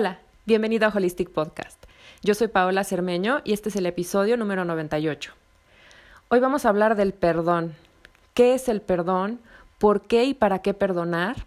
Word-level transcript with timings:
Hola, 0.00 0.20
bienvenido 0.46 0.86
a 0.86 0.92
Holistic 0.94 1.28
Podcast. 1.30 1.82
Yo 2.22 2.34
soy 2.34 2.46
Paola 2.46 2.84
Cermeño 2.84 3.40
y 3.42 3.52
este 3.52 3.68
es 3.68 3.74
el 3.74 3.84
episodio 3.84 4.36
número 4.36 4.64
98. 4.64 5.32
Hoy 6.28 6.38
vamos 6.38 6.64
a 6.64 6.68
hablar 6.68 6.94
del 6.94 7.12
perdón. 7.12 7.74
¿Qué 8.32 8.54
es 8.54 8.68
el 8.68 8.80
perdón? 8.80 9.40
¿Por 9.78 10.02
qué 10.02 10.22
y 10.22 10.34
para 10.34 10.60
qué 10.60 10.72
perdonar? 10.72 11.46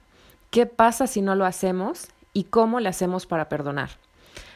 ¿Qué 0.50 0.66
pasa 0.66 1.08
si 1.08 1.22
no 1.22 1.34
lo 1.36 1.46
hacemos? 1.46 2.10
¿Y 2.34 2.44
cómo 2.44 2.82
le 2.82 2.90
hacemos 2.90 3.26
para 3.26 3.48
perdonar? 3.48 3.92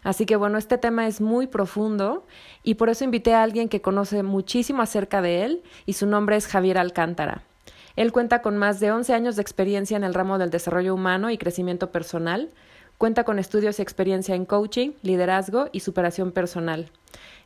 Así 0.03 0.25
que 0.25 0.36
bueno, 0.36 0.58
este 0.58 0.77
tema 0.77 1.08
es 1.08 1.22
muy 1.22 1.48
profundo 1.48 2.27
y 2.64 2.73
por 2.73 2.89
eso 2.89 3.05
invité 3.05 3.34
a 3.34 3.44
alguien 3.44 3.70
que 3.70 3.81
conoce 3.81 4.23
muchísimo 4.23 4.81
acerca 4.81 5.22
de 5.22 5.45
él 5.45 5.64
y 5.86 5.94
su 5.94 6.05
nombre 6.05 6.36
es 6.36 6.48
Javier 6.48 6.80
Alcántara. 6.80 7.44
Él 7.95 8.12
cuenta 8.12 8.41
con 8.41 8.58
más 8.58 8.81
de 8.81 8.91
11 8.91 9.14
años 9.14 9.38
de 9.38 9.41
experiencia 9.41 9.95
en 9.95 10.03
el 10.03 10.14
ramo 10.14 10.38
del 10.38 10.50
desarrollo 10.50 10.94
humano 10.94 11.30
y 11.30 11.38
crecimiento 11.38 11.94
personal, 11.94 12.50
Cuenta 12.98 13.26
con 13.26 13.40
estudios 13.40 13.80
y 13.80 13.81
experiencia 13.81 14.35
en 14.35 14.45
coaching, 14.45 14.91
liderazgo 15.02 15.67
y 15.73 15.81
superación 15.81 16.31
personal. 16.31 16.91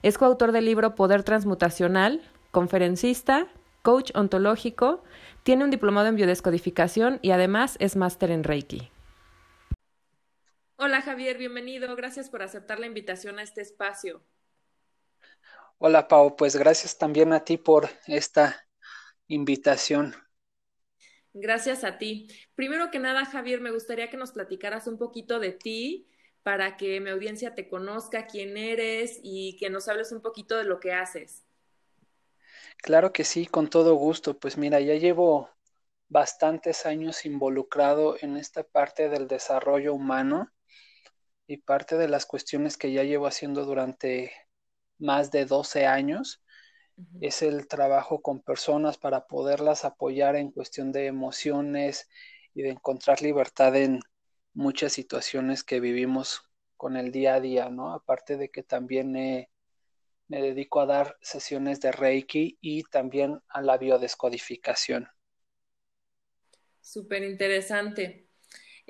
Es 0.03 0.17
coautor 0.17 0.51
del 0.51 0.65
libro 0.65 0.93
Poder 0.93 1.23
Transmutacional, 1.23 2.21
conferencista, 2.51 3.47
coach 3.81 4.11
ontológico, 4.13 5.03
tiene 5.43 5.63
un 5.63 5.71
diplomado 5.71 6.07
en 6.07 6.15
biodescodificación 6.15 7.19
y 7.21 7.31
además 7.31 7.77
es 7.79 7.95
máster 7.95 8.29
en 8.29 8.43
Reiki. 8.43 8.91
Hola 10.75 11.01
Javier, 11.01 11.37
bienvenido. 11.37 11.95
Gracias 11.95 12.29
por 12.29 12.43
aceptar 12.43 12.79
la 12.79 12.85
invitación 12.85 13.39
a 13.39 13.41
este 13.43 13.61
espacio. 13.61 14.23
Hola 15.79 16.07
Pau, 16.07 16.35
pues 16.35 16.55
gracias 16.55 16.97
también 16.97 17.33
a 17.33 17.43
ti 17.43 17.57
por 17.57 17.89
esta 18.05 18.67
invitación. 19.27 20.13
Gracias 21.33 21.83
a 21.83 21.97
ti. 21.97 22.27
Primero 22.55 22.91
que 22.91 22.99
nada, 22.99 23.25
Javier, 23.25 23.61
me 23.61 23.71
gustaría 23.71 24.09
que 24.09 24.17
nos 24.17 24.31
platicaras 24.31 24.87
un 24.87 24.97
poquito 24.97 25.39
de 25.39 25.51
ti 25.51 26.07
para 26.43 26.77
que 26.77 26.99
mi 26.99 27.09
audiencia 27.09 27.53
te 27.53 27.67
conozca, 27.67 28.25
quién 28.25 28.57
eres 28.57 29.19
y 29.21 29.55
que 29.57 29.69
nos 29.69 29.87
hables 29.87 30.11
un 30.11 30.21
poquito 30.21 30.57
de 30.57 30.63
lo 30.63 30.79
que 30.79 30.93
haces. 30.93 31.45
Claro 32.81 33.13
que 33.13 33.23
sí, 33.23 33.45
con 33.45 33.69
todo 33.69 33.95
gusto. 33.95 34.39
Pues 34.39 34.57
mira, 34.57 34.79
ya 34.79 34.95
llevo 34.95 35.49
bastantes 36.07 36.85
años 36.85 37.25
involucrado 37.25 38.17
en 38.21 38.35
esta 38.35 38.63
parte 38.63 39.09
del 39.09 39.27
desarrollo 39.27 39.93
humano 39.93 40.51
y 41.45 41.57
parte 41.57 41.97
de 41.97 42.07
las 42.07 42.25
cuestiones 42.25 42.77
que 42.77 42.91
ya 42.91 43.03
llevo 43.03 43.27
haciendo 43.27 43.65
durante 43.65 44.31
más 44.97 45.31
de 45.31 45.45
12 45.45 45.85
años 45.85 46.41
es 47.21 47.41
el 47.41 47.67
trabajo 47.67 48.21
con 48.21 48.41
personas 48.41 48.97
para 48.97 49.27
poderlas 49.27 49.85
apoyar 49.85 50.35
en 50.35 50.51
cuestión 50.51 50.91
de 50.91 51.07
emociones 51.07 52.09
y 52.53 52.61
de 52.63 52.69
encontrar 52.69 53.21
libertad 53.21 53.75
en 53.75 53.99
muchas 54.53 54.93
situaciones 54.93 55.63
que 55.63 55.79
vivimos 55.79 56.41
con 56.77 56.97
el 56.97 57.11
día 57.11 57.35
a 57.35 57.39
día, 57.41 57.69
¿no? 57.69 57.93
Aparte 57.93 58.37
de 58.37 58.49
que 58.49 58.63
también 58.63 59.11
me 59.11 60.41
dedico 60.41 60.79
a 60.79 60.85
dar 60.85 61.17
sesiones 61.21 61.81
de 61.81 61.91
Reiki 61.91 62.57
y 62.61 62.83
también 62.83 63.41
a 63.49 63.61
la 63.61 63.77
biodescodificación. 63.77 65.07
Súper 66.81 67.23
interesante. 67.23 68.28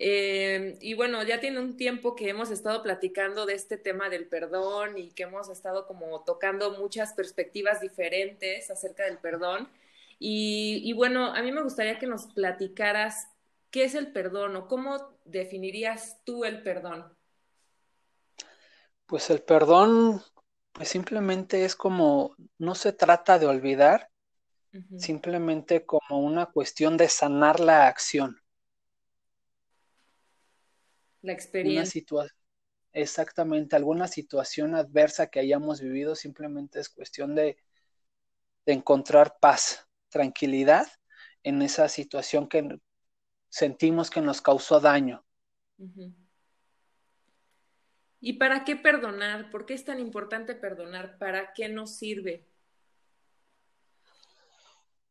Eh, 0.02 0.78
y 0.80 0.94
bueno, 0.94 1.22
ya 1.24 1.42
tiene 1.42 1.60
un 1.60 1.76
tiempo 1.76 2.16
que 2.16 2.30
hemos 2.30 2.52
estado 2.52 2.82
platicando 2.82 3.46
de 3.46 3.56
este 3.56 3.78
tema 3.78 4.10
del 4.10 4.28
perdón 4.30 4.98
y 4.98 5.12
que 5.12 5.24
hemos 5.24 5.50
estado 5.50 5.86
como 5.88 6.24
tocando 6.24 6.72
muchas 6.78 7.12
perspectivas 7.12 7.82
diferentes 7.82 8.72
acerca 8.72 9.04
del 9.04 9.18
perdón. 9.18 9.68
Y, 10.18 10.82
y 10.86 10.94
bueno, 10.94 11.36
a 11.36 11.42
mí 11.42 11.52
me 11.52 11.62
gustaría 11.62 12.00
que 12.00 12.08
nos 12.08 12.28
platicaras 12.28 13.28
qué 13.72 13.84
es 13.84 13.94
el 13.94 14.14
perdón 14.14 14.56
o 14.56 14.70
cómo 14.70 15.18
definirías 15.26 16.24
tú 16.24 16.46
el 16.46 16.64
perdón. 16.64 17.14
Pues 19.06 19.30
el 19.30 19.42
perdón, 19.42 20.22
pues 20.72 20.88
simplemente 20.88 21.66
es 21.66 21.76
como, 21.76 22.38
no 22.58 22.74
se 22.74 22.94
trata 22.94 23.38
de 23.38 23.48
olvidar, 23.48 24.10
simplemente 24.98 25.86
como 25.86 26.20
una 26.20 26.46
cuestión 26.46 26.96
de 26.96 27.10
sanar 27.10 27.60
la 27.60 27.88
acción 27.88 28.39
la 31.22 31.34
experiencia. 31.34 32.02
exactamente, 32.94 33.76
alguna 33.76 34.08
situación 34.08 34.76
adversa 34.76 35.28
que 35.28 35.40
hayamos 35.40 35.82
vivido 35.82 36.16
simplemente 36.16 36.80
es 36.80 36.90
cuestión 36.90 37.36
de, 37.36 37.58
encontrar 38.66 39.38
paz, 39.40 39.88
tranquilidad 40.10 40.86
en 41.42 41.64
esa 41.64 41.90
situación 41.90 42.48
que 42.48 42.80
sentimos 43.50 44.12
que 44.12 44.22
nos 44.22 44.42
causó 44.42 44.80
daño. 44.80 45.26
¿Y 48.22 48.34
para 48.34 48.66
qué 48.66 48.76
perdonar? 48.76 49.50
¿Por 49.50 49.66
qué 49.66 49.74
es 49.74 49.86
tan 49.86 50.00
importante 50.00 50.54
perdonar? 50.54 51.18
¿Para 51.18 51.52
qué 51.54 51.68
nos 51.68 51.96
sirve? 51.98 52.46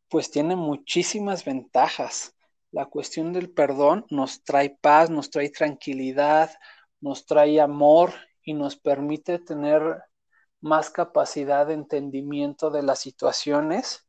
Pues 0.08 0.30
tiene 0.30 0.54
muchísimas 0.54 1.44
ventajas. 1.44 2.37
La 2.70 2.86
cuestión 2.86 3.32
del 3.32 3.50
perdón 3.50 4.06
nos 4.10 4.42
trae 4.42 4.76
paz, 4.80 5.10
nos 5.10 5.30
trae 5.30 5.50
tranquilidad, 5.50 6.50
nos 7.00 7.24
trae 7.24 7.60
amor 7.60 8.12
y 8.42 8.54
nos 8.54 8.76
permite 8.76 9.38
tener 9.38 10.02
más 10.60 10.90
capacidad 10.90 11.66
de 11.66 11.74
entendimiento 11.74 12.70
de 12.70 12.82
las 12.82 12.98
situaciones 12.98 14.06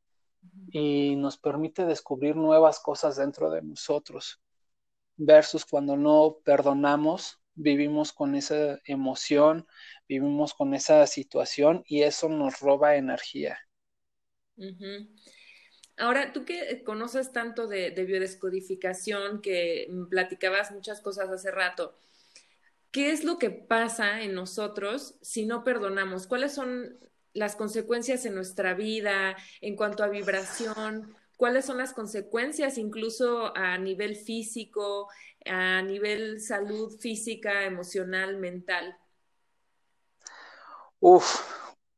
y 0.71 1.15
nos 1.15 1.37
permite 1.37 1.85
descubrir 1.85 2.35
nuevas 2.35 2.79
cosas 2.79 3.15
dentro 3.15 3.49
de 3.49 3.61
nosotros. 3.61 4.41
Versus 5.15 5.65
cuando 5.65 5.95
no 5.97 6.37
perdonamos, 6.43 7.41
vivimos 7.53 8.13
con 8.13 8.35
esa 8.35 8.79
emoción, 8.85 9.67
vivimos 10.07 10.53
con 10.53 10.73
esa 10.73 11.05
situación 11.07 11.83
y 11.85 12.03
eso 12.03 12.29
nos 12.29 12.59
roba 12.59 12.95
energía. 12.95 13.57
Ahora, 15.99 16.31
tú 16.31 16.45
que 16.45 16.81
conoces 16.85 17.33
tanto 17.33 17.67
de, 17.67 17.91
biodescodificación, 17.91 19.41
que 19.41 19.91
platicabas 20.09 20.71
muchas 20.71 21.01
cosas 21.01 21.29
hace 21.29 21.51
rato, 21.51 21.93
¿qué 22.91 23.11
es 23.11 23.25
lo 23.25 23.37
que 23.37 23.49
pasa 23.49 24.21
en 24.21 24.33
nosotros 24.33 25.15
si 25.21 25.45
no 25.45 25.65
perdonamos? 25.65 26.25
¿Cuáles 26.25 26.53
son 26.53 26.97
las 27.33 27.57
consecuencias 27.57 28.25
en 28.25 28.33
nuestra 28.33 28.73
vida 28.73 29.35
en 29.59 29.75
cuanto 29.75 30.03
a 30.03 30.07
vibración? 30.07 31.13
¿Cuáles 31.35 31.65
son 31.65 31.77
las 31.77 31.93
consecuencias 31.93 32.77
incluso 32.77 33.55
a 33.55 33.77
nivel 33.77 34.15
físico, 34.15 35.09
a 35.45 35.81
nivel 35.81 36.39
salud 36.39 36.97
física, 36.97 37.65
emocional, 37.65 38.37
mental? 38.37 38.97
Uf, 41.01 41.41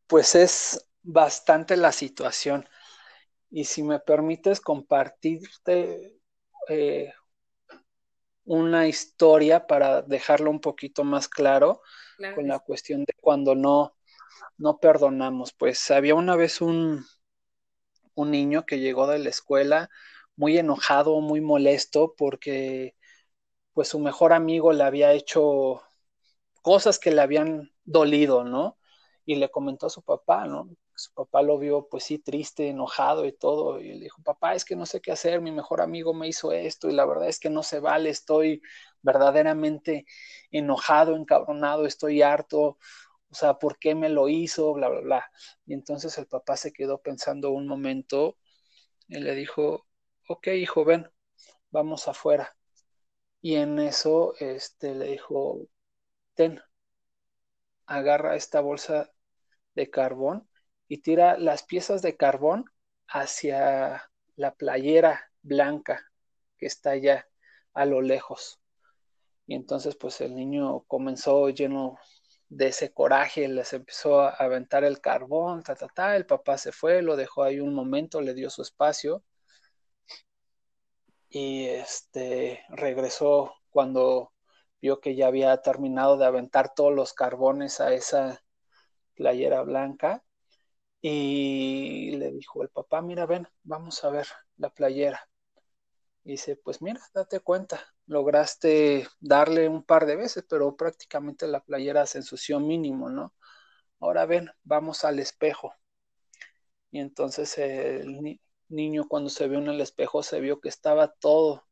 pues 0.08 0.34
es 0.34 0.88
bastante 1.04 1.78
la 1.78 1.92
situación 1.92 2.68
y 3.52 3.66
si 3.66 3.84
me 3.84 4.00
permites 4.00 4.62
compartirte 4.62 6.20
eh, 6.70 7.14
una 8.46 8.88
historia 8.88 9.66
para 9.68 10.02
dejarlo 10.04 10.52
un 10.52 10.60
poquito 10.62 11.04
más 11.04 11.28
claro, 11.28 11.82
con 12.30 12.48
la 12.48 12.60
cuestión 12.60 13.04
de 13.06 13.14
cuando 13.20 13.56
no, 13.56 13.96
no 14.58 14.80
perdonamos. 14.80 15.54
Pues 15.54 15.92
había 15.92 16.16
una 16.16 16.36
vez 16.36 16.62
un, 16.62 17.06
un 18.16 18.32
niño 18.32 18.66
que 18.66 18.80
llegó 18.80 19.08
de 19.08 19.20
la 19.20 19.30
escuela 19.30 19.90
muy 20.36 20.58
enojado, 20.58 21.20
muy 21.22 21.42
molesto 21.42 22.14
porque 22.18 22.96
pues 23.74 23.90
su 23.90 24.00
mejor 24.00 24.34
amigo 24.34 24.74
le 24.74 24.84
había 24.84 25.14
hecho 25.14 25.82
cosas 26.64 27.00
que 27.00 27.12
le 27.12 27.22
habían 27.22 27.72
dolido, 27.86 28.44
¿no? 28.44 28.78
Y 29.26 29.36
le 29.36 29.52
comentó 29.52 29.88
a 29.88 29.90
su 29.92 30.04
papá, 30.04 30.46
¿no? 30.48 30.70
Su 31.02 31.14
papá 31.14 31.42
lo 31.42 31.58
vio 31.58 31.88
pues 31.90 32.04
sí 32.06 32.20
triste, 32.20 32.70
enojado 32.70 33.26
y 33.26 33.34
todo, 33.34 33.80
y 33.82 33.94
le 33.94 34.00
dijo, 34.06 34.22
papá, 34.24 34.56
es 34.56 34.66
que 34.66 34.76
no 34.76 34.86
sé 34.86 35.02
qué 35.02 35.12
hacer, 35.12 35.42
mi 35.42 35.52
mejor 35.52 35.82
amigo 35.82 36.14
me 36.14 36.28
hizo 36.28 36.52
esto 36.54 36.90
y 36.90 36.94
la 36.94 37.06
verdad 37.06 37.28
es 37.30 37.40
que 37.40 37.50
no 37.50 37.64
se 37.64 37.80
vale, 37.80 38.10
estoy 38.10 38.62
verdaderamente 39.02 40.06
enojado, 40.52 41.16
encabronado, 41.16 41.86
estoy 41.86 42.22
harto, 42.22 42.78
o 43.30 43.36
sea, 43.36 43.56
¿por 43.60 43.80
qué 43.80 43.96
me 43.96 44.10
lo 44.10 44.28
hizo? 44.30 44.74
Bla, 44.74 44.90
bla, 44.90 45.00
bla. 45.02 45.32
Y 45.66 45.74
entonces 45.74 46.18
el 46.18 46.28
papá 46.28 46.58
se 46.58 46.74
quedó 46.74 47.02
pensando 47.02 47.52
un 47.52 47.68
momento 47.68 48.38
y 49.08 49.20
le 49.20 49.36
dijo, 49.36 49.88
ok, 50.28 50.48
hijo, 50.50 50.86
ven, 50.86 51.10
vamos 51.72 52.08
afuera. 52.08 52.56
Y 53.42 53.56
en 53.56 53.80
eso, 53.80 54.34
este, 54.40 54.96
le 54.96 55.08
dijo, 55.08 55.68
ten, 56.36 56.62
agarra 57.86 58.36
esta 58.36 58.60
bolsa 58.62 59.12
de 59.76 59.90
carbón 59.92 60.50
y 60.92 60.98
tira 60.98 61.38
las 61.38 61.64
piezas 61.64 62.02
de 62.02 62.18
carbón 62.18 62.66
hacia 63.08 64.12
la 64.36 64.54
playera 64.56 65.32
blanca 65.42 66.12
que 66.58 66.66
está 66.66 66.90
allá 66.92 67.30
a 67.74 67.86
lo 67.86 68.02
lejos. 68.02 68.60
Y 69.48 69.56
entonces 69.56 69.96
pues 69.96 70.20
el 70.20 70.36
niño 70.36 70.82
comenzó 70.90 71.48
lleno 71.48 71.98
de 72.50 72.68
ese 72.68 72.92
coraje, 72.92 73.48
les 73.48 73.72
empezó 73.72 74.20
a 74.20 74.32
aventar 74.32 74.84
el 74.84 75.00
carbón, 75.00 75.64
ta, 75.64 75.76
ta, 75.76 75.88
ta, 75.88 76.18
el 76.18 76.26
papá 76.26 76.58
se 76.58 76.74
fue, 76.74 77.02
lo 77.02 77.16
dejó 77.16 77.44
ahí 77.44 77.62
un 77.62 77.74
momento, 77.74 78.20
le 78.20 78.34
dio 78.34 78.50
su 78.50 78.62
espacio 78.62 79.24
y 81.30 81.68
este 81.68 82.66
regresó 82.68 83.54
cuando 83.70 84.34
vio 84.82 85.00
que 85.00 85.16
ya 85.16 85.28
había 85.28 85.56
terminado 85.62 86.18
de 86.18 86.26
aventar 86.26 86.74
todos 86.76 86.94
los 86.94 87.14
carbones 87.14 87.80
a 87.80 87.94
esa 87.94 88.44
playera 89.16 89.62
blanca 89.62 90.22
y 91.02 92.12
le 92.18 92.32
dijo 92.32 92.62
el 92.64 92.70
papá, 92.70 93.02
mira, 93.02 93.26
ven, 93.26 93.48
vamos 93.64 94.04
a 94.04 94.10
ver 94.12 94.28
la 94.58 94.70
playera. 94.70 95.28
Y 96.24 96.32
dice, 96.34 96.56
pues 96.56 96.82
mira, 96.82 97.02
date 97.14 97.40
cuenta, 97.40 97.82
lograste 98.06 99.08
darle 99.20 99.68
un 99.68 99.84
par 99.84 100.06
de 100.06 100.16
veces, 100.16 100.46
pero 100.48 100.76
prácticamente 100.78 101.48
la 101.48 101.62
playera 101.64 102.06
se 102.06 102.20
ensució 102.20 102.60
mínimo, 102.60 103.10
¿no? 103.10 103.34
Ahora 104.00 104.26
ven, 104.26 104.50
vamos 104.64 105.04
al 105.04 105.20
espejo. 105.20 105.74
Y 106.92 107.00
entonces 107.00 107.58
el 107.58 108.40
niño 108.70 109.08
cuando 109.08 109.30
se 109.30 109.48
vio 109.48 109.60
en 109.60 109.68
el 109.70 109.82
espejo 109.82 110.24
se 110.24 110.40
vio 110.40 110.60
que 110.62 110.70
estaba 110.70 111.08
todo, 111.14 111.66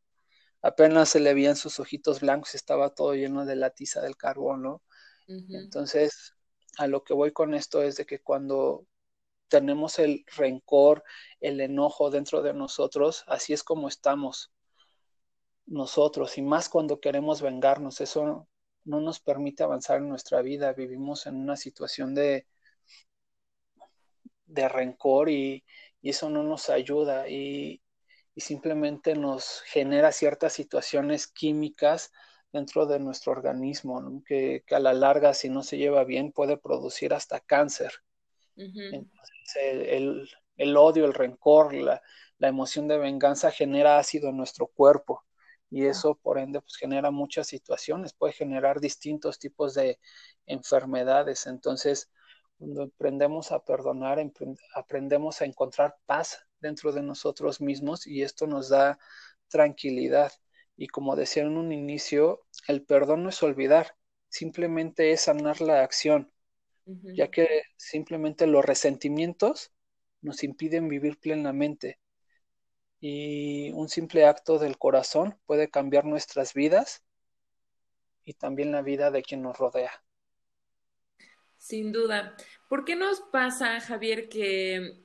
apenas 0.62 1.10
se 1.10 1.20
le 1.20 1.34
veían 1.34 1.56
sus 1.56 1.80
ojitos 1.80 2.22
blancos, 2.22 2.56
estaba 2.56 2.94
todo 2.96 3.14
lleno 3.16 3.46
de 3.46 3.56
la 3.56 3.70
tiza 3.72 4.02
del 4.02 4.18
carbón, 4.18 4.64
¿no? 4.64 4.82
Entonces, 5.28 6.34
a 6.78 6.88
lo 6.88 7.04
que 7.04 7.14
voy 7.14 7.32
con 7.32 7.54
esto 7.54 7.84
es 7.84 7.98
de 7.98 8.06
que 8.06 8.20
cuando 8.22 8.88
tenemos 9.50 10.00
el 10.00 10.26
rencor, 10.36 11.04
el 11.42 11.62
enojo 11.62 12.10
dentro 12.10 12.42
de 12.42 12.54
nosotros, 12.54 13.24
así 13.28 13.54
es 13.54 13.64
como 13.64 13.88
estamos 13.88 14.52
nosotros, 15.66 16.38
y 16.38 16.42
más 16.42 16.70
cuando 16.70 17.00
queremos 17.00 17.42
vengarnos, 17.42 18.02
eso 18.02 18.48
no 18.86 19.02
nos 19.02 19.20
permite 19.20 19.64
avanzar 19.64 19.98
en 19.98 20.10
nuestra 20.10 20.42
vida, 20.42 20.74
vivimos 20.74 21.28
en 21.28 21.36
una 21.36 21.56
situación 21.56 22.16
de, 22.16 22.48
de 24.50 24.68
rencor 24.68 25.30
y, 25.30 25.64
eso 26.02 26.30
no 26.30 26.44
nos 26.44 26.70
ayuda 26.70 27.28
y, 27.30 27.82
simplemente 28.38 29.16
nos 29.16 29.62
genera 29.66 30.14
ciertas 30.14 30.54
situaciones 30.54 31.28
químicas 31.28 32.14
dentro 32.54 32.86
de 32.86 32.98
nuestro 33.00 33.34
organismo, 33.34 34.24
que, 34.26 34.64
a 34.72 34.80
la 34.80 34.94
larga, 34.94 35.34
si 35.34 35.50
no 35.50 35.62
se 35.62 35.78
lleva 35.78 36.06
bien, 36.06 36.32
puede 36.32 36.58
producir 36.58 37.14
hasta 37.14 37.42
cáncer. 37.42 37.92
Entonces, 38.60 40.28
el, 40.58 40.78
odio, 40.78 41.06
el 41.06 41.14
rencor, 41.14 41.74
la, 41.74 42.02
la, 42.38 42.48
emoción 42.48 42.88
de 42.88 42.98
venganza 42.98 43.52
genera 43.52 43.98
ácido 43.98 44.30
en 44.30 44.38
nuestro 44.38 44.68
cuerpo 44.68 45.24
y 45.70 45.86
eso, 45.86 46.16
por 46.16 46.40
ende, 46.40 46.62
pues 46.62 46.76
genera 46.76 47.12
muchas 47.12 47.48
situaciones, 47.48 48.14
puede 48.14 48.34
generar 48.34 48.80
distintos 48.80 49.40
tipos 49.40 49.76
de 49.76 50.00
enfermedades. 50.46 51.46
Entonces, 51.48 52.12
cuando 52.58 52.84
aprendemos 52.84 53.52
a 53.52 53.64
perdonar, 53.64 54.20
aprendemos 54.76 55.42
a 55.42 55.46
encontrar 55.46 55.96
paz 56.06 56.46
dentro 56.60 56.92
de 56.92 57.02
nosotros 57.02 57.62
mismos 57.62 58.08
y 58.08 58.24
esto 58.24 58.48
nos 58.48 58.70
da 58.70 59.00
tranquilidad. 59.48 60.32
Y 60.76 60.88
como 60.88 61.16
decía 61.16 61.44
en 61.44 61.58
un 61.58 61.72
inicio, 61.72 62.46
el 62.68 62.84
perdón 62.84 63.24
no 63.24 63.30
es 63.30 63.42
olvidar, 63.44 63.96
simplemente 64.30 65.12
es 65.12 65.22
sanar 65.22 65.62
la 65.62 65.84
acción, 65.84 66.32
ya 67.04 67.30
que 67.30 67.64
simplemente 67.78 68.48
los 68.48 68.66
resentimientos 68.66 69.72
nos 70.22 70.44
impiden 70.44 70.90
vivir 70.90 71.20
plenamente. 71.20 72.00
Y 73.00 73.72
un 73.72 73.90
simple 73.90 74.26
acto 74.26 74.60
del 74.60 74.78
corazón 74.78 75.40
puede 75.46 75.70
cambiar 75.70 76.06
nuestras 76.06 76.54
vidas 76.54 77.04
y 78.26 78.34
también 78.34 78.72
la 78.72 78.82
vida 78.82 79.12
de 79.12 79.22
quien 79.22 79.42
nos 79.42 79.58
rodea. 79.58 79.92
Sin 81.58 81.92
duda. 81.92 82.36
¿Por 82.68 82.86
qué 82.86 82.96
nos 82.96 83.22
pasa, 83.22 83.80
Javier, 83.80 84.30
que 84.30 85.04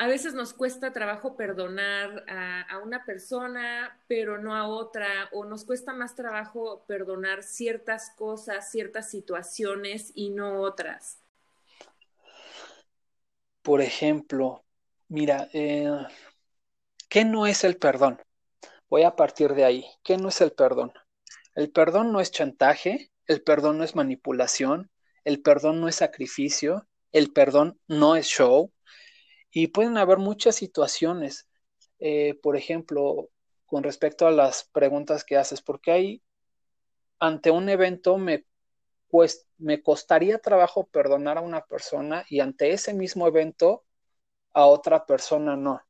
a 0.00 0.06
veces 0.06 0.32
nos 0.32 0.54
cuesta 0.54 0.94
trabajo 0.94 1.36
perdonar 1.36 2.24
a, 2.26 2.78
una 2.78 3.04
persona, 3.04 4.00
pero 4.08 4.38
no 4.38 4.56
a 4.56 4.66
otra, 4.66 5.28
o 5.30 5.44
nos 5.44 5.66
cuesta 5.66 5.92
más 5.92 6.14
trabajo 6.14 6.86
perdonar 6.86 7.42
ciertas 7.42 8.08
cosas, 8.16 8.70
ciertas 8.70 9.10
situaciones 9.10 10.10
y 10.14 10.30
no 10.30 10.62
otras? 10.62 11.18
Por 13.60 13.82
ejemplo, 13.82 14.64
mira, 15.08 15.50
eh, 15.52 15.92
¿qué 17.10 17.26
no 17.26 17.46
es 17.46 17.62
el 17.64 17.76
perdón? 17.76 18.22
Voy 18.88 19.02
a 19.02 19.14
partir 19.14 19.52
de 19.52 19.66
ahí. 19.66 19.84
¿Qué 20.02 20.16
no 20.16 20.30
es 20.30 20.40
el 20.40 20.52
perdón? 20.52 20.94
El 21.54 21.70
perdón 21.70 22.10
no 22.10 22.22
es 22.22 22.30
chantaje, 22.30 23.10
el 23.26 23.42
perdón 23.42 23.76
no 23.76 23.84
es 23.84 23.94
manipulación, 23.94 24.90
el 25.24 25.42
perdón 25.42 25.82
no 25.82 25.88
es 25.88 25.96
sacrificio, 25.96 26.86
el 27.12 27.34
perdón 27.34 27.78
no 27.86 28.16
es 28.16 28.28
show. 28.28 28.72
Y 29.50 29.68
pueden 29.68 29.98
haber 29.98 30.18
muchas 30.18 30.54
situaciones, 30.56 31.48
eh, 31.98 32.38
por 32.42 32.56
ejemplo, 32.56 33.28
con 33.66 33.82
respecto 33.82 34.26
a 34.26 34.30
las 34.30 34.64
preguntas 34.72 35.24
que 35.24 35.36
haces, 35.36 35.62
porque 35.62 35.92
hay, 35.92 36.22
ante 37.18 37.50
un 37.50 37.68
evento 37.68 38.18
me, 38.18 38.46
pues, 39.08 39.46
me 39.58 39.82
costaría 39.82 40.38
trabajo 40.38 40.86
perdonar 40.86 41.38
a 41.38 41.42
una 41.42 41.62
persona 41.62 42.24
y 42.28 42.40
ante 42.40 42.72
ese 42.72 42.94
mismo 42.94 43.26
evento 43.26 43.84
a 44.52 44.66
otra 44.66 45.06
persona 45.06 45.56
no. 45.56 45.80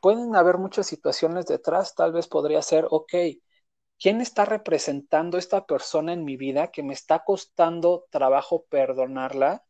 Pueden 0.00 0.36
haber 0.36 0.58
muchas 0.58 0.86
situaciones 0.86 1.46
detrás, 1.46 1.94
tal 1.94 2.12
vez 2.12 2.28
podría 2.28 2.62
ser, 2.62 2.86
ok, 2.90 3.14
¿Quién 3.98 4.20
está 4.20 4.44
representando 4.44 5.38
esta 5.38 5.66
persona 5.66 6.12
en 6.12 6.24
mi 6.24 6.36
vida 6.36 6.70
que 6.70 6.82
me 6.82 6.92
está 6.92 7.24
costando 7.24 8.06
trabajo 8.10 8.64
perdonarla? 8.68 9.64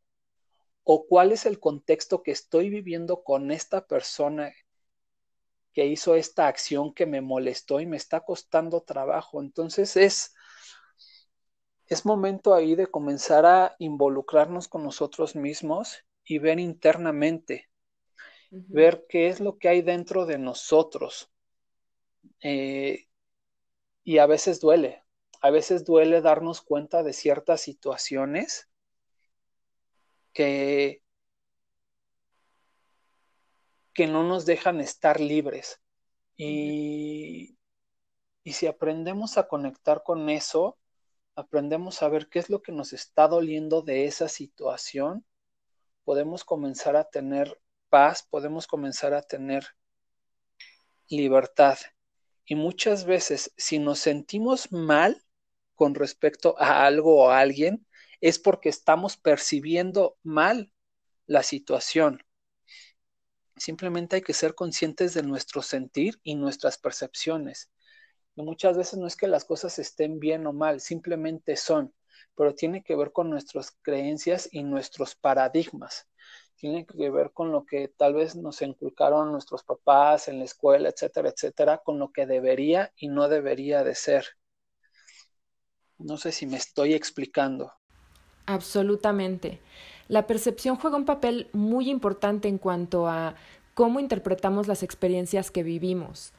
¿O 0.85 1.07
cuál 1.07 1.33
es 1.33 1.47
el 1.47 1.59
contexto 1.59 2.23
que 2.23 2.31
estoy 2.31 2.69
viviendo 2.69 3.25
con 3.25 3.51
esta 3.51 3.87
persona 3.87 4.53
que 5.73 5.87
hizo 5.87 6.15
esta 6.15 6.47
acción 6.47 6.95
que 6.95 7.07
me 7.07 7.21
molestó 7.21 7.81
y 7.81 7.87
me 7.87 7.97
está 7.97 8.21
costando 8.21 8.83
trabajo? 8.83 9.41
Entonces 9.41 9.97
es, 9.97 10.35
es 11.87 12.05
momento 12.05 12.55
ahí 12.55 12.75
de 12.75 12.87
comenzar 12.87 13.47
a 13.47 13.75
involucrarnos 13.79 14.69
con 14.69 14.85
nosotros 14.85 15.35
mismos 15.35 16.05
y 16.23 16.39
ver 16.39 16.61
internamente, 16.61 17.71
ver 18.51 19.07
qué 19.09 19.29
es 19.29 19.41
lo 19.41 19.59
que 19.59 19.69
hay 19.71 19.81
dentro 19.81 20.27
de 20.27 20.39
nosotros. 20.39 21.31
Eh, 22.41 23.07
y 24.03 24.19
a 24.19 24.27
veces 24.27 24.61
duele, 24.61 25.03
a 25.41 25.51
veces 25.51 25.87
duele 25.87 26.21
darnos 26.21 26.61
cuenta 26.61 27.03
de 27.03 27.15
ciertas 27.15 27.63
situaciones 27.63 28.69
que, 30.35 31.03
que 33.95 34.07
no 34.07 34.25
nos 34.25 34.45
dejan 34.45 34.81
estar 34.81 35.21
libres. 35.21 35.81
Y, 36.37 37.57
y 38.43 38.53
si 38.53 38.67
aprendemos 38.67 39.39
a 39.39 39.49
conectar 39.49 40.03
con 40.03 40.29
eso, 40.29 40.79
aprendemos 41.37 42.03
a 42.03 42.09
ver 42.09 42.29
qué 42.29 42.39
es 42.39 42.51
lo 42.51 42.61
que 42.63 42.73
nos 42.73 42.93
está 42.93 43.29
doliendo 43.29 43.83
de 43.83 44.05
esa 44.05 44.29
situación, 44.29 45.25
podemos 46.05 46.45
comenzar 46.45 46.97
a 46.97 47.05
tener 47.05 47.61
paz, 47.89 48.27
podemos 48.29 48.67
comenzar 48.67 49.15
a 49.15 49.23
tener 49.23 49.65
libertad. 51.09 51.79
Y 52.45 52.57
muchas 52.57 53.05
veces, 53.05 53.53
si 53.57 53.79
nos 53.79 54.01
sentimos 54.01 54.71
mal 54.71 55.23
con 55.75 55.95
respecto 55.95 56.57
a 56.59 56.85
algo 56.85 57.25
o 57.25 57.31
a 57.31 57.41
alguien, 57.41 57.87
es 58.25 58.39
porque 58.39 58.71
estamos 58.71 59.19
percibiendo 59.19 60.17
mal 60.23 60.73
la 61.27 61.43
situación. 61.43 62.23
Simplemente 63.55 64.17
hay 64.17 64.23
que 64.23 64.33
ser 64.33 64.55
conscientes 64.55 65.13
de 65.13 65.23
nuestro 65.23 65.61
sentir 65.61 66.19
y 66.23 66.35
nuestras 66.35 66.79
percepciones. 66.79 67.71
Y 68.35 68.43
muchas 68.43 68.79
veces 68.79 68.99
no 68.99 69.07
es 69.07 69.15
que 69.17 69.29
las 69.29 69.45
cosas 69.45 69.79
estén 69.79 70.21
bien 70.21 70.47
o 70.47 70.55
mal, 70.55 70.81
simplemente 70.81 71.55
son, 71.57 71.95
pero 72.35 72.55
tiene 72.55 72.83
que 72.83 72.97
ver 72.97 73.13
con 73.13 73.29
nuestras 73.29 73.73
creencias 73.83 74.49
y 74.51 74.63
nuestros 74.63 75.15
paradigmas 75.17 76.09
tiene 76.57 76.87
que 76.87 77.11
ver 77.11 77.33
con 77.33 77.53
lo 77.53 77.67
que 77.67 77.89
tal 77.89 78.15
vez 78.15 78.37
nos 78.37 78.63
inculcaron 78.63 79.33
nuestros 79.33 79.65
papás 79.65 80.29
en 80.29 80.39
la 80.39 80.47
escuela, 80.47 80.89
etcétera, 80.89 81.29
etcétera, 81.29 81.83
con 81.85 81.99
lo 81.99 82.11
que 82.11 82.25
debería 82.25 82.91
y 82.97 83.09
no 83.09 83.29
debería 83.29 83.85
de 83.85 83.95
ser. 83.95 84.25
No 85.99 86.17
sé 86.17 86.33
si 86.33 86.47
me 86.47 86.57
estoy 86.57 86.95
explicando. 86.95 87.73
Absolutamente. 88.47 89.61
La 90.09 90.27
percepción 90.27 90.77
juega 90.77 90.97
un 90.97 91.07
papel 91.07 91.49
muy 91.53 91.91
importante 91.91 92.49
en 92.49 92.59
cuanto 92.59 93.09
a 93.09 93.35
cómo 93.75 94.01
interpretamos 94.01 94.69
las 94.69 94.83
experiencias 94.83 95.51
que 95.51 95.63
vivimos. 95.63 96.33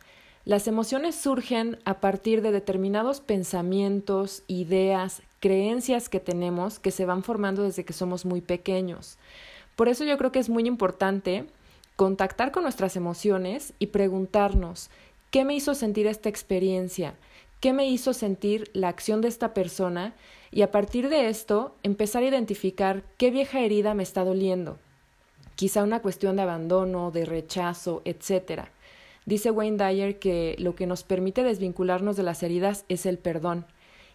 Las 0.45 0.67
emociones 0.67 1.15
surgen 1.15 1.79
a 1.85 2.00
partir 2.00 2.43
de 2.43 2.51
determinados 2.51 3.19
pensamientos, 3.19 4.43
ideas, 4.47 5.24
creencias 5.39 6.07
que 6.07 6.19
tenemos 6.19 6.77
que 6.77 6.91
se 6.91 7.05
van 7.05 7.24
formando 7.24 7.63
desde 7.63 7.83
que 7.83 7.93
somos 7.93 8.25
muy 8.25 8.41
pequeños. 8.41 9.17
Por 9.75 9.89
eso 9.89 10.03
yo 10.03 10.17
creo 10.19 10.31
que 10.31 10.39
es 10.39 10.50
muy 10.50 10.67
importante 10.67 11.45
contactar 11.95 12.51
con 12.51 12.63
nuestras 12.63 12.95
emociones 12.95 13.74
y 13.79 13.88
preguntarnos, 13.88 14.91
¿qué 15.31 15.45
me 15.45 15.55
hizo 15.55 15.74
sentir 15.74 16.05
esta 16.05 16.29
experiencia? 16.29 17.15
¿Qué 17.59 17.74
me 17.74 17.88
hizo 17.88 18.13
sentir 18.13 18.69
la 18.74 18.89
acción 18.89 19.21
de 19.21 19.29
esta 19.29 19.55
persona? 19.55 20.13
Y 20.51 20.61
a 20.61 20.71
partir 20.71 21.09
de 21.09 21.27
esto, 21.27 21.75
empezar 21.83 22.23
a 22.23 22.27
identificar 22.27 23.03
qué 23.17 23.31
vieja 23.31 23.59
herida 23.59 23.93
me 23.93 24.03
está 24.03 24.23
doliendo. 24.23 24.77
Quizá 25.55 25.83
una 25.83 26.01
cuestión 26.01 26.35
de 26.35 26.43
abandono, 26.43 27.11
de 27.11 27.25
rechazo, 27.25 28.01
etc. 28.05 28.65
Dice 29.25 29.51
Wayne 29.51 29.77
Dyer 29.77 30.19
que 30.19 30.55
lo 30.59 30.75
que 30.75 30.87
nos 30.87 31.03
permite 31.03 31.43
desvincularnos 31.43 32.15
de 32.17 32.23
las 32.23 32.43
heridas 32.43 32.85
es 32.89 33.05
el 33.05 33.17
perdón. 33.17 33.65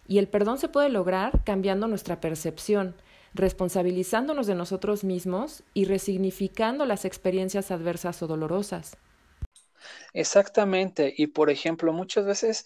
Y 0.07 0.17
el 0.19 0.27
perdón 0.27 0.57
se 0.57 0.69
puede 0.69 0.89
lograr 0.89 1.43
cambiando 1.43 1.87
nuestra 1.87 2.19
percepción, 2.19 2.95
responsabilizándonos 3.33 4.47
de 4.47 4.55
nosotros 4.55 5.03
mismos 5.03 5.63
y 5.73 5.85
resignificando 5.85 6.85
las 6.85 7.05
experiencias 7.05 7.71
adversas 7.71 8.21
o 8.21 8.27
dolorosas. 8.27 8.97
Exactamente. 10.13 11.13
Y 11.15 11.27
por 11.27 11.49
ejemplo, 11.49 11.93
muchas 11.93 12.25
veces, 12.25 12.65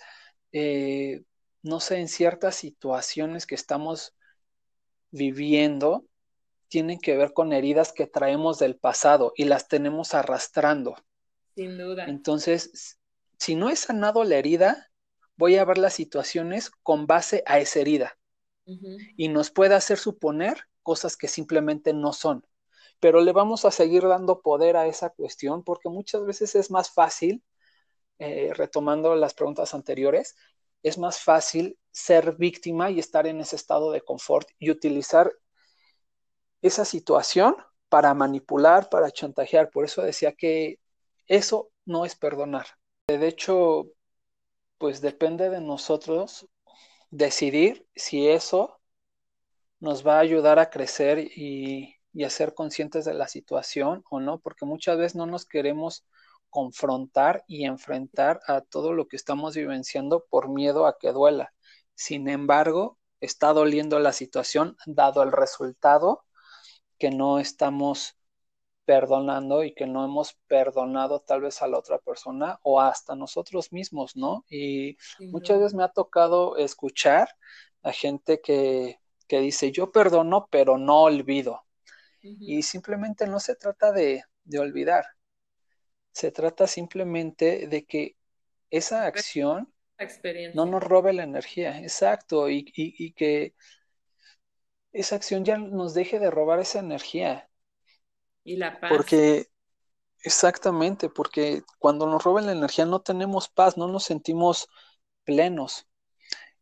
eh, 0.51 1.23
no 1.65 1.79
sé, 1.79 1.97
en 1.97 2.07
ciertas 2.07 2.55
situaciones 2.55 3.47
que 3.47 3.55
estamos 3.55 4.15
viviendo, 5.09 6.05
tienen 6.67 6.99
que 6.99 7.17
ver 7.17 7.33
con 7.33 7.53
heridas 7.53 7.91
que 7.91 8.05
traemos 8.05 8.59
del 8.59 8.77
pasado 8.77 9.33
y 9.35 9.45
las 9.45 9.67
tenemos 9.67 10.13
arrastrando. 10.13 10.95
Sin 11.55 11.77
duda. 11.77 12.05
Entonces, 12.05 12.99
si 13.39 13.55
no 13.55 13.69
he 13.69 13.75
sanado 13.75 14.23
la 14.23 14.35
herida, 14.35 14.91
voy 15.37 15.55
a 15.55 15.65
ver 15.65 15.79
las 15.79 15.95
situaciones 15.95 16.69
con 16.69 17.07
base 17.07 17.41
a 17.47 17.59
esa 17.59 17.79
herida. 17.79 18.15
Y 19.17 19.29
nos 19.29 19.49
puede 19.49 19.73
hacer 19.73 19.97
suponer 19.97 20.57
cosas 20.83 21.17
que 21.17 21.27
simplemente 21.27 21.93
no 21.93 22.13
son. 22.13 22.45
Pero 22.99 23.21
le 23.21 23.31
vamos 23.31 23.65
a 23.65 23.71
seguir 23.71 24.03
dando 24.03 24.41
poder 24.41 24.77
a 24.77 24.85
esa 24.85 25.09
cuestión 25.09 25.63
porque 25.63 25.89
muchas 25.89 26.23
veces 26.25 26.53
es 26.55 26.69
más 26.69 26.91
fácil, 26.91 27.43
eh, 28.19 28.51
retomando 28.53 29.15
las 29.15 29.33
preguntas 29.33 29.73
anteriores, 29.73 30.35
es 30.85 30.99
más 30.99 31.19
fácil 31.19 31.79
ser 31.89 32.35
víctima 32.35 32.91
y 32.91 32.99
estar 32.99 33.25
en 33.25 33.39
ese 33.41 33.55
estado 33.55 33.91
de 33.91 34.01
confort 34.01 34.47
y 34.59 34.69
utilizar 34.69 35.33
esa 36.61 36.85
situación 36.85 37.55
para 37.89 38.13
manipular, 38.13 38.87
para 38.87 39.09
chantajear. 39.09 39.71
Por 39.71 39.85
eso 39.85 40.03
decía 40.03 40.33
que 40.33 40.79
eso 41.25 41.71
no 41.85 42.05
es 42.05 42.15
perdonar. 42.15 42.67
De 43.07 43.27
hecho, 43.27 43.87
pues 44.77 45.01
depende 45.01 45.49
de 45.49 45.59
nosotros 45.59 46.47
decidir 47.09 47.87
si 47.95 48.29
eso 48.29 48.79
nos 49.79 50.05
va 50.05 50.17
a 50.17 50.19
ayudar 50.19 50.59
a 50.59 50.69
crecer 50.69 51.17
y, 51.19 51.95
a 52.23 52.29
ser 52.29 52.53
conscientes 52.53 53.05
de 53.05 53.15
la 53.15 53.27
situación 53.27 54.03
o 54.11 54.19
no, 54.19 54.39
porque 54.39 54.65
muchas 54.65 54.99
veces 54.99 55.15
no 55.15 55.25
nos 55.25 55.47
queremos 55.47 56.05
confrontar 56.55 57.43
y 57.47 57.65
enfrentar 57.65 58.39
a 58.47 58.61
todo 58.61 58.93
lo 58.93 59.09
que 59.09 59.17
estamos 59.17 59.55
vivenciando 59.57 60.25
por 60.29 60.47
miedo 60.49 60.87
a 60.87 60.97
que 60.97 61.11
duela. 61.11 61.53
Sin 61.95 62.29
embargo, 62.29 62.97
está 63.19 63.51
doliendo 63.51 63.99
la 63.99 64.13
situación 64.13 64.77
dado 64.85 65.21
el 65.21 65.33
resultado 65.33 66.23
que 66.97 67.11
no 67.11 67.39
estamos 67.39 68.17
perdonando 68.85 69.65
y 69.65 69.73
que 69.75 69.85
no 69.85 70.05
hemos 70.05 70.35
perdonado 70.47 71.19
tal 71.19 71.41
vez 71.41 71.61
a 71.61 71.67
la 71.67 71.77
otra 71.79 71.99
persona 71.99 72.57
o 72.63 72.79
hasta 72.79 73.15
nosotros 73.17 73.73
mismos, 73.73 74.15
¿no? 74.15 74.45
Y 74.49 74.97
muchas 75.31 75.59
veces 75.59 75.73
me 75.73 75.83
ha 75.83 75.89
tocado 75.89 76.55
escuchar 76.55 77.27
a 77.83 77.91
gente 77.91 78.39
que, 78.41 79.01
que 79.27 79.41
dice, 79.41 79.73
yo 79.73 79.91
perdono, 79.91 80.47
pero 80.49 80.77
no 80.77 81.01
olvido. 81.03 81.63
Y 82.45 82.63
simplemente 82.63 83.27
no 83.27 83.41
se 83.41 83.55
trata 83.57 83.91
de, 83.91 84.23
de 84.45 84.59
olvidar, 84.59 85.05
se 86.15 86.31
trata 86.31 86.65
simplemente 86.65 87.67
de 87.67 87.85
que 87.85 88.15
esa 88.69 89.05
acción 89.05 89.71
no 90.53 90.65
nos 90.65 90.81
robe 90.81 91.11
la 91.11 91.23
energía, 91.23 91.81
exacto, 91.81 92.49
y, 92.49 92.59
y, 92.73 92.95
y 92.97 93.11
que 93.11 93.53
esa 94.93 95.17
acción 95.17 95.43
ya 95.43 95.57
nos 95.57 95.93
deje 95.93 96.19
de 96.19 96.31
robar 96.31 96.59
esa 96.59 96.79
energía. 96.79 97.49
Y 98.45 98.55
la 98.55 98.79
paz. 98.79 98.91
Porque, 98.91 99.47
exactamente, 100.23 101.09
porque 101.09 101.63
cuando 101.79 102.07
nos 102.07 102.23
roban 102.23 102.45
la 102.45 102.53
energía 102.53 102.85
no 102.85 103.01
tenemos 103.01 103.49
paz, 103.49 103.75
no 103.75 103.89
nos 103.89 104.05
sentimos 104.05 104.69
plenos. 105.25 105.85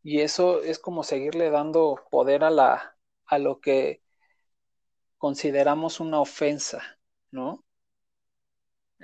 Y 0.01 0.22
eso 0.22 0.63
es 0.63 0.79
como 0.79 1.03
seguirle 1.03 1.51
dando 1.51 2.03
poder 2.10 2.43
a 2.43 2.50
la, 2.50 2.98
a 3.27 3.38
lo 3.38 3.62
que 3.62 4.01
consideramos 5.19 6.00
una 6.00 6.19
ofensa, 6.19 6.81
¿no? 7.29 7.63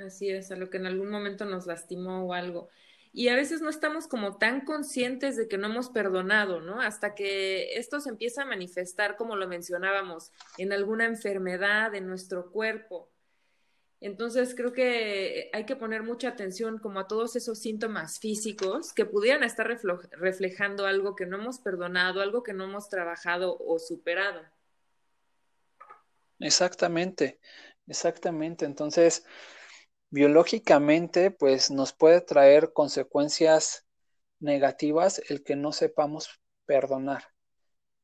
Así 0.06 0.30
es, 0.30 0.52
a 0.52 0.56
lo 0.56 0.70
que 0.70 0.78
en 0.78 0.86
algún 0.86 1.10
momento 1.10 1.46
nos 1.46 1.68
lastimó 1.68 2.26
o 2.26 2.34
algo 2.34 2.70
y 3.12 3.30
a 3.30 3.36
veces 3.36 3.62
no 3.62 3.70
estamos 3.70 4.08
como 4.08 4.38
tan 4.38 4.62
conscientes 4.62 5.36
de 5.36 5.48
que 5.48 5.58
no 5.58 5.68
hemos 5.68 5.90
perdonado, 5.90 6.62
¿no? 6.62 6.80
Hasta 6.80 7.16
que 7.16 7.78
esto 7.78 8.00
se 8.00 8.10
empieza 8.10 8.44
a 8.44 8.46
manifestar, 8.46 9.16
como 9.16 9.36
lo 9.36 9.48
mencionábamos, 9.48 10.32
en 10.58 10.74
alguna 10.74 11.06
enfermedad 11.06 11.96
en 11.96 12.08
nuestro 12.08 12.52
cuerpo. 12.52 13.10
Entonces 14.00 14.54
creo 14.56 14.72
que 14.72 15.50
hay 15.52 15.66
que 15.66 15.76
poner 15.76 16.04
mucha 16.04 16.30
atención 16.30 16.78
como 16.78 17.00
a 17.00 17.08
todos 17.08 17.36
esos 17.36 17.60
síntomas 17.60 18.20
físicos 18.20 18.94
que 18.94 19.06
pudieran 19.06 19.44
estar 19.44 19.68
reflejando 20.12 20.86
algo 20.86 21.16
que 21.16 21.26
no 21.26 21.38
hemos 21.38 21.60
perdonado, 21.60 22.22
algo 22.22 22.44
que 22.44 22.54
no 22.54 22.66
hemos 22.66 22.90
trabajado 22.90 23.58
o 23.60 23.80
superado. 23.80 24.42
Exactamente, 26.40 27.40
exactamente. 27.88 28.64
Entonces, 28.64 29.26
biológicamente 30.10 31.32
pues 31.32 31.72
nos 31.72 31.94
puede 31.94 32.22
traer 32.22 32.74
consecuencias 32.74 33.86
negativas 34.40 35.22
el 35.30 35.44
que 35.44 35.56
no 35.56 35.72
sepamos 35.72 36.30
perdonar, 36.66 37.24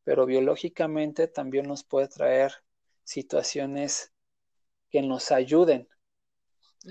pero 0.04 0.26
biológicamente 0.26 1.28
también 1.28 1.68
nos 1.68 1.84
puede 1.84 2.08
traer 2.08 2.54
situaciones 3.04 4.14
que 4.90 5.02
nos 5.02 5.32
ayuden 5.32 5.88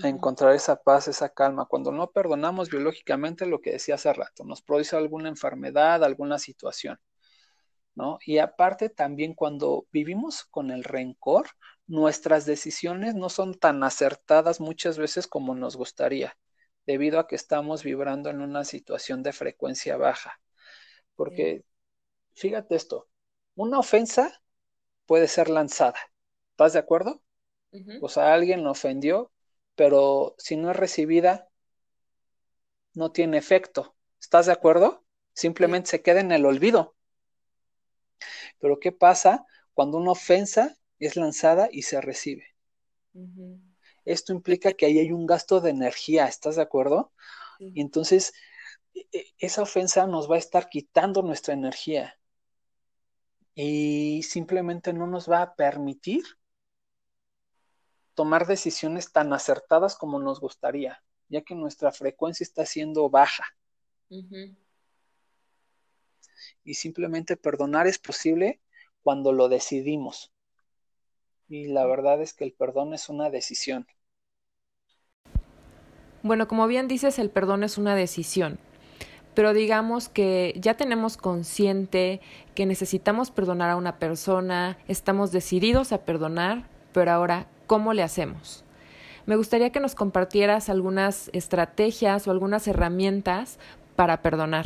a 0.03 0.09
encontrar 0.09 0.53
esa 0.53 0.81
paz, 0.81 1.07
esa 1.07 1.29
calma. 1.29 1.65
Cuando 1.65 1.91
no 1.91 2.11
perdonamos 2.11 2.69
biológicamente, 2.69 3.45
lo 3.45 3.61
que 3.61 3.71
decía 3.71 3.95
hace 3.95 4.11
rato, 4.13 4.43
nos 4.43 4.61
produce 4.61 4.95
alguna 4.95 5.29
enfermedad, 5.29 6.03
alguna 6.03 6.37
situación, 6.37 6.99
¿no? 7.93 8.19
Y 8.25 8.39
aparte 8.39 8.89
también 8.89 9.33
cuando 9.33 9.87
vivimos 9.91 10.43
con 10.45 10.71
el 10.71 10.83
rencor, 10.83 11.47
nuestras 11.87 12.45
decisiones 12.45 13.15
no 13.15 13.29
son 13.29 13.53
tan 13.53 13.83
acertadas 13.83 14.59
muchas 14.59 14.97
veces 14.97 15.27
como 15.27 15.55
nos 15.55 15.75
gustaría, 15.75 16.37
debido 16.85 17.19
a 17.19 17.27
que 17.27 17.35
estamos 17.35 17.83
vibrando 17.83 18.29
en 18.29 18.41
una 18.41 18.63
situación 18.63 19.23
de 19.23 19.33
frecuencia 19.33 19.97
baja. 19.97 20.39
Porque, 21.15 21.63
fíjate 22.35 22.75
esto, 22.75 23.07
una 23.55 23.79
ofensa 23.79 24.41
puede 25.05 25.27
ser 25.27 25.49
lanzada. 25.49 25.99
¿Estás 26.51 26.73
de 26.73 26.79
acuerdo? 26.79 27.21
O 28.01 28.09
sea, 28.09 28.33
alguien 28.33 28.63
lo 28.63 28.71
ofendió, 28.71 29.31
pero 29.75 30.35
si 30.37 30.57
no 30.57 30.71
es 30.71 30.77
recibida, 30.77 31.49
no 32.93 33.11
tiene 33.11 33.37
efecto. 33.37 33.95
¿Estás 34.19 34.45
de 34.47 34.53
acuerdo? 34.53 35.05
Simplemente 35.33 35.89
se 35.89 36.01
queda 36.01 36.21
en 36.21 36.31
el 36.31 36.45
olvido. 36.45 36.95
Pero 38.59 38.79
¿qué 38.79 38.91
pasa 38.91 39.45
cuando 39.73 39.97
una 39.97 40.11
ofensa 40.11 40.77
es 40.99 41.15
lanzada 41.15 41.69
y 41.71 41.83
se 41.83 42.01
recibe. 42.01 42.55
Esto 44.05 44.33
implica 44.33 44.73
que 44.73 44.85
ahí 44.85 44.99
hay 44.99 45.11
un 45.11 45.25
gasto 45.25 45.61
de 45.61 45.71
energía, 45.71 46.27
¿estás 46.27 46.55
de 46.57 46.61
acuerdo? 46.61 47.11
Y 47.59 47.81
entonces 47.81 48.33
e, 48.93 49.07
e, 49.11 49.25
esa 49.39 49.61
ofensa 49.61 50.07
nos 50.07 50.29
va 50.29 50.35
a 50.35 50.39
estar 50.39 50.69
quitando 50.69 51.21
nuestra 51.21 51.53
energía 51.53 52.17
y 53.55 54.21
simplemente 54.23 54.91
no 54.93 55.07
nos 55.07 55.29
va 55.29 55.41
a 55.41 55.55
permitir 55.55 56.23
tomar 58.13 58.47
decisiones 58.47 59.11
tan 59.11 59.33
acertadas 59.33 59.95
como 59.95 60.19
nos 60.19 60.39
gustaría, 60.39 61.01
ya 61.29 61.41
que 61.41 61.55
nuestra 61.55 61.91
frecuencia 61.91 62.43
está 62.43 62.65
siendo 62.65 63.09
baja. 63.09 63.45
Y 66.63 66.73
simplemente 66.75 67.37
perdonar 67.37 67.87
es 67.87 67.97
posible 67.97 68.61
cuando 69.03 69.31
lo 69.31 69.49
decidimos. 69.49 70.34
Y 71.47 71.67
la 71.67 71.85
verdad 71.85 72.21
es 72.21 72.33
que 72.33 72.43
el 72.43 72.53
perdón 72.53 72.93
es 72.93 73.09
una 73.09 73.29
decisión. 73.29 73.87
Bueno, 76.23 76.47
como 76.47 76.65
bien 76.65 76.87
dices, 76.87 77.19
el 77.19 77.29
perdón 77.29 77.63
es 77.63 77.77
una 77.77 77.95
decisión. 77.95 78.57
Pero 79.35 79.53
digamos 79.53 80.09
que 80.09 80.55
ya 80.57 80.75
tenemos 80.75 81.17
consciente 81.17 82.21
que 82.55 82.65
necesitamos 82.65 83.31
perdonar 83.31 83.69
a 83.69 83.75
una 83.75 83.99
persona, 83.99 84.77
estamos 84.87 85.31
decididos 85.31 85.91
a 85.91 86.05
perdonar, 86.05 86.67
pero 86.93 87.11
ahora, 87.11 87.47
¿cómo 87.67 87.93
le 87.93 88.01
hacemos? 88.01 88.63
Me 89.25 89.35
gustaría 89.35 89.71
que 89.71 89.79
nos 89.79 89.93
compartieras 89.93 90.69
algunas 90.69 91.29
estrategias 91.33 92.27
o 92.27 92.31
algunas 92.31 92.67
herramientas 92.67 93.59
para 93.95 94.21
perdonar. 94.21 94.65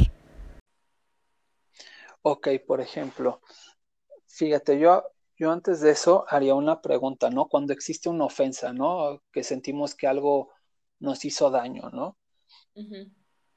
Ok, 2.21 2.49
por 2.67 2.79
ejemplo, 2.79 3.41
fíjate, 4.27 4.79
yo 4.79 5.03
yo 5.39 5.51
antes 5.51 5.79
de 5.79 5.91
eso 5.91 6.25
haría 6.27 6.53
una 6.53 6.81
pregunta, 6.81 7.29
¿no? 7.29 7.47
Cuando 7.47 7.71
existe 7.71 8.09
una 8.09 8.25
ofensa, 8.25 8.73
¿no? 8.73 9.23
Que 9.31 9.43
sentimos 9.43 9.95
que 9.95 10.05
algo 10.05 10.51
nos 10.99 11.23
hizo 11.23 11.49
daño, 11.49 11.89
¿no? 11.91 12.17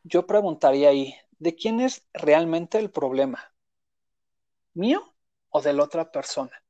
Yo 0.04 0.26
preguntaría 0.26 0.90
ahí, 0.90 1.14
¿de 1.38 1.56
quién 1.56 1.80
es 1.80 2.06
realmente 2.12 2.78
el 2.78 2.90
problema? 2.90 3.52
¿Mío 4.74 5.02
o 5.50 5.60
de 5.60 5.72
la 5.72 5.82
otra 5.82 6.12
persona? 6.12 6.62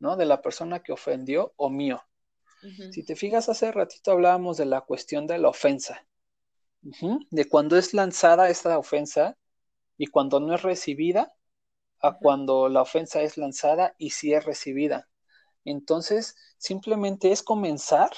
¿No? 0.00 0.16
De 0.16 0.26
la 0.26 0.42
persona 0.42 0.80
que 0.80 0.92
ofendió 0.92 1.52
o 1.56 1.70
mío. 1.70 2.02
Si 2.90 3.04
te 3.04 3.14
fijas, 3.14 3.48
hace 3.48 3.70
ratito 3.70 4.10
hablábamos 4.10 4.56
de 4.56 4.66
la 4.66 4.80
cuestión 4.80 5.28
de 5.28 5.38
la 5.38 5.48
ofensa, 5.48 6.04
de 6.82 7.48
cuando 7.48 7.76
es 7.76 7.94
lanzada 7.94 8.50
esta 8.50 8.76
ofensa 8.76 9.36
y 9.96 10.08
cuando 10.08 10.40
no 10.40 10.54
es 10.54 10.62
recibida, 10.62 11.32
a 12.00 12.18
cuando 12.18 12.68
la 12.68 12.82
ofensa 12.82 13.22
es 13.22 13.36
lanzada 13.36 13.94
y 13.98 14.10
si 14.10 14.34
es 14.34 14.44
recibida. 14.44 15.08
Entonces, 15.64 16.36
simplemente 16.58 17.32
es 17.32 17.42
comenzar 17.42 18.10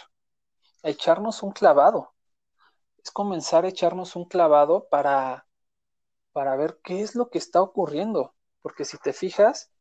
a 0.82 0.90
echarnos 0.90 1.42
un 1.42 1.52
clavado. 1.52 2.14
Es 3.04 3.10
comenzar 3.10 3.64
a 3.64 3.68
echarnos 3.68 4.16
un 4.16 4.26
clavado 4.26 4.88
para, 4.90 5.46
para 6.32 6.56
ver 6.56 6.80
qué 6.84 7.02
es 7.02 7.14
lo 7.16 7.30
que 7.30 7.38
está 7.38 7.62
ocurriendo. 7.62 8.34
Porque 8.62 8.84
si 8.84 8.98
te 8.98 9.12
fijas, 9.12 9.72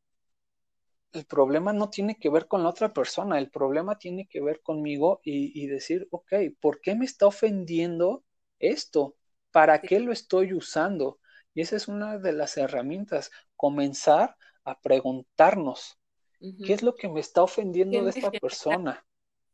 el 1.14 1.26
problema 1.26 1.74
no 1.74 1.90
tiene 1.90 2.16
que 2.18 2.30
ver 2.30 2.48
con 2.48 2.64
la 2.64 2.70
otra 2.70 2.94
persona, 2.94 3.38
el 3.40 3.50
problema 3.50 3.98
tiene 3.98 4.28
que 4.28 4.42
ver 4.42 4.62
conmigo 4.62 5.22
y, 5.24 5.52
y 5.64 5.68
decir, 5.68 6.08
ok, 6.12 6.34
¿por 6.62 6.82
qué 6.82 6.96
me 6.96 7.06
está 7.06 7.28
ofendiendo 7.28 8.24
esto? 8.60 9.16
¿Para 9.52 9.82
qué 9.82 10.00
lo 10.00 10.12
estoy 10.12 10.54
usando? 10.54 11.20
Y 11.54 11.62
esa 11.62 11.76
es 11.76 11.88
una 11.88 12.18
de 12.20 12.34
las 12.34 12.58
herramientas, 12.58 13.32
comenzar 13.60 14.38
a 14.64 14.80
preguntarnos, 14.80 16.00
¿qué 16.40 16.72
es 16.74 16.82
lo 16.82 16.96
que 16.96 17.10
me 17.10 17.20
está 17.20 17.44
ofendiendo 17.44 18.02
de 18.02 18.10
esta 18.12 18.32
persona? 18.32 19.06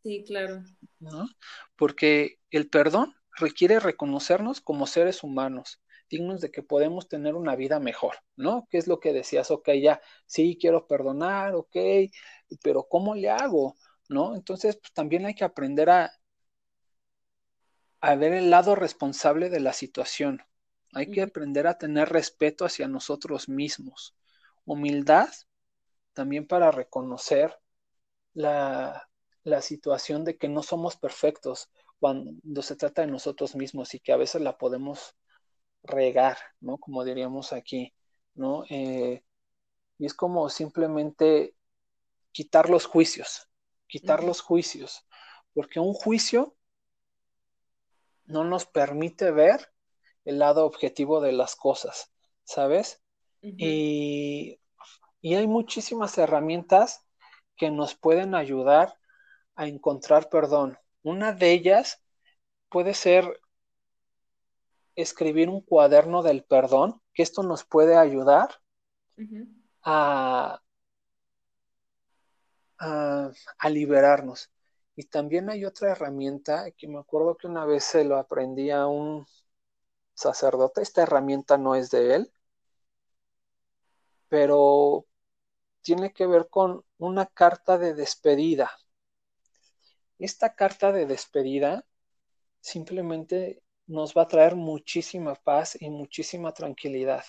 Sí, 0.04 0.24
claro. 0.28 0.64
¿No? 1.00 1.28
Porque 1.76 2.38
el 2.52 2.70
perdón 2.70 3.16
requiere 3.36 3.80
reconocernos 3.80 4.62
como 4.62 4.86
seres 4.86 5.24
humanos, 5.24 5.82
dignos 6.08 6.40
de 6.40 6.52
que 6.52 6.62
podemos 6.62 7.10
tener 7.10 7.34
una 7.34 7.56
vida 7.56 7.80
mejor, 7.80 8.18
¿no? 8.36 8.68
¿Qué 8.70 8.78
es 8.78 8.86
lo 8.86 9.00
que 9.00 9.12
decías? 9.12 9.50
Ok, 9.50 9.72
ya, 9.82 10.00
sí, 10.28 10.56
quiero 10.62 10.86
perdonar, 10.86 11.56
ok, 11.56 11.76
pero 12.62 12.84
¿cómo 12.88 13.16
le 13.16 13.32
hago? 13.32 13.76
¿No? 14.08 14.36
Entonces, 14.36 14.78
pues, 14.78 14.94
también 14.94 15.26
hay 15.26 15.34
que 15.34 15.46
aprender 15.46 15.90
a, 15.90 16.12
a 18.02 18.16
ver 18.16 18.34
el 18.34 18.52
lado 18.52 18.76
responsable 18.76 19.50
de 19.50 19.62
la 19.62 19.74
situación. 19.74 20.44
Hay 20.96 21.12
que 21.12 21.22
aprender 21.22 21.68
a 21.68 21.78
tener 21.78 22.08
respeto 22.08 22.64
hacia 22.64 22.88
nosotros 22.88 23.50
mismos. 23.50 24.16
Humildad 24.64 25.28
también 26.14 26.48
para 26.48 26.72
reconocer 26.72 27.60
la, 28.34 29.10
la 29.44 29.62
situación 29.62 30.24
de 30.24 30.38
que 30.38 30.48
no 30.48 30.64
somos 30.64 30.96
perfectos 30.96 31.70
cuando 32.00 32.62
se 32.62 32.78
trata 32.78 33.02
de 33.02 33.12
nosotros 33.12 33.58
mismos 33.58 33.94
y 33.94 34.00
que 34.00 34.14
a 34.14 34.18
veces 34.18 34.42
la 34.42 34.58
podemos 34.58 35.16
regar, 35.84 36.38
¿no? 36.62 36.78
Como 36.78 37.04
diríamos 37.04 37.52
aquí, 37.52 37.94
¿no? 38.34 38.64
Eh, 38.70 39.22
y 39.98 40.06
es 40.06 40.14
como 40.14 40.50
simplemente 40.50 41.56
quitar 42.32 42.70
los 42.70 42.86
juicios, 42.86 43.50
quitar 43.88 44.24
los 44.24 44.40
juicios, 44.40 45.06
porque 45.54 45.82
un 45.82 45.94
juicio 45.94 46.56
no 48.28 48.46
nos 48.46 48.66
permite 48.66 49.32
ver 49.32 49.75
el 50.26 50.40
lado 50.40 50.66
objetivo 50.66 51.22
de 51.22 51.32
las 51.32 51.56
cosas, 51.56 52.12
¿sabes? 52.44 53.02
y, 53.42 54.60
y 55.22 55.36
hay 55.36 55.48
muchísimas 55.48 56.18
herramientas 56.18 57.06
que 57.56 57.70
nos 57.70 57.96
pueden 57.96 58.36
ayudar 58.36 58.98
a 59.56 59.68
encontrar 59.68 60.30
perdón. 60.30 60.78
Una 61.04 61.32
de 61.32 61.52
ellas 61.52 62.02
puede 62.70 62.94
ser 62.94 63.40
escribir 64.96 65.50
un 65.50 65.62
cuaderno 65.62 66.24
del 66.24 66.44
perdón, 66.44 67.02
que 67.14 67.24
esto 67.24 67.44
nos 67.44 67.64
puede 67.64 67.96
ayudar 67.96 68.50
a, 69.84 70.62
a, 72.78 73.32
a, 73.58 73.70
liberarnos. 73.70 74.52
Y 74.96 75.04
también 75.04 75.50
hay 75.50 75.66
otra 75.66 75.92
herramienta 75.92 76.72
que 76.72 76.88
me 76.88 77.00
acuerdo 77.00 77.36
que 77.38 77.48
una 77.48 77.66
vez 77.66 77.84
se 77.84 78.04
lo 78.04 78.18
aprendí 78.18 78.72
a 78.72 78.88
un 78.88 79.26
sacerdote. 80.16 80.82
Esta 80.82 81.04
herramienta 81.04 81.58
no 81.58 81.76
es 81.76 81.92
de 81.92 82.16
él, 82.16 82.32
pero 84.30 85.06
tiene 85.82 86.14
que 86.14 86.26
ver 86.26 86.50
con 86.50 86.84
una 86.98 87.28
carta 87.28 87.78
de 87.78 87.94
despedida. 87.94 88.72
Esta 90.18 90.56
carta 90.56 90.92
de 90.92 91.06
despedida 91.06 91.86
simplemente 92.60 93.62
nos 93.88 94.16
va 94.16 94.24
a 94.24 94.28
traer 94.28 94.56
muchísima 94.56 95.36
paz 95.36 95.78
y 95.80 95.90
muchísima 95.90 96.54
tranquilidad. 96.54 97.24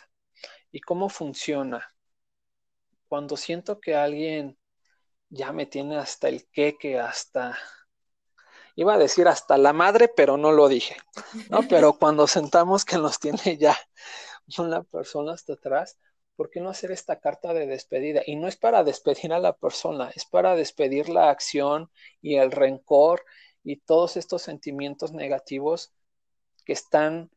¿Y 0.72 0.80
cómo 0.80 1.08
funciona? 1.08 1.86
Cuando 3.08 3.36
siento 3.36 3.80
que 3.80 3.94
alguien 3.94 4.58
ya 5.28 5.52
me 5.52 5.66
tiene 5.66 5.96
hasta 5.98 6.28
el 6.28 6.46
queque, 6.48 6.98
hasta 6.98 7.58
iba 8.76 8.94
a 8.94 8.98
decir 8.98 9.26
hasta 9.26 9.56
la 9.56 9.72
madre, 9.72 10.08
pero 10.08 10.36
no 10.36 10.52
lo 10.52 10.68
dije, 10.68 10.96
¿no? 11.50 11.60
Pero 11.68 11.94
cuando 11.94 12.26
sentamos 12.26 12.84
que 12.84 12.98
nos 12.98 13.18
tiene 13.18 13.56
ya 13.58 13.76
una 14.58 14.84
persona 14.84 15.32
hasta 15.32 15.54
atrás, 15.54 15.98
¿por 16.36 16.50
qué 16.50 16.60
no 16.60 16.68
hacer 16.68 16.92
esta 16.92 17.18
carta 17.18 17.54
de 17.54 17.66
despedida? 17.66 18.22
Y 18.26 18.36
no 18.36 18.46
es 18.46 18.56
para 18.56 18.84
despedir 18.84 19.32
a 19.32 19.40
la 19.40 19.56
persona, 19.56 20.10
es 20.14 20.26
para 20.26 20.54
despedir 20.54 21.08
la 21.08 21.30
acción 21.30 21.90
y 22.20 22.36
el 22.36 22.52
rencor 22.52 23.24
y 23.64 23.80
todos 23.80 24.16
estos 24.16 24.42
sentimientos 24.42 25.12
negativos 25.12 25.92
que 26.64 26.74
están 26.74 27.30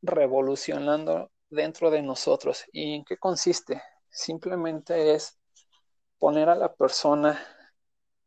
revolucionando 0.00 1.32
dentro 1.50 1.90
de 1.90 2.02
nosotros. 2.02 2.64
¿Y 2.72 2.94
en 2.94 3.04
qué 3.04 3.18
consiste? 3.18 3.82
Simplemente 4.08 5.14
es 5.14 5.38
poner 6.18 6.48
a 6.48 6.54
la 6.54 6.72
persona 6.74 7.44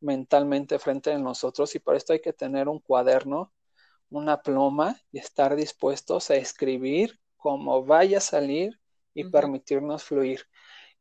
mentalmente 0.02 0.80
frente 0.80 1.12
a 1.12 1.18
nosotros 1.18 1.76
y 1.76 1.80
para 1.80 1.98
esto 1.98 2.14
hay 2.14 2.22
que 2.22 2.34
tener 2.34 2.68
un 2.70 2.80
cuaderno, 2.80 3.54
una 4.10 4.42
pluma 4.42 5.02
y 5.12 5.20
estar 5.20 5.56
dispuestos 5.56 6.32
a 6.32 6.36
escribir 6.36 7.20
como 7.38 7.86
vaya 7.86 8.20
a 8.20 8.22
salir 8.22 8.80
y 9.14 9.30
permitirnos 9.30 10.04
fluir. 10.04 10.46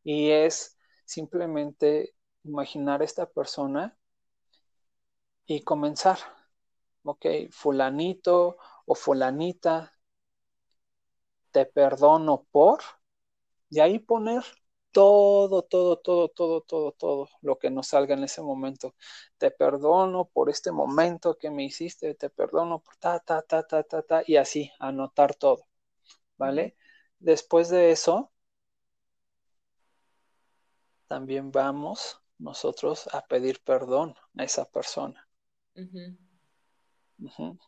Y 0.05 0.31
es 0.31 0.79
simplemente 1.05 2.15
imaginar 2.45 3.03
esta 3.03 3.27
persona 3.31 3.97
y 5.47 5.63
comenzar. 5.63 6.19
Ok, 7.03 7.27
fulanito 7.51 8.59
o 8.87 8.95
fulanita, 8.95 9.95
te 11.51 11.67
perdono 11.67 12.47
por, 12.51 12.81
y 13.71 13.81
ahí 13.81 13.99
poner 13.99 14.45
todo, 14.93 15.63
todo, 15.63 15.99
todo, 15.99 16.29
todo, 16.29 16.61
todo, 16.63 16.93
todo 16.93 17.29
lo 17.43 17.59
que 17.59 17.71
nos 17.71 17.89
salga 17.89 18.15
en 18.15 18.25
ese 18.25 18.43
momento. 18.43 18.95
Te 19.39 19.51
perdono 19.51 20.27
por 20.27 20.51
este 20.51 20.73
momento 20.73 21.37
que 21.39 21.51
me 21.51 21.65
hiciste, 21.65 22.15
te 22.15 22.31
perdono 22.31 22.81
por 22.81 22.97
ta, 22.97 23.21
ta, 23.21 23.43
ta, 23.43 23.63
ta, 23.67 23.83
ta, 23.83 24.03
ta, 24.03 24.23
y 24.27 24.37
así, 24.37 24.71
anotar 24.79 25.35
todo, 25.35 25.67
¿vale? 26.37 26.77
Después 27.19 27.69
de 27.69 27.91
eso, 27.91 28.33
también 31.07 31.51
vamos 31.51 32.21
nosotros 32.39 33.09
a 33.13 33.27
pedir 33.27 33.63
perdón 33.65 34.15
a 34.37 34.45
esa 34.45 34.65
persona. 34.71 35.29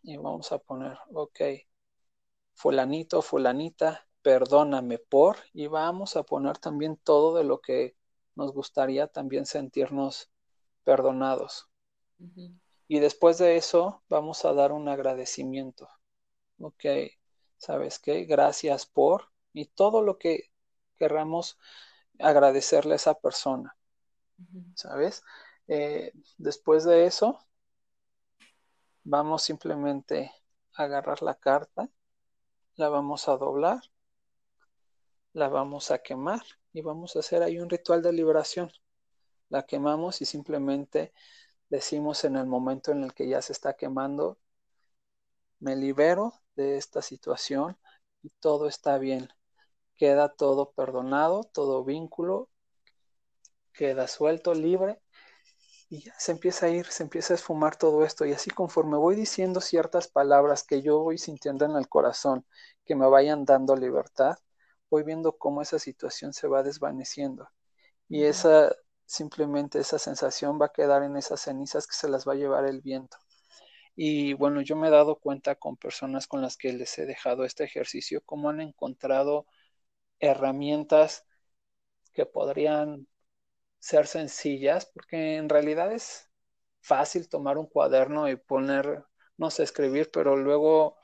Y 0.02 0.16
vamos 0.16 0.52
a 0.52 0.58
poner, 0.58 0.96
ok, 1.12 1.40
fulanito, 2.54 3.22
fulanita, 3.22 4.06
perdóname 4.22 4.98
por, 4.98 5.36
y 5.52 5.66
vamos 5.66 6.16
a 6.16 6.22
poner 6.22 6.58
también 6.58 6.96
todo 6.96 7.36
de 7.36 7.44
lo 7.44 7.60
que 7.60 7.96
nos 8.34 8.52
gustaría 8.52 9.06
también 9.06 9.46
sentirnos 9.46 10.30
perdonados. 10.84 11.68
Y 12.88 12.98
después 12.98 13.38
de 13.38 13.56
eso 13.56 14.02
vamos 14.08 14.44
a 14.44 14.52
dar 14.52 14.72
un 14.72 14.88
agradecimiento. 14.88 15.88
Ok, 16.58 16.84
¿sabes 17.56 17.98
qué? 17.98 18.24
Gracias 18.24 18.86
por, 18.86 19.30
y 19.52 19.66
todo 19.66 20.02
lo 20.02 20.18
que 20.18 20.50
querramos 20.96 21.58
agradecerle 22.18 22.94
a 22.94 22.96
esa 22.96 23.14
persona. 23.14 23.76
¿Sabes? 24.74 25.22
Eh, 25.68 26.12
después 26.38 26.84
de 26.84 27.06
eso, 27.06 27.38
vamos 29.04 29.42
simplemente 29.42 30.32
a 30.74 30.84
agarrar 30.84 31.22
la 31.22 31.34
carta, 31.34 31.88
la 32.76 32.88
vamos 32.88 33.28
a 33.28 33.36
doblar 33.36 33.80
la 35.32 35.48
vamos 35.48 35.90
a 35.90 35.98
quemar 35.98 36.42
y 36.72 36.82
vamos 36.82 37.16
a 37.16 37.20
hacer 37.20 37.42
ahí 37.42 37.58
un 37.58 37.70
ritual 37.70 38.02
de 38.02 38.12
liberación. 38.12 38.70
La 39.48 39.64
quemamos 39.64 40.22
y 40.22 40.24
simplemente 40.26 41.12
decimos 41.68 42.24
en 42.24 42.36
el 42.36 42.46
momento 42.46 42.92
en 42.92 43.04
el 43.04 43.14
que 43.14 43.28
ya 43.28 43.42
se 43.42 43.52
está 43.52 43.74
quemando, 43.74 44.38
me 45.58 45.76
libero 45.76 46.34
de 46.56 46.76
esta 46.76 47.02
situación 47.02 47.78
y 48.22 48.30
todo 48.40 48.68
está 48.68 48.98
bien. 48.98 49.28
Queda 49.96 50.30
todo 50.30 50.72
perdonado, 50.72 51.44
todo 51.44 51.84
vínculo 51.84 52.48
queda 53.72 54.06
suelto, 54.08 54.54
libre 54.54 55.00
y 55.88 56.04
ya 56.04 56.14
se 56.18 56.32
empieza 56.32 56.66
a 56.66 56.68
ir, 56.70 56.86
se 56.86 57.02
empieza 57.02 57.34
a 57.34 57.36
esfumar 57.36 57.76
todo 57.76 58.04
esto 58.04 58.26
y 58.26 58.32
así 58.32 58.50
conforme 58.50 58.96
voy 58.98 59.16
diciendo 59.16 59.60
ciertas 59.60 60.08
palabras 60.08 60.64
que 60.64 60.82
yo 60.82 61.00
voy 61.00 61.18
sintiendo 61.18 61.64
en 61.64 61.76
el 61.76 61.88
corazón 61.88 62.44
que 62.84 62.94
me 62.94 63.06
vayan 63.08 63.44
dando 63.44 63.76
libertad, 63.76 64.36
voy 64.90 65.04
viendo 65.04 65.38
cómo 65.38 65.62
esa 65.62 65.78
situación 65.78 66.32
se 66.34 66.48
va 66.48 66.62
desvaneciendo. 66.62 67.48
Y 68.08 68.24
esa, 68.24 68.74
simplemente 69.06 69.80
esa 69.80 69.98
sensación 69.98 70.60
va 70.60 70.66
a 70.66 70.72
quedar 70.72 71.02
en 71.04 71.16
esas 71.16 71.42
cenizas 71.42 71.86
que 71.86 71.94
se 71.94 72.08
las 72.08 72.26
va 72.28 72.34
a 72.34 72.36
llevar 72.36 72.66
el 72.66 72.82
viento. 72.82 73.18
Y 73.96 74.34
bueno, 74.34 74.62
yo 74.62 74.76
me 74.76 74.88
he 74.88 74.90
dado 74.90 75.16
cuenta 75.20 75.56
con 75.56 75.76
personas 75.76 76.26
con 76.26 76.42
las 76.42 76.56
que 76.56 76.72
les 76.72 76.98
he 76.98 77.06
dejado 77.06 77.44
este 77.44 77.64
ejercicio, 77.64 78.22
cómo 78.24 78.50
han 78.50 78.60
encontrado 78.60 79.46
herramientas 80.20 81.26
que 82.14 82.26
podrían 82.26 83.06
ser 83.80 84.06
sencillas, 84.06 84.86
porque 84.86 85.36
en 85.36 85.48
realidad 85.48 85.92
es 85.92 86.30
fácil 86.80 87.28
tomar 87.28 87.58
un 87.58 87.66
cuaderno 87.66 88.28
y 88.28 88.36
poner, 88.36 89.04
no 89.38 89.50
sé, 89.50 89.64
escribir, 89.64 90.10
pero 90.12 90.36
luego 90.36 90.96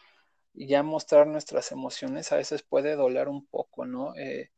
ya 0.56 0.82
mostrar 0.82 1.26
nuestras 1.26 1.72
emociones 1.72 2.32
a 2.32 2.36
veces 2.36 2.62
puede 2.62 2.96
doler 2.96 3.28
un 3.28 3.46
poco, 3.46 3.86
¿no? 3.86 4.14
Eh, 4.16 4.50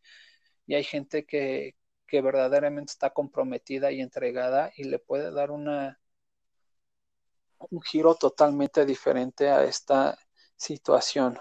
y 0.66 0.74
hay 0.74 0.84
gente 0.84 1.26
que, 1.26 1.76
que 2.06 2.20
verdaderamente 2.22 2.92
está 2.92 3.10
comprometida 3.10 3.92
y 3.92 4.00
entregada 4.00 4.72
y 4.76 4.84
le 4.84 4.98
puede 5.00 5.32
dar 5.32 5.50
una 5.50 6.00
un 7.70 7.82
giro 7.82 8.14
totalmente 8.14 8.86
diferente 8.86 9.48
a 9.50 9.64
esta 9.64 10.18
situación. 10.56 11.38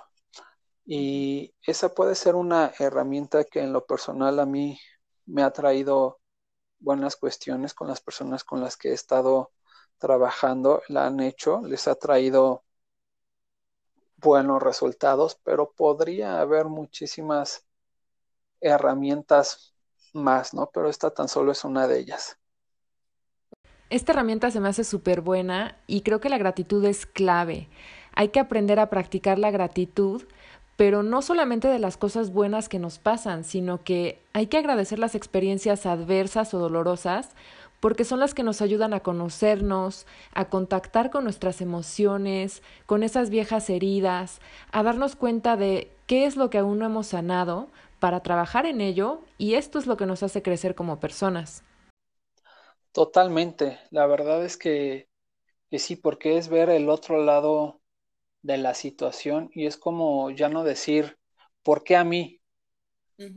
Y 0.85 1.53
esa 1.63 1.93
puede 1.93 2.15
ser 2.15 2.35
una 2.35 2.73
herramienta 2.79 3.43
que 3.43 3.59
en 3.61 3.73
lo 3.73 3.85
personal 3.85 4.39
a 4.39 4.45
mí 4.45 4.79
me 5.25 5.43
ha 5.43 5.51
traído 5.51 6.19
buenas 6.79 7.15
cuestiones 7.17 7.73
con 7.73 7.87
las 7.89 8.01
personas 8.01 8.43
con 8.43 8.61
las 8.61 8.77
que 8.77 8.89
he 8.91 8.93
estado 8.93 9.51
trabajando, 9.99 10.83
la 10.89 11.07
han 11.07 11.19
hecho, 11.21 11.61
les 11.63 11.87
ha 11.87 11.95
traído 11.95 12.63
buenos 14.17 14.61
resultados, 14.61 15.39
pero 15.43 15.71
podría 15.71 16.41
haber 16.41 16.65
muchísimas 16.65 17.65
herramientas 18.61 19.73
más, 20.13 20.53
¿no? 20.53 20.69
Pero 20.73 20.89
esta 20.89 21.11
tan 21.11 21.27
solo 21.27 21.51
es 21.51 21.63
una 21.63 21.87
de 21.87 21.99
ellas. 21.99 22.37
Esta 23.89 24.11
herramienta 24.11 24.51
se 24.51 24.59
me 24.59 24.67
hace 24.67 24.83
súper 24.83 25.21
buena 25.21 25.77
y 25.87 26.01
creo 26.01 26.19
que 26.19 26.29
la 26.29 26.37
gratitud 26.37 26.83
es 26.83 27.05
clave. 27.05 27.69
Hay 28.13 28.29
que 28.29 28.39
aprender 28.39 28.79
a 28.79 28.89
practicar 28.89 29.39
la 29.39 29.51
gratitud, 29.51 30.23
pero 30.75 31.03
no 31.03 31.21
solamente 31.21 31.69
de 31.69 31.79
las 31.79 31.95
cosas 31.95 32.31
buenas 32.31 32.67
que 32.67 32.79
nos 32.79 32.99
pasan, 32.99 33.43
sino 33.45 33.83
que 33.83 34.21
hay 34.33 34.47
que 34.47 34.57
agradecer 34.57 34.99
las 34.99 35.15
experiencias 35.15 35.85
adversas 35.85 36.53
o 36.53 36.59
dolorosas 36.59 37.29
porque 37.79 38.03
son 38.05 38.19
las 38.19 38.33
que 38.33 38.43
nos 38.43 38.61
ayudan 38.61 38.93
a 38.93 39.01
conocernos, 39.01 40.05
a 40.33 40.49
contactar 40.49 41.09
con 41.11 41.23
nuestras 41.23 41.61
emociones, 41.61 42.63
con 42.85 43.03
esas 43.03 43.29
viejas 43.29 43.69
heridas, 43.69 44.39
a 44.71 44.83
darnos 44.83 45.15
cuenta 45.15 45.55
de 45.57 45.91
qué 46.07 46.25
es 46.25 46.35
lo 46.37 46.49
que 46.49 46.57
aún 46.59 46.79
no 46.79 46.85
hemos 46.85 47.07
sanado 47.07 47.69
para 47.99 48.21
trabajar 48.21 48.65
en 48.65 48.81
ello 48.81 49.21
y 49.37 49.55
esto 49.55 49.79
es 49.79 49.87
lo 49.87 49.97
que 49.97 50.05
nos 50.05 50.23
hace 50.23 50.41
crecer 50.41 50.75
como 50.75 50.99
personas. 50.99 51.63
Totalmente, 52.91 53.79
la 53.91 54.05
verdad 54.07 54.43
es 54.45 54.57
que, 54.57 55.07
que 55.71 55.79
sí, 55.79 55.95
porque 55.97 56.37
es 56.37 56.49
ver 56.49 56.69
el 56.69 56.89
otro 56.89 57.23
lado 57.23 57.81
de 58.43 58.57
la 58.57 58.73
situación 58.75 59.49
y 59.53 59.67
es 59.67 59.77
como 59.77 60.31
ya 60.31 60.49
no 60.49 60.63
decir, 60.65 61.17
¿por 61.63 61.83
qué 61.83 61.95
a 61.97 62.03
mí? 62.05 62.41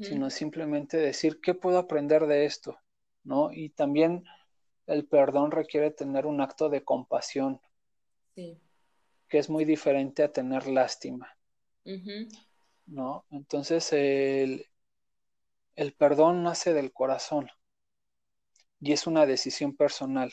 sino 0.01 0.29
simplemente 0.29 0.99
decir, 0.99 1.41
¿qué 1.41 1.55
puedo 1.55 1.79
aprender 1.79 2.27
de 2.27 2.45
esto? 2.45 2.77
¿No? 3.25 3.53
Y 3.53 3.71
también 3.71 4.25
el 4.87 5.07
perdón 5.07 5.51
requiere 5.51 5.91
tener 5.91 6.27
un 6.27 6.41
acto 6.41 6.69
de 6.69 6.85
compasión, 6.85 7.61
sí. 8.35 8.59
que 9.29 9.39
es 9.39 9.49
muy 9.49 9.65
diferente 9.65 10.23
a 10.23 10.33
tener 10.33 10.67
lástima. 10.67 11.37
¿No? 12.87 13.25
Entonces 13.31 13.93
el, 13.93 14.67
el 15.77 15.93
perdón 15.95 16.43
nace 16.43 16.75
del 16.75 16.93
corazón 16.93 17.49
y 18.81 18.93
es 18.93 19.07
una 19.07 19.27
decisión 19.27 19.77
personal 19.77 20.33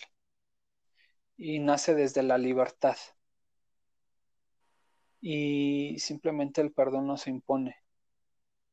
y 1.37 1.59
nace 1.59 1.93
desde 1.93 2.23
la 2.23 2.37
libertad. 2.37 2.97
Y 5.21 5.99
simplemente 5.99 6.61
el 6.61 6.71
perdón 6.71 7.07
no 7.07 7.17
se 7.17 7.29
impone, 7.29 7.75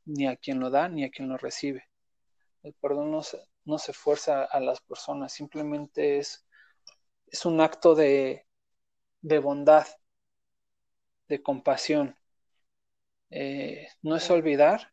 ni 0.04 0.26
a 0.26 0.36
quien 0.36 0.60
lo 0.60 0.70
da 0.70 0.88
ni 0.88 1.04
a 1.04 1.10
quien 1.10 1.28
lo 1.28 1.36
recibe. 1.36 1.84
El 2.62 2.72
perdón 2.74 3.10
no 3.10 3.22
se, 3.22 3.38
no 3.64 3.78
se 3.78 3.92
fuerza 3.92 4.44
a 4.44 4.60
las 4.60 4.80
personas, 4.80 5.32
simplemente 5.32 6.18
es, 6.18 6.46
es 7.28 7.46
un 7.46 7.60
acto 7.60 7.94
de, 7.94 8.46
de 9.22 9.38
bondad, 9.40 9.86
de 11.28 11.42
compasión. 11.42 12.16
Eh, 13.30 13.86
no 14.02 14.16
es 14.16 14.30
olvidar, 14.30 14.92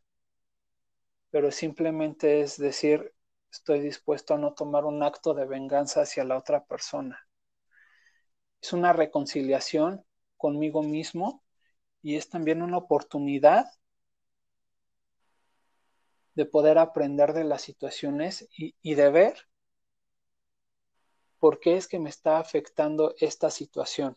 pero 1.31 1.49
simplemente 1.49 2.41
es 2.41 2.57
decir, 2.57 3.13
estoy 3.51 3.79
dispuesto 3.79 4.35
a 4.35 4.37
no 4.37 4.53
tomar 4.53 4.85
un 4.85 5.01
acto 5.01 5.33
de 5.33 5.45
venganza 5.45 6.01
hacia 6.03 6.23
la 6.23 6.37
otra 6.37 6.63
persona. 6.65 7.27
Es 8.61 8.71
una 8.71 8.93
reconciliación 8.93 10.05
conmigo 10.37 10.83
mismo 10.83 11.43
y 12.01 12.17
es 12.17 12.29
también 12.29 12.61
una 12.61 12.77
oportunidad 12.77 13.65
de 16.35 16.45
poder 16.45 16.77
aprender 16.77 17.33
de 17.33 17.43
las 17.43 17.61
situaciones 17.61 18.47
y, 18.55 18.95
de 18.95 19.09
ver 19.09 19.47
por 21.39 21.59
qué 21.59 21.75
es 21.75 21.87
que 21.87 21.99
me 21.99 22.09
está 22.09 22.39
afectando 22.39 23.15
esta 23.19 23.49
situación. 23.49 24.15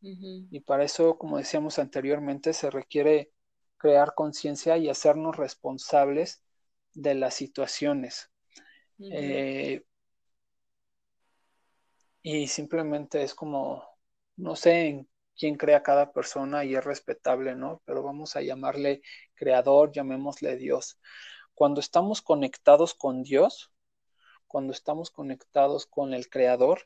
Y 0.00 0.60
para 0.60 0.84
eso, 0.84 1.18
como 1.18 1.38
decíamos 1.38 1.78
anteriormente, 1.78 2.52
se 2.52 2.70
requiere 2.70 3.32
crear 3.76 4.14
conciencia 4.14 4.76
y 4.76 4.88
hacernos 4.88 5.36
responsables 5.36 6.42
de 6.94 7.14
las 7.14 7.34
situaciones. 7.34 8.30
Eh, 8.98 9.82
y 12.22 12.46
simplemente 12.48 13.22
es 13.22 13.34
como, 13.34 13.84
no 14.36 14.56
sé 14.56 14.88
en 14.88 15.08
quién 15.36 15.56
crea 15.56 15.82
cada 15.82 16.12
persona 16.12 16.64
y 16.64 16.74
es 16.74 16.84
respetable, 16.84 17.54
¿no? 17.54 17.80
Pero 17.84 18.02
vamos 18.02 18.36
a 18.36 18.42
llamarle 18.42 19.02
creador, 19.34 19.92
llamémosle 19.92 20.56
Dios. 20.56 20.98
Cuando 21.58 21.80
estamos 21.80 22.22
conectados 22.22 22.94
con 22.94 23.24
Dios, 23.24 23.72
cuando 24.46 24.72
estamos 24.72 25.10
conectados 25.10 25.86
con 25.86 26.14
el 26.14 26.28
Creador, 26.30 26.82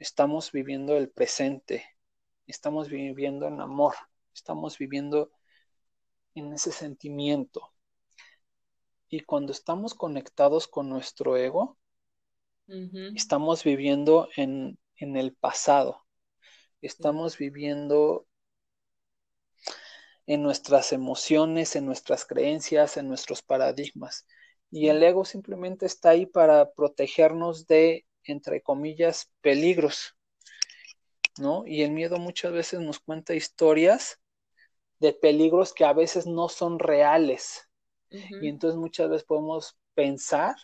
estamos 0.00 0.50
viviendo 0.50 0.96
el 0.96 1.08
presente, 1.08 1.84
estamos 2.48 2.88
viviendo 2.88 3.46
en 3.46 3.60
amor, 3.60 3.94
estamos 4.34 4.76
viviendo 4.76 5.30
en 6.34 6.52
ese 6.52 6.72
sentimiento. 6.72 7.70
Y 9.08 9.20
cuando 9.20 9.52
estamos 9.52 9.94
conectados 9.94 10.66
con 10.66 10.88
nuestro 10.88 11.36
ego, 11.36 11.78
estamos 13.14 13.62
viviendo 13.62 14.28
en, 14.34 14.80
en 14.96 15.16
el 15.16 15.32
pasado, 15.32 16.04
estamos 16.80 17.38
viviendo 17.38 18.26
en 20.26 20.42
nuestras 20.42 20.92
emociones, 20.92 21.76
en 21.76 21.86
nuestras 21.86 22.24
creencias, 22.24 22.96
en 22.96 23.08
nuestros 23.08 23.42
paradigmas. 23.42 24.26
Y 24.70 24.88
el 24.88 25.02
ego 25.02 25.24
simplemente 25.24 25.86
está 25.86 26.10
ahí 26.10 26.26
para 26.26 26.72
protegernos 26.72 27.66
de, 27.66 28.04
entre 28.24 28.60
comillas, 28.60 29.30
peligros, 29.40 30.16
¿no? 31.38 31.64
Y 31.66 31.82
el 31.82 31.92
miedo 31.92 32.18
muchas 32.18 32.52
veces 32.52 32.80
nos 32.80 32.98
cuenta 32.98 33.34
historias 33.34 34.20
de 34.98 35.12
peligros 35.12 35.72
que 35.72 35.84
a 35.84 35.92
veces 35.92 36.26
no 36.26 36.48
son 36.48 36.78
reales. 36.78 37.68
Y 38.08 38.48
entonces 38.48 38.78
muchas 38.78 39.10
veces 39.10 39.24
podemos 39.24 39.78
pensar 39.94 40.54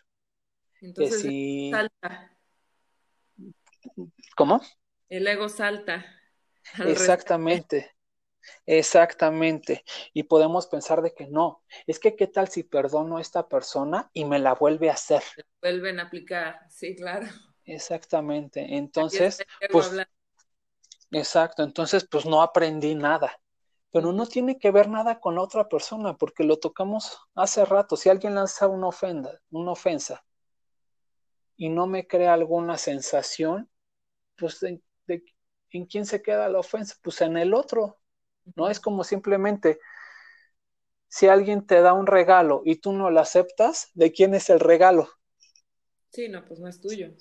que 0.96 1.10
si... 1.10 1.70
Salta. 1.70 2.36
¿Cómo? 4.36 4.60
El 5.08 5.26
ego 5.26 5.48
salta. 5.48 6.04
Exactamente. 6.78 7.94
Exactamente. 8.66 9.84
Y 10.12 10.24
podemos 10.24 10.66
pensar 10.66 11.02
de 11.02 11.14
que 11.14 11.26
no. 11.26 11.62
Es 11.86 11.98
que 11.98 12.16
qué 12.16 12.26
tal 12.26 12.48
si 12.48 12.62
perdono 12.62 13.16
a 13.16 13.20
esta 13.20 13.48
persona 13.48 14.10
y 14.12 14.24
me 14.24 14.38
la 14.38 14.54
vuelve 14.54 14.90
a 14.90 14.94
hacer. 14.94 15.22
vuelven 15.60 16.00
a 16.00 16.04
aplicar, 16.04 16.60
sí, 16.68 16.94
claro. 16.96 17.26
Exactamente. 17.64 18.76
Entonces, 18.76 19.44
pues, 19.70 19.90
exacto. 21.10 21.62
Entonces, 21.62 22.06
pues 22.10 22.26
no 22.26 22.42
aprendí 22.42 22.94
nada. 22.94 23.38
Pero 23.90 24.12
no 24.12 24.26
tiene 24.26 24.58
que 24.58 24.70
ver 24.70 24.88
nada 24.88 25.20
con 25.20 25.34
la 25.34 25.42
otra 25.42 25.68
persona, 25.68 26.16
porque 26.16 26.44
lo 26.44 26.58
tocamos 26.58 27.18
hace 27.34 27.64
rato. 27.64 27.96
Si 27.96 28.08
alguien 28.08 28.34
lanza 28.34 28.66
una 28.66 28.88
ofenda, 28.88 29.38
una 29.50 29.72
ofensa, 29.72 30.24
y 31.56 31.68
no 31.68 31.86
me 31.86 32.06
crea 32.06 32.32
alguna 32.32 32.78
sensación, 32.78 33.70
pues 34.36 34.62
¿en 34.62 35.86
quién 35.86 36.06
se 36.06 36.22
queda 36.22 36.48
la 36.48 36.58
ofensa? 36.58 36.96
Pues 37.02 37.20
en 37.20 37.36
el 37.36 37.54
otro. 37.54 37.98
¿No? 38.56 38.68
Es 38.68 38.80
como 38.80 39.04
simplemente, 39.04 39.78
si 41.08 41.28
alguien 41.28 41.66
te 41.66 41.80
da 41.80 41.92
un 41.92 42.06
regalo 42.06 42.62
y 42.64 42.76
tú 42.76 42.92
no 42.92 43.10
lo 43.10 43.20
aceptas, 43.20 43.90
¿de 43.94 44.12
quién 44.12 44.34
es 44.34 44.50
el 44.50 44.60
regalo? 44.60 45.08
Sí, 46.10 46.28
no, 46.28 46.44
pues 46.44 46.60
no 46.60 46.68
es 46.68 46.80
tuyo. 46.80 47.12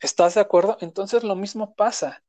¿Estás 0.00 0.34
de 0.34 0.40
acuerdo? 0.40 0.78
Entonces 0.80 1.24
lo 1.24 1.34
mismo 1.34 1.74
pasa. 1.74 2.22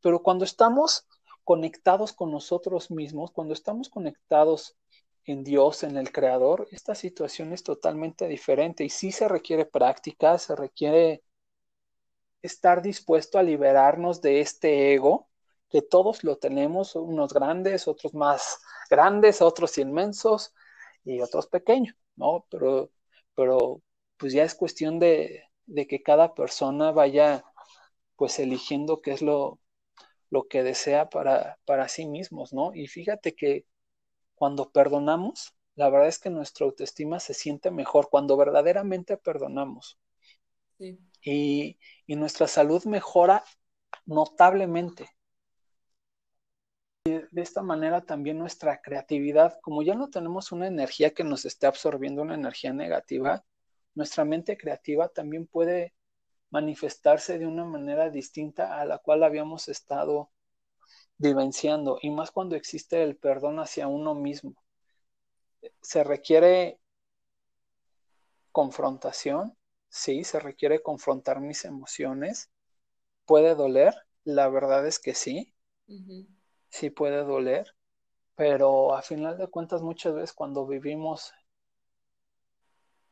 Pero 0.00 0.22
cuando 0.22 0.44
estamos 0.44 1.06
conectados 1.44 2.12
con 2.12 2.32
nosotros 2.32 2.90
mismos, 2.90 3.30
cuando 3.30 3.54
estamos 3.54 3.88
conectados 3.88 4.76
en 5.24 5.44
Dios, 5.44 5.82
en 5.82 5.96
el 5.96 6.12
Creador, 6.12 6.68
esta 6.72 6.94
situación 6.94 7.52
es 7.52 7.62
totalmente 7.62 8.26
diferente 8.28 8.84
y 8.84 8.90
sí 8.90 9.12
se 9.12 9.28
requiere 9.28 9.64
práctica, 9.64 10.38
se 10.38 10.56
requiere 10.56 11.22
estar 12.42 12.82
dispuesto 12.82 13.38
a 13.38 13.42
liberarnos 13.42 14.20
de 14.22 14.40
este 14.40 14.94
ego, 14.94 15.28
que 15.70 15.82
todos 15.82 16.24
lo 16.24 16.36
tenemos, 16.38 16.94
unos 16.96 17.32
grandes, 17.32 17.88
otros 17.88 18.14
más 18.14 18.60
grandes, 18.90 19.42
otros 19.42 19.78
inmensos 19.78 20.54
y 21.04 21.20
otros 21.20 21.46
pequeños, 21.48 21.96
¿no? 22.16 22.46
Pero, 22.50 22.90
pero 23.34 23.82
pues 24.16 24.32
ya 24.32 24.44
es 24.44 24.54
cuestión 24.54 24.98
de, 24.98 25.44
de 25.66 25.86
que 25.86 26.02
cada 26.02 26.34
persona 26.34 26.92
vaya 26.92 27.44
pues 28.16 28.38
eligiendo 28.38 29.00
qué 29.02 29.12
es 29.12 29.22
lo, 29.22 29.60
lo 30.30 30.48
que 30.48 30.62
desea 30.62 31.08
para, 31.10 31.58
para 31.64 31.88
sí 31.88 32.06
mismos, 32.06 32.52
¿no? 32.52 32.74
Y 32.74 32.88
fíjate 32.88 33.34
que 33.34 33.66
cuando 34.34 34.70
perdonamos, 34.70 35.54
la 35.76 35.90
verdad 35.90 36.08
es 36.08 36.18
que 36.18 36.30
nuestra 36.30 36.66
autoestima 36.66 37.20
se 37.20 37.34
siente 37.34 37.70
mejor 37.70 38.08
cuando 38.10 38.36
verdaderamente 38.36 39.16
perdonamos. 39.16 39.98
Y, 40.78 41.78
y, 42.06 42.16
nuestra 42.16 42.46
salud 42.48 42.84
mejora 42.84 43.44
notablemente. 44.06 45.08
De 47.06 47.42
esta 47.42 47.62
manera 47.62 48.00
también 48.00 48.36
nuestra 48.36 48.80
creatividad, 48.80 49.60
como 49.62 49.84
ya 49.84 49.94
no 49.94 50.10
tenemos 50.10 50.50
una 50.50 50.66
energía 50.66 51.14
que 51.14 51.22
nos 51.22 51.44
esté 51.44 51.68
absorbiendo 51.68 52.22
una 52.22 52.34
energía 52.34 52.72
negativa, 52.72 53.44
nuestra 53.94 54.24
mente 54.24 54.56
creativa 54.56 55.08
también 55.08 55.46
puede 55.46 55.94
manifestarse 56.50 57.38
de 57.38 57.46
una 57.46 57.64
manera 57.64 58.10
distinta 58.10 58.80
a 58.80 58.84
la 58.84 58.98
cual 58.98 59.22
habíamos 59.22 59.68
estado 59.68 60.30
vivenciando, 61.16 61.98
y 62.02 62.10
más 62.10 62.32
cuando 62.32 62.56
existe 62.56 63.02
el 63.04 63.16
perdón 63.16 63.60
hacia 63.60 63.86
uno 63.86 64.16
mismo. 64.16 64.56
Se 65.80 66.02
requiere 66.02 66.80
confrontación, 68.50 69.56
sí, 69.88 70.24
se 70.24 70.40
requiere 70.40 70.82
confrontar 70.82 71.40
mis 71.40 71.64
emociones. 71.64 72.50
¿Puede 73.24 73.54
doler? 73.54 73.94
La 74.24 74.48
verdad 74.48 74.86
es 74.86 74.98
que 74.98 75.14
sí, 75.14 75.54
sí 76.76 76.90
puede 76.90 77.24
doler, 77.24 77.74
pero 78.34 78.94
a 78.94 79.02
final 79.02 79.38
de 79.38 79.48
cuentas 79.48 79.82
muchas 79.82 80.14
veces 80.14 80.32
cuando 80.32 80.66
vivimos 80.66 81.32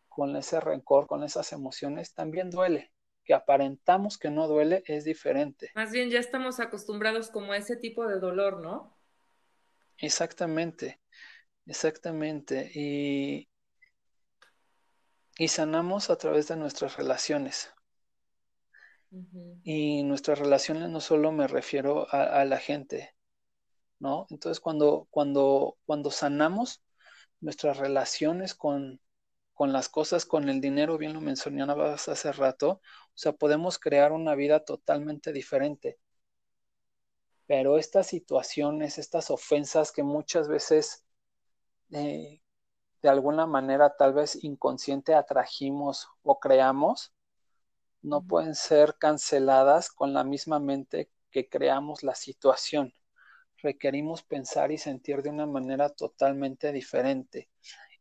con 0.09 0.37
ese 0.37 0.61
rencor, 0.61 1.07
con 1.07 1.25
esas 1.25 1.53
emociones, 1.53 2.15
también 2.15 2.51
duele. 2.51 2.93
Que 3.25 3.33
aparentamos 3.33 4.19
que 4.19 4.31
no 4.31 4.47
duele 4.47 4.85
es 4.87 5.05
diferente. 5.05 5.71
Más 5.75 5.91
bien 5.91 6.11
ya 6.11 6.21
estamos 6.21 6.61
acostumbrados 6.61 7.31
como 7.31 7.53
a 7.53 7.57
ese 7.57 7.77
tipo 7.77 8.07
de 8.07 8.21
dolor, 8.21 8.61
¿no? 8.61 8.95
Exactamente, 9.97 11.01
exactamente. 11.67 12.71
Y, 12.75 13.49
y 15.39 15.49
sanamos 15.49 16.11
a 16.11 16.19
través 16.19 16.49
de 16.49 16.57
nuestras 16.57 16.99
relaciones. 16.99 17.73
Y 19.63 20.03
nuestras 20.03 20.39
relaciones 20.39 20.91
no 20.91 21.01
solo 21.01 21.33
me 21.33 21.47
refiero 21.47 22.07
a, 22.11 22.41
a, 22.41 22.45
la 22.45 22.59
gente, 22.59 23.15
¿no? 24.05 24.27
Entonces 24.31 24.61
cuando, 24.61 25.09
cuando, 25.11 25.79
cuando 25.87 26.11
sanamos 26.11 26.83
nuestras 27.41 27.79
relaciones 27.79 28.55
con, 28.55 29.01
con 29.55 29.73
las 29.73 29.89
cosas, 29.89 30.27
con 30.27 30.49
el 30.51 30.61
dinero, 30.61 30.99
bien 30.99 31.15
lo 31.15 31.21
mencionabas 31.23 32.09
hace 32.09 32.33
rato, 32.33 32.69
o 32.83 33.17
sea, 33.17 33.33
podemos 33.33 33.79
crear 33.79 34.13
una 34.13 34.35
vida 34.35 34.61
totalmente 34.65 35.33
diferente. 35.33 35.99
Pero 37.47 37.79
estas 37.79 38.07
situaciones, 38.09 38.99
estas 38.99 39.31
ofensas 39.31 39.91
que 39.91 40.03
muchas 40.03 40.49
veces 40.49 41.05
eh, 41.93 42.43
de 43.03 43.09
alguna 43.09 43.47
manera 43.47 43.97
tal 43.97 44.13
vez 44.15 44.43
inconsciente 44.45 45.15
atrajimos 45.15 46.09
o 46.23 46.41
creamos, 46.41 47.15
no 48.03 48.23
pueden 48.23 48.55
ser 48.55 48.97
canceladas 48.99 49.91
con 49.91 50.13
la 50.13 50.25
misma 50.25 50.61
mente 50.61 51.11
que 51.31 51.49
creamos 51.49 52.03
la 52.03 52.15
situación. 52.15 52.95
Requerimos 53.65 54.23
pensar 54.23 54.73
y 54.73 54.77
sentir 54.77 55.23
de 55.23 55.31
una 55.31 55.47
manera 55.47 55.89
totalmente 55.89 56.71
diferente. 56.71 57.49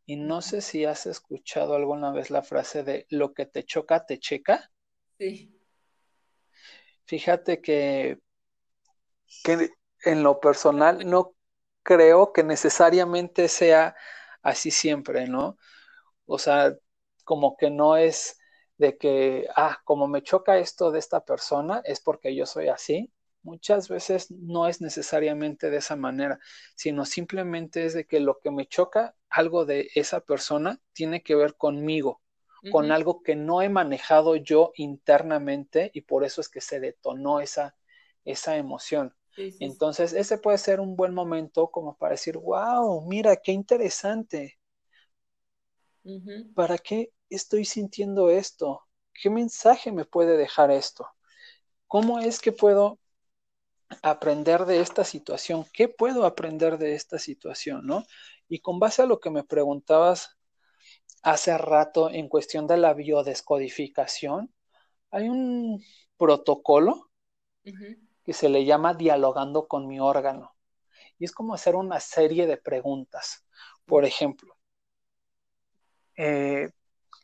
Y 0.06 0.18
no 0.18 0.42
sé 0.42 0.60
si 0.60 0.84
has 0.84 1.06
escuchado 1.06 1.74
alguna 1.74 2.12
vez 2.12 2.30
la 2.30 2.44
frase 2.44 2.84
de 2.84 3.08
lo 3.10 3.34
que 3.34 3.46
te 3.46 3.64
choca, 3.64 4.06
te 4.06 4.20
checa. 4.20 4.70
Sí. 5.18 5.58
Fíjate 7.06 7.62
que, 7.62 8.20
que 9.42 9.70
en 10.04 10.22
lo 10.22 10.42
personal 10.42 11.10
no 11.10 11.34
creo 11.82 12.34
que 12.34 12.44
necesariamente 12.44 13.48
sea 13.48 13.96
así 14.42 14.70
siempre, 14.70 15.28
¿no? 15.30 15.58
O 16.26 16.40
sea, 16.40 16.76
como 17.24 17.56
que 17.56 17.70
no 17.70 17.96
es 17.96 18.38
de 18.78 18.98
que, 18.98 19.48
ah, 19.56 19.80
como 19.86 20.10
me 20.10 20.24
choca 20.24 20.58
esto 20.58 20.92
de 20.92 21.00
esta 21.00 21.24
persona, 21.24 21.82
es 21.86 22.02
porque 22.02 22.36
yo 22.36 22.46
soy 22.46 22.68
así, 22.68 23.14
muchas 23.44 23.90
veces 23.90 24.32
no 24.32 24.68
es 24.68 24.82
necesariamente 24.82 25.70
de 25.70 25.78
esa 25.78 25.96
manera, 25.96 26.40
sino 26.76 27.06
simplemente 27.06 27.86
es 27.86 27.94
de 27.94 28.06
que 28.06 28.20
lo 28.20 28.40
que 28.40 28.52
me 28.52 28.68
choca, 28.68 29.16
algo 29.30 29.66
de 29.66 29.90
esa 29.96 30.22
persona, 30.22 30.80
tiene 30.94 31.24
que 31.24 31.36
ver 31.36 31.56
conmigo, 31.58 32.22
con 32.70 32.92
algo 32.92 33.22
que 33.24 33.36
no 33.36 33.62
he 33.62 33.70
manejado 33.70 34.36
yo 34.36 34.72
internamente 34.76 35.92
y 35.94 36.02
por 36.02 36.24
eso 36.24 36.42
es 36.42 36.50
que 36.50 36.62
se 36.62 36.80
detonó 36.80 37.40
esa, 37.42 37.76
esa 38.26 38.58
emoción. 38.58 39.16
Entonces, 39.60 40.14
ese 40.14 40.38
puede 40.38 40.58
ser 40.58 40.80
un 40.80 40.96
buen 40.96 41.14
momento 41.14 41.70
como 41.72 41.98
para 41.98 42.12
decir, 42.14 42.38
wow, 42.38 43.08
mira, 43.08 43.36
qué 43.38 43.52
interesante. 43.52 44.60
¿Para 46.56 46.78
qué 46.80 47.12
estoy 47.30 47.66
sintiendo 47.66 48.30
esto? 48.30 48.82
¿Qué 49.14 49.30
mensaje 49.30 49.92
me 49.92 50.06
puede 50.06 50.38
dejar 50.38 50.72
esto? 50.72 51.08
¿Cómo 51.88 52.20
es 52.20 52.42
que 52.42 52.52
puedo 52.54 53.00
aprender 54.02 54.66
de 54.66 54.82
esta 54.82 55.04
situación? 55.04 55.66
¿Qué 55.74 55.88
puedo 55.88 56.26
aprender 56.26 56.78
de 56.78 56.96
esta 56.96 57.20
situación? 57.20 57.86
¿no? 57.86 58.04
Y 58.48 58.60
con 58.60 58.80
base 58.80 59.02
a 59.02 59.06
lo 59.06 59.20
que 59.20 59.30
me 59.30 59.44
preguntabas 59.44 60.38
hace 61.22 61.58
rato 61.58 62.10
en 62.10 62.28
cuestión 62.28 62.68
de 62.68 62.78
la 62.78 62.94
biodescodificación, 62.94 64.54
hay 65.12 65.30
un 65.30 65.84
protocolo 66.18 67.10
que 67.64 68.34
se 68.34 68.50
le 68.50 68.66
llama 68.66 68.94
dialogando 68.94 69.68
con 69.68 69.88
mi 69.88 70.00
órgano. 70.00 70.56
Y 71.20 71.26
es 71.26 71.32
como 71.32 71.54
hacer 71.54 71.76
una 71.76 72.00
serie 72.00 72.48
de 72.48 72.58
preguntas. 72.58 73.46
Por 73.86 74.06
ejemplo, 74.06 74.58
eh, 76.18 76.70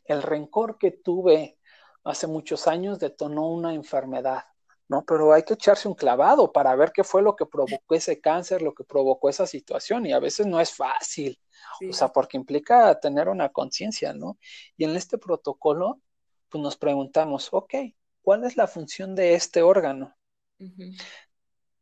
el 0.04 0.22
rencor 0.22 0.78
que 0.78 0.90
tuve 0.90 1.58
hace 2.04 2.26
muchos 2.26 2.66
años 2.66 2.98
detonó 2.98 3.48
una 3.48 3.74
enfermedad. 3.74 4.44
¿No? 4.90 5.04
Pero 5.04 5.32
hay 5.32 5.44
que 5.44 5.54
echarse 5.54 5.86
un 5.86 5.94
clavado 5.94 6.50
para 6.52 6.74
ver 6.74 6.90
qué 6.90 7.04
fue 7.04 7.22
lo 7.22 7.36
que 7.36 7.46
provocó 7.46 7.94
ese 7.94 8.20
cáncer, 8.20 8.60
lo 8.60 8.74
que 8.74 8.82
provocó 8.82 9.28
esa 9.28 9.46
situación, 9.46 10.04
y 10.04 10.12
a 10.12 10.18
veces 10.18 10.48
no 10.48 10.60
es 10.60 10.74
fácil, 10.74 11.40
o 11.88 11.92
sea, 11.92 12.08
porque 12.08 12.36
implica 12.36 12.98
tener 12.98 13.28
una 13.28 13.50
conciencia, 13.50 14.12
¿no? 14.12 14.36
Y 14.76 14.82
en 14.82 14.96
este 14.96 15.16
protocolo, 15.16 16.00
pues 16.48 16.60
nos 16.60 16.76
preguntamos, 16.76 17.50
ok, 17.52 17.72
¿cuál 18.20 18.42
es 18.42 18.56
la 18.56 18.66
función 18.66 19.14
de 19.14 19.34
este 19.34 19.62
órgano? 19.62 20.16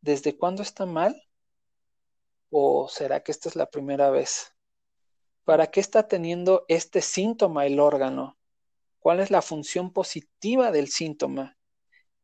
¿Desde 0.02 0.36
cuándo 0.36 0.62
está 0.62 0.84
mal? 0.84 1.18
¿O 2.50 2.88
será 2.88 3.22
que 3.22 3.32
esta 3.32 3.48
es 3.48 3.56
la 3.56 3.70
primera 3.70 4.10
vez? 4.10 4.54
¿Para 5.44 5.68
qué 5.68 5.80
está 5.80 6.08
teniendo 6.08 6.66
este 6.68 7.00
síntoma 7.00 7.64
el 7.64 7.80
órgano? 7.80 8.38
¿Cuál 8.98 9.20
es 9.20 9.30
la 9.30 9.40
función 9.40 9.94
positiva 9.94 10.70
del 10.72 10.88
síntoma? 10.88 11.57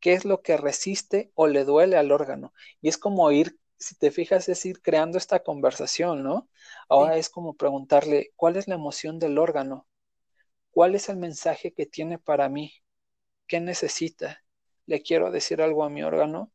Qué 0.04 0.12
es 0.12 0.26
lo 0.26 0.42
que 0.42 0.58
resiste 0.58 1.32
o 1.34 1.46
le 1.46 1.64
duele 1.64 1.96
al 1.96 2.12
órgano. 2.12 2.52
Y 2.82 2.88
es 2.88 2.98
como 2.98 3.30
ir, 3.32 3.58
si 3.78 3.96
te 3.96 4.10
fijas, 4.10 4.50
es 4.50 4.66
ir 4.66 4.82
creando 4.82 5.16
esta 5.16 5.42
conversación, 5.42 6.22
¿no? 6.22 6.50
Ahora 6.90 7.16
es 7.16 7.30
como 7.30 7.56
preguntarle, 7.56 8.34
¿cuál 8.36 8.56
es 8.56 8.68
la 8.68 8.74
emoción 8.74 9.18
del 9.18 9.38
órgano? 9.38 9.88
¿Cuál 10.70 10.94
es 10.94 11.08
el 11.08 11.16
mensaje 11.16 11.72
que 11.72 11.86
tiene 11.86 12.18
para 12.18 12.50
mí? 12.50 12.74
¿Qué 13.46 13.60
necesita? 13.60 14.44
¿Le 14.84 15.00
quiero 15.00 15.30
decir 15.30 15.62
algo 15.62 15.84
a 15.84 15.88
mi 15.88 16.02
órgano? 16.02 16.52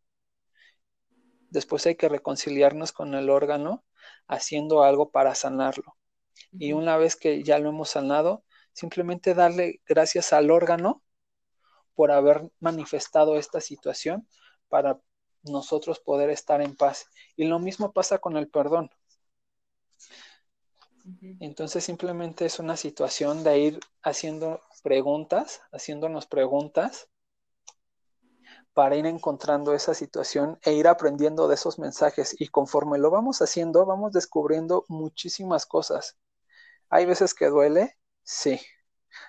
Después 1.49 1.87
hay 1.87 1.95
que 1.95 2.07
reconciliarnos 2.07 2.91
con 2.91 3.15
el 3.15 3.31
órgano 3.31 3.83
haciendo 4.27 4.83
algo 4.83 5.09
para 5.09 5.33
sanarlo. 5.33 5.97
Y 6.51 6.73
una 6.73 6.97
vez 6.97 7.15
que 7.15 7.41
ya 7.41 7.57
lo 7.57 7.69
hemos 7.69 7.89
sanado, 7.89 8.45
simplemente 8.73 9.33
darle 9.33 9.81
gracias 9.87 10.33
al 10.33 10.51
órgano 10.51 11.01
por 11.99 12.13
haber 12.13 12.49
manifestado 12.61 13.35
esta 13.35 13.59
situación 13.59 14.25
para 14.69 15.01
nosotros 15.43 15.99
poder 15.99 16.29
estar 16.29 16.61
en 16.61 16.77
paz. 16.77 17.07
Y 17.35 17.43
lo 17.43 17.59
mismo 17.59 17.91
pasa 17.91 18.19
con 18.19 18.37
el 18.37 18.47
perdón. 18.47 18.89
Entonces 21.41 21.83
simplemente 21.83 22.45
es 22.45 22.57
una 22.59 22.77
situación 22.77 23.43
de 23.43 23.59
ir 23.59 23.79
haciendo 24.01 24.61
preguntas, 24.81 25.59
haciéndonos 25.73 26.25
preguntas 26.25 27.09
para 28.73 28.95
ir 28.95 29.05
encontrando 29.05 29.73
esa 29.73 29.93
situación 29.93 30.57
e 30.61 30.71
ir 30.75 30.87
aprendiendo 30.87 31.49
de 31.49 31.55
esos 31.55 31.79
mensajes. 31.79 32.33
Y 32.39 32.47
conforme 32.47 32.97
lo 32.97 33.11
vamos 33.11 33.41
haciendo, 33.41 33.85
vamos 33.85 34.13
descubriendo 34.13 34.85
muchísimas 34.87 35.65
cosas. 35.65 36.17
¿Hay 36.89 37.05
veces 37.05 37.33
que 37.33 37.47
duele? 37.47 37.97
Sí. 38.23 38.57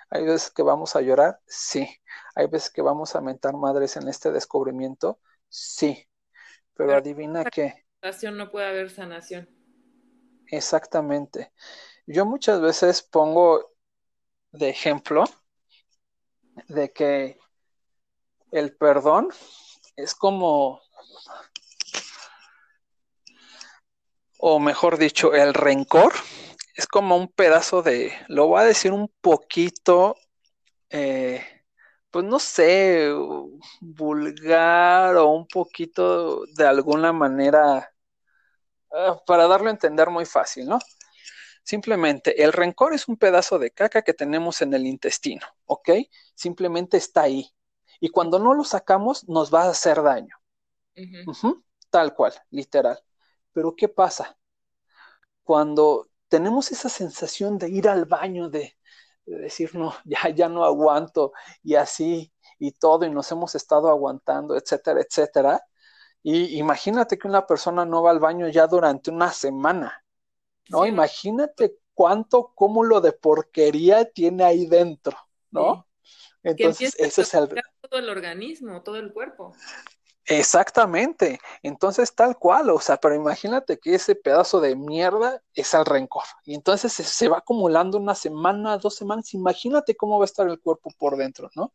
Hay 0.09 0.25
veces 0.25 0.51
que 0.51 0.63
vamos 0.63 0.95
a 0.95 1.01
llorar, 1.01 1.39
sí. 1.45 1.87
Hay 2.35 2.47
veces 2.47 2.69
que 2.69 2.81
vamos 2.81 3.15
a 3.15 3.21
mentar 3.21 3.55
madres 3.55 3.97
en 3.97 4.07
este 4.07 4.31
descubrimiento, 4.31 5.19
sí. 5.49 6.07
Pero, 6.73 6.95
adivina 6.95 7.43
qué. 7.45 7.85
No 8.33 8.49
puede 8.49 8.67
haber 8.67 8.89
sanación. 8.89 9.47
Exactamente. 10.47 11.53
Yo 12.07 12.25
muchas 12.25 12.59
veces 12.59 13.03
pongo 13.03 13.73
de 14.51 14.69
ejemplo 14.69 15.23
de 16.67 16.91
que 16.91 17.39
el 18.51 18.75
perdón 18.75 19.29
es 19.95 20.13
como, 20.15 20.81
o 24.39 24.59
mejor 24.59 24.97
dicho, 24.97 25.33
el 25.33 25.53
rencor 25.53 26.13
es 26.81 26.87
como 26.87 27.15
un 27.15 27.27
pedazo 27.27 27.83
de, 27.83 28.11
lo 28.27 28.47
voy 28.47 28.61
a 28.61 28.65
decir 28.65 28.91
un 28.91 29.07
poquito, 29.21 30.15
eh, 30.89 31.45
pues 32.09 32.25
no 32.25 32.39
sé, 32.39 33.07
vulgar 33.81 35.15
o 35.17 35.29
un 35.29 35.47
poquito 35.47 36.43
de 36.55 36.65
alguna 36.65 37.13
manera, 37.13 37.93
ah, 38.91 39.21
para 39.27 39.47
darlo 39.47 39.67
a 39.67 39.71
entender 39.71 40.09
muy 40.09 40.25
fácil, 40.25 40.67
¿no? 40.67 40.79
Simplemente, 41.63 42.43
el 42.43 42.51
rencor 42.51 42.95
es 42.95 43.07
un 43.07 43.17
pedazo 43.17 43.59
de 43.59 43.69
caca 43.69 44.01
que 44.01 44.15
tenemos 44.15 44.63
en 44.63 44.73
el 44.73 44.87
intestino, 44.87 45.45
¿ok? 45.65 45.89
Simplemente 46.33 46.97
está 46.97 47.21
ahí. 47.21 47.47
Y 47.99 48.09
cuando 48.09 48.39
no 48.39 48.55
lo 48.55 48.63
sacamos, 48.63 49.29
nos 49.29 49.53
va 49.53 49.65
a 49.65 49.69
hacer 49.69 50.01
daño. 50.01 50.35
tal 51.91 52.15
cual, 52.15 52.33
literal. 52.49 52.99
Pero 53.53 53.75
¿qué 53.75 53.87
pasa? 53.87 54.35
Cuando 55.43 56.10
tenemos 56.31 56.71
esa 56.71 56.87
sensación 56.87 57.57
de 57.57 57.69
ir 57.69 57.89
al 57.89 58.05
baño, 58.05 58.49
de, 58.49 58.77
decir, 59.25 59.75
no, 59.75 59.93
ya, 60.05 60.29
ya 60.29 60.47
no 60.47 60.63
aguanto, 60.63 61.33
y 61.61 61.75
así, 61.75 62.31
y 62.57 62.71
todo, 62.71 63.05
y 63.05 63.09
nos 63.09 63.29
hemos 63.33 63.53
estado 63.53 63.89
aguantando, 63.89 64.55
etcétera, 64.55 65.01
etcétera. 65.01 65.61
Y 66.23 66.57
imagínate 66.57 67.17
que 67.17 67.27
una 67.27 67.45
persona 67.45 67.83
no 67.83 68.01
va 68.01 68.11
al 68.11 68.19
baño 68.19 68.47
ya 68.47 68.65
durante 68.65 69.11
una 69.11 69.29
semana, 69.33 70.05
¿no? 70.69 70.85
Imagínate 70.85 71.79
cuánto 71.93 72.53
cúmulo 72.55 73.01
de 73.01 73.11
porquería 73.11 74.05
tiene 74.05 74.45
ahí 74.45 74.67
dentro, 74.67 75.17
¿no? 75.49 75.85
Entonces, 76.43 76.95
eso 76.97 77.23
es 77.23 77.33
el... 77.33 77.49
Todo 77.81 77.99
el 77.99 78.09
organismo, 78.09 78.81
todo 78.83 78.95
el 78.95 79.11
cuerpo. 79.11 79.53
Exactamente. 80.25 81.39
Entonces, 81.63 82.13
tal 82.13 82.37
cual, 82.37 82.69
o 82.69 82.79
sea, 82.79 82.97
pero 82.97 83.15
imagínate 83.15 83.79
que 83.79 83.95
ese 83.95 84.15
pedazo 84.15 84.59
de 84.61 84.75
mierda 84.75 85.41
es 85.53 85.73
el 85.73 85.85
rencor. 85.85 86.23
Y 86.45 86.53
entonces 86.53 86.93
se, 86.93 87.27
va 87.27 87.39
acumulando 87.39 87.97
una 87.97 88.15
semana, 88.15 88.77
dos 88.77 88.95
semanas. 88.95 89.33
Imagínate 89.33 89.95
cómo 89.95 90.19
va 90.19 90.25
a 90.25 90.25
estar 90.25 90.47
el 90.47 90.59
cuerpo 90.59 90.89
por 90.97 91.17
dentro, 91.17 91.49
¿no? 91.55 91.73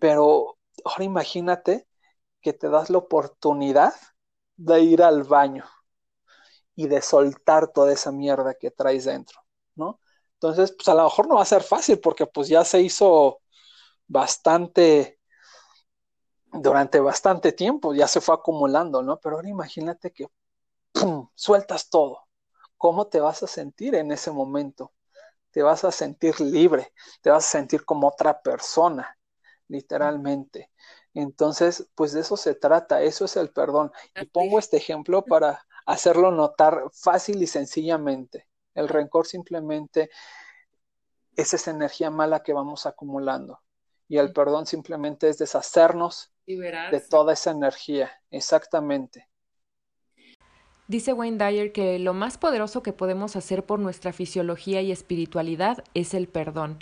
Pero 0.00 0.58
ahora 0.84 1.04
imagínate 1.04 1.86
que 2.40 2.52
te 2.52 2.68
das 2.68 2.90
la 2.90 2.98
oportunidad 2.98 3.94
de 4.56 4.80
ir 4.80 5.02
al 5.02 5.22
baño 5.22 5.64
y 6.74 6.88
de 6.88 7.00
soltar 7.02 7.68
toda 7.68 7.92
esa 7.92 8.10
mierda 8.10 8.54
que 8.54 8.70
traes 8.70 9.04
dentro, 9.04 9.40
¿no? 9.76 10.00
Entonces, 10.34 10.72
pues 10.72 10.88
a 10.88 10.94
lo 10.94 11.04
mejor 11.04 11.28
no 11.28 11.36
va 11.36 11.42
a 11.42 11.46
ser 11.46 11.62
fácil 11.62 12.00
porque 12.00 12.26
pues 12.26 12.48
ya 12.48 12.64
se 12.64 12.82
hizo 12.82 13.40
bastante 14.06 15.20
durante 16.54 17.00
bastante 17.00 17.52
tiempo, 17.52 17.94
ya 17.94 18.08
se 18.08 18.20
fue 18.20 18.34
acumulando, 18.34 19.02
¿no? 19.02 19.18
Pero 19.20 19.36
ahora 19.36 19.48
imagínate 19.48 20.12
que 20.12 20.28
¡pum! 20.92 21.28
sueltas 21.34 21.90
todo. 21.90 22.26
¿Cómo 22.76 23.06
te 23.08 23.20
vas 23.20 23.42
a 23.42 23.46
sentir 23.46 23.94
en 23.94 24.12
ese 24.12 24.30
momento? 24.30 24.92
Te 25.50 25.62
vas 25.62 25.84
a 25.84 25.92
sentir 25.92 26.40
libre, 26.40 26.92
te 27.22 27.30
vas 27.30 27.44
a 27.46 27.48
sentir 27.48 27.84
como 27.84 28.08
otra 28.08 28.42
persona, 28.42 29.18
literalmente. 29.68 30.70
Entonces, 31.14 31.88
pues 31.94 32.12
de 32.12 32.20
eso 32.20 32.36
se 32.36 32.54
trata, 32.54 33.02
eso 33.02 33.24
es 33.24 33.36
el 33.36 33.50
perdón. 33.50 33.92
Y 34.14 34.26
pongo 34.26 34.58
este 34.58 34.76
ejemplo 34.76 35.24
para 35.24 35.64
hacerlo 35.86 36.30
notar 36.32 36.84
fácil 36.92 37.42
y 37.42 37.46
sencillamente. 37.46 38.48
El 38.74 38.88
rencor 38.88 39.26
simplemente 39.26 40.10
es 41.36 41.54
esa 41.54 41.70
energía 41.70 42.10
mala 42.10 42.42
que 42.42 42.52
vamos 42.52 42.86
acumulando. 42.86 43.60
Y 44.08 44.18
el 44.18 44.32
perdón 44.32 44.66
simplemente 44.66 45.28
es 45.28 45.38
deshacernos 45.38 46.33
de 46.46 47.00
toda 47.08 47.32
esa 47.32 47.50
energía, 47.50 48.10
exactamente. 48.30 49.28
Dice 50.86 51.14
Wayne 51.14 51.38
Dyer 51.38 51.72
que 51.72 51.98
lo 51.98 52.12
más 52.12 52.36
poderoso 52.36 52.82
que 52.82 52.92
podemos 52.92 53.36
hacer 53.36 53.64
por 53.64 53.78
nuestra 53.78 54.12
fisiología 54.12 54.82
y 54.82 54.92
espiritualidad 54.92 55.82
es 55.94 56.12
el 56.12 56.28
perdón. 56.28 56.78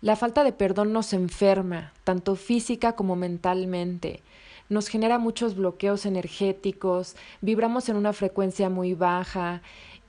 La 0.00 0.16
falta 0.16 0.42
de 0.42 0.52
perdón 0.52 0.92
nos 0.92 1.12
enferma, 1.12 1.92
tanto 2.04 2.34
física 2.34 2.96
como 2.96 3.14
mentalmente. 3.14 4.22
Nos 4.68 4.88
genera 4.88 5.18
muchos 5.18 5.54
bloqueos 5.54 6.06
energéticos, 6.06 7.16
vibramos 7.40 7.88
en 7.88 7.96
una 7.96 8.12
frecuencia 8.12 8.68
muy 8.68 8.94
baja 8.94 9.62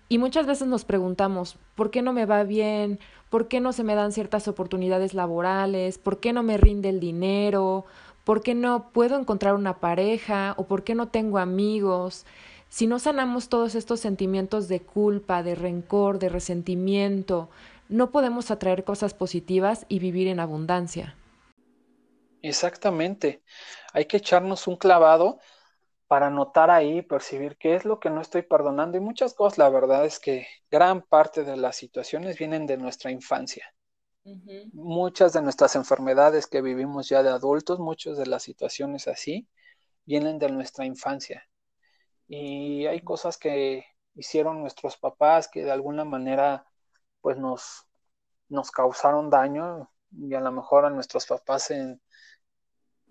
y 0.09 0.17
muchas 0.17 0.45
veces 0.47 0.67
nos 0.67 0.85
preguntamos, 0.85 1.57
¿por 1.75 1.91
qué 1.91 2.01
no 2.01 2.13
me 2.13 2.25
va 2.25 2.43
bien? 2.43 2.99
¿Por 3.29 3.47
qué 3.47 3.59
no 3.59 3.71
se 3.71 3.83
me 3.83 3.95
dan 3.95 4.11
ciertas 4.11 4.47
oportunidades 4.47 5.13
laborales? 5.13 5.97
¿Por 5.97 6.19
qué 6.19 6.33
no 6.33 6.43
me 6.43 6.57
rinde 6.57 6.89
el 6.89 6.99
dinero? 6.99 7.85
¿Por 8.23 8.41
qué 8.43 8.53
no 8.53 8.91
puedo 8.91 9.19
encontrar 9.19 9.55
una 9.55 9.79
pareja? 9.79 10.53
¿O 10.57 10.65
por 10.67 10.83
qué 10.83 10.95
no 10.95 11.09
tengo 11.09 11.37
amigos? 11.39 12.25
Si 12.69 12.87
no 12.87 12.99
sanamos 12.99 13.49
todos 13.49 13.75
estos 13.75 13.99
sentimientos 13.99 14.67
de 14.67 14.81
culpa, 14.81 15.43
de 15.43 15.55
rencor, 15.55 16.19
de 16.19 16.29
resentimiento, 16.29 17.49
no 17.89 18.11
podemos 18.11 18.51
atraer 18.51 18.83
cosas 18.83 19.13
positivas 19.13 19.85
y 19.89 19.99
vivir 19.99 20.27
en 20.27 20.39
abundancia. 20.39 21.15
Exactamente. 22.41 23.43
Hay 23.93 24.05
que 24.05 24.17
echarnos 24.17 24.67
un 24.67 24.77
clavado 24.77 25.39
para 26.07 26.29
notar 26.29 26.69
ahí, 26.69 27.01
percibir 27.01 27.57
qué 27.57 27.75
es 27.75 27.85
lo 27.85 27.99
que 27.99 28.09
no 28.09 28.21
estoy 28.21 28.43
perdonando 28.43 28.97
y 28.97 29.01
muchas 29.01 29.33
cosas. 29.33 29.57
La 29.57 29.69
verdad 29.69 30.05
es 30.05 30.19
que 30.19 30.47
gran 30.69 31.01
parte 31.01 31.43
de 31.43 31.57
las 31.57 31.75
situaciones 31.75 32.37
vienen 32.37 32.67
de 32.67 32.77
nuestra 32.77 33.11
infancia. 33.11 33.73
Muchas 34.23 35.33
de 35.33 35.41
nuestras 35.41 35.75
enfermedades 35.75 36.45
que 36.45 36.61
vivimos 36.61 37.09
ya 37.09 37.23
de 37.23 37.29
adultos, 37.29 37.79
muchas 37.79 38.17
de 38.17 38.27
las 38.27 38.43
situaciones 38.43 39.07
así, 39.07 39.47
vienen 40.05 40.37
de 40.37 40.49
nuestra 40.51 40.85
infancia. 40.85 41.47
Y 42.27 42.85
hay 42.85 43.01
cosas 43.01 43.37
que 43.37 43.85
hicieron 44.15 44.61
nuestros 44.61 44.97
papás 44.97 45.47
que 45.47 45.63
de 45.63 45.71
alguna 45.71 46.05
manera 46.05 46.67
pues 47.21 47.37
nos, 47.37 47.87
nos 48.47 48.69
causaron 48.69 49.31
daño 49.31 49.91
y 50.11 50.35
a 50.35 50.39
lo 50.39 50.51
mejor 50.51 50.85
a 50.85 50.91
nuestros 50.91 51.25
papás 51.25 51.73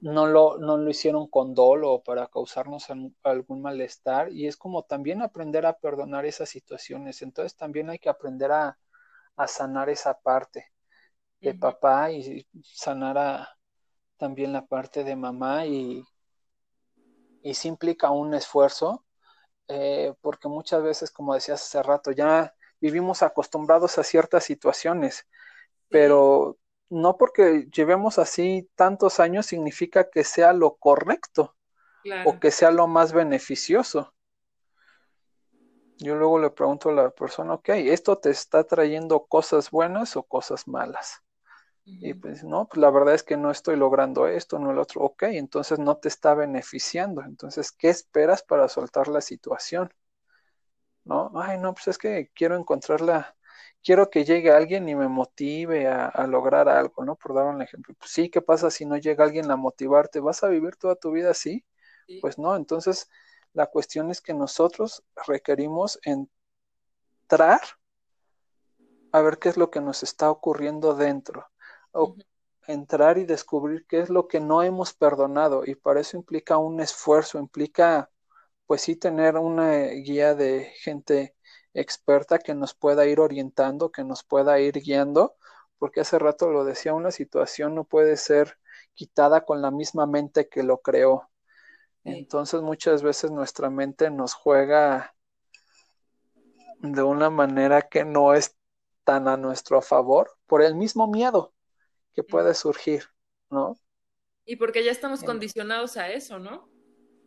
no, 0.01 0.27
lo, 0.27 0.59
no 0.59 0.77
lo 0.77 0.91
hicieron 0.91 1.27
con 1.29 1.55
dolo 1.55 2.03
para 2.05 2.29
causarnos 2.29 2.87
algún 3.25 3.63
malestar 3.63 4.33
y 4.33 4.47
es 4.47 4.57
como 4.57 4.85
también 4.85 5.23
aprender 5.23 5.67
a 5.67 5.79
perdonar 5.79 6.25
esas 6.25 6.49
situaciones. 6.49 7.23
Entonces 7.23 7.57
también 7.57 7.91
hay 7.91 7.99
que 7.99 8.11
aprender 8.11 8.53
a 8.53 8.79
sanar 9.47 9.89
esa 9.91 10.21
parte 10.21 10.71
de 11.43 11.55
papá 11.55 12.11
y 12.13 12.47
sanara 12.65 13.49
también 14.19 14.53
la 14.53 14.67
parte 14.67 15.05
de 15.05 15.17
mamá 15.17 15.67
y, 15.67 16.05
y 17.43 17.55
sí 17.55 17.69
implica 17.69 18.11
un 18.11 18.35
esfuerzo, 18.35 19.05
eh, 19.69 20.15
porque 20.23 20.49
muchas 20.49 20.83
veces, 20.83 21.11
como 21.11 21.35
decías 21.35 21.63
hace 21.63 21.83
rato, 21.83 22.13
ya 22.13 22.55
vivimos 22.81 23.23
acostumbrados 23.23 23.99
a 23.99 24.05
ciertas 24.05 24.45
situaciones, 24.45 25.27
pero 25.91 26.59
no 26.91 27.17
porque 27.19 27.69
llevemos 27.75 28.19
así 28.19 28.71
tantos 28.77 29.21
años 29.21 29.47
significa 29.47 30.11
que 30.11 30.25
sea 30.25 30.53
lo 30.53 30.77
correcto 30.77 31.57
o 32.23 32.41
que 32.41 32.51
sea 32.51 32.71
lo 32.73 32.89
más 32.89 33.13
beneficioso. 33.13 34.15
Yo 35.99 36.17
luego 36.17 36.41
le 36.41 36.51
pregunto 36.51 36.89
a 36.89 36.93
la 36.93 37.11
persona, 37.11 37.55
ok, 37.55 37.69
¿esto 37.69 38.19
te 38.19 38.31
está 38.31 38.65
trayendo 38.65 39.27
cosas 39.27 39.71
buenas 39.71 40.17
o 40.17 40.25
cosas 40.25 40.67
malas? 40.67 41.23
Y 41.99 42.15
pues 42.15 42.45
no, 42.45 42.67
pues 42.67 42.79
la 42.81 42.91
verdad 42.91 43.15
es 43.15 43.23
que 43.23 43.37
no 43.37 43.51
estoy 43.51 43.77
logrando 43.77 44.27
esto, 44.27 44.59
no 44.59 44.71
el 44.71 44.79
otro. 44.79 45.03
Ok, 45.03 45.25
entonces 45.25 45.79
no 45.79 45.97
te 45.99 46.09
está 46.09 46.35
beneficiando. 46.35 47.23
Entonces, 47.23 47.73
¿qué 47.73 47.89
esperas 47.89 48.43
para 48.43 48.69
soltar 48.69 49.09
la 49.09 49.21
situación? 49.21 49.93
¿No? 51.05 51.31
Ay, 51.35 51.59
no, 51.59 51.75
pues 51.75 51.89
es 51.89 51.99
que 51.99 52.31
quiero 52.35 52.57
encontrarla, 52.57 53.37
quiero 53.83 54.11
que 54.11 54.25
llegue 54.25 54.51
alguien 54.51 54.89
y 54.89 54.95
me 54.95 55.09
motive 55.09 55.89
a, 55.89 56.27
lograr 56.27 56.69
algo, 56.69 57.05
¿no? 57.05 57.17
Por 57.17 57.35
dar 57.35 57.47
un 57.47 57.63
ejemplo. 57.63 57.95
Pues 57.99 58.11
sí, 58.11 58.31
¿qué 58.31 58.41
pasa 58.41 58.71
si 58.71 58.87
no 58.87 58.97
llega 58.97 59.25
alguien 59.25 59.51
a 59.51 59.57
motivarte? 59.57 60.21
¿Vas 60.21 60.43
a 60.45 60.49
vivir 60.49 60.77
toda 60.77 60.95
tu 60.97 61.11
vida 61.11 61.31
así? 61.31 61.65
Pues 62.21 62.39
no, 62.39 62.57
entonces 62.57 63.09
la 63.53 63.67
cuestión 63.67 64.11
es 64.11 64.21
que 64.21 64.35
nosotros 64.35 65.05
requerimos 65.27 66.01
entrar 66.03 67.61
a 69.13 69.21
ver 69.21 69.39
qué 69.39 69.49
es 69.49 69.57
lo 69.57 69.71
que 69.71 69.81
nos 69.81 70.03
está 70.03 70.31
ocurriendo 70.31 70.95
dentro 70.95 71.47
o 71.93 72.17
entrar 72.67 73.19
y 73.19 73.25
descubrir 73.25 73.87
qué 73.87 74.01
es 74.01 74.11
lo 74.11 74.29
que 74.29 74.41
no 74.41 74.63
hemos 74.63 74.93
perdonado 74.95 75.65
y 75.65 75.75
para 75.75 76.01
eso 76.01 76.17
implica 76.17 76.59
un 76.59 76.81
esfuerzo, 76.81 77.39
implica 77.39 78.11
pues 78.67 78.83
sí 78.83 78.97
tener 78.97 79.37
una 79.37 79.87
guía 79.89 80.35
de 80.35 80.73
gente 80.77 81.35
experta 81.75 82.39
que 82.39 82.55
nos 82.55 82.75
pueda 82.75 83.07
ir 83.07 83.21
orientando, 83.21 83.91
que 83.91 84.05
nos 84.05 84.23
pueda 84.25 84.61
ir 84.61 84.81
guiando, 84.81 85.37
porque 85.79 86.01
hace 86.01 86.19
rato 86.19 86.51
lo 86.51 86.65
decía, 86.65 86.95
una 86.95 87.11
situación 87.11 87.75
no 87.75 87.85
puede 87.85 88.17
ser 88.17 88.59
quitada 88.95 89.45
con 89.45 89.63
la 89.63 89.71
misma 89.71 90.07
mente 90.07 90.49
que 90.49 90.63
lo 90.63 90.79
creó. 90.79 91.31
Entonces 92.05 92.63
muchas 92.63 93.03
veces 93.03 93.31
nuestra 93.31 93.71
mente 93.71 94.11
nos 94.11 94.35
juega 94.35 95.15
de 96.81 97.03
una 97.03 97.31
manera 97.31 97.83
que 97.83 98.05
no 98.05 98.35
es 98.35 98.57
tan 99.05 99.29
a 99.29 99.37
nuestro 99.37 99.83
favor 99.83 100.39
por 100.47 100.63
el 100.63 100.75
mismo 100.75 101.09
miedo 101.09 101.53
que 102.21 102.25
puede 102.31 102.55
surgir, 102.55 103.05
¿no? 103.51 103.79
Y 104.45 104.57
porque 104.57 104.85
ya 104.85 104.91
estamos 104.91 105.23
condicionados 105.23 105.97
a 105.97 106.11
eso, 106.11 106.39
¿no? 106.39 106.69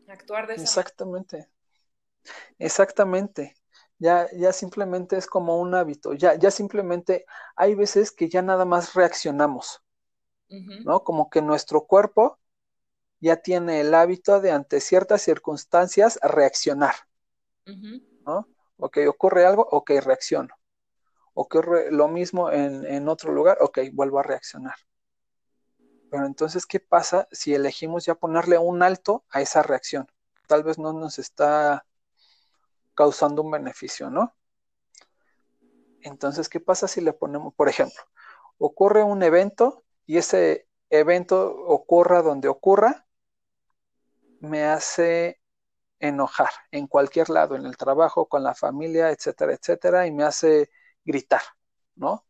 actuar 0.08 0.48
de 0.48 0.56
esa 0.56 0.64
Exactamente. 0.64 1.50
Exactamente. 2.60 3.56
Ya, 4.00 4.28
ya 4.34 4.52
simplemente 4.54 5.18
es 5.18 5.28
como 5.28 5.60
un 5.60 5.74
hábito. 5.76 6.14
Ya, 6.14 6.36
ya 6.36 6.52
simplemente 6.52 7.26
hay 7.56 7.76
veces 7.76 8.12
que 8.12 8.30
ya 8.30 8.42
nada 8.42 8.66
más 8.66 8.94
reaccionamos, 8.94 9.82
¿no? 10.50 11.04
Como 11.04 11.30
que 11.30 11.42
nuestro 11.42 11.86
cuerpo 11.86 12.40
ya 13.22 13.38
tiene 13.38 13.82
el 13.82 13.94
hábito 13.96 14.42
de 14.42 14.52
ante 14.52 14.82
ciertas 14.82 15.22
circunstancias 15.24 16.20
reaccionar, 16.24 16.96
¿no? 18.26 18.50
Ok, 18.78 18.98
ocurre 19.08 19.46
algo, 19.46 19.68
ok, 19.72 19.92
reacciono. 20.04 20.54
Ocurre 21.34 21.92
lo 21.92 22.08
mismo 22.08 22.52
en, 22.52 23.08
otro 23.10 23.32
lugar, 23.34 23.58
ok, 23.62 23.80
vuelvo 23.92 24.20
a 24.20 24.24
reaccionar. 24.24 24.76
Pero 26.12 26.26
entonces, 26.26 26.66
¿qué 26.66 26.80
pasa 26.80 27.28
si 27.32 27.56
elegimos 27.56 28.06
ya 28.06 28.16
ponerle 28.16 28.58
un 28.60 28.84
alto 28.84 29.26
a 29.30 29.42
esa 29.42 29.64
reacción? 29.64 30.08
Tal 30.48 30.64
vez 30.64 30.78
no 30.78 30.94
nos 30.94 31.18
está 31.18 31.86
causando 32.94 33.42
un 33.42 33.50
beneficio, 33.50 34.12
¿no? 34.12 34.36
Entonces, 36.02 36.50
¿qué 36.50 36.60
pasa 36.60 36.88
si 36.88 37.02
le 37.02 37.14
ponemos, 37.14 37.54
por 37.56 37.68
ejemplo, 37.68 38.04
ocurre 38.58 39.04
un 39.04 39.24
evento 39.24 39.84
y 40.06 40.18
ese 40.18 40.68
evento 40.90 41.56
ocurra 41.66 42.22
donde 42.22 42.48
ocurra, 42.48 43.08
me 44.40 44.66
hace 44.66 45.42
enojar 46.00 46.50
en 46.72 46.88
cualquier 46.88 47.30
lado, 47.30 47.56
en 47.56 47.66
el 47.66 47.78
trabajo, 47.78 48.28
con 48.28 48.44
la 48.44 48.54
familia, 48.54 49.10
etcétera, 49.10 49.54
etcétera, 49.54 50.06
y 50.06 50.12
me 50.12 50.24
hace 50.24 50.70
gritar, 51.06 51.42
¿no? 51.96 52.26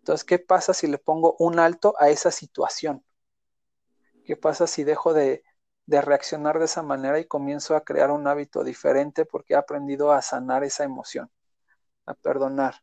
Entonces, 0.00 0.24
¿qué 0.24 0.38
pasa 0.38 0.72
si 0.74 0.86
le 0.86 0.98
pongo 0.98 1.36
un 1.38 1.58
alto 1.58 1.94
a 1.98 2.08
esa 2.08 2.30
situación? 2.30 3.04
¿Qué 4.24 4.36
pasa 4.36 4.66
si 4.66 4.84
dejo 4.84 5.12
de, 5.12 5.42
reaccionar 5.86 6.58
de 6.58 6.66
esa 6.66 6.82
manera 6.82 7.18
y 7.18 7.26
comienzo 7.26 7.76
a 7.76 7.84
crear 7.84 8.10
un 8.10 8.26
hábito 8.26 8.64
diferente 8.64 9.24
porque 9.24 9.54
he 9.54 9.56
aprendido 9.56 10.12
a 10.12 10.22
sanar 10.22 10.64
esa 10.64 10.84
emoción, 10.84 11.30
a 12.06 12.14
perdonar? 12.14 12.82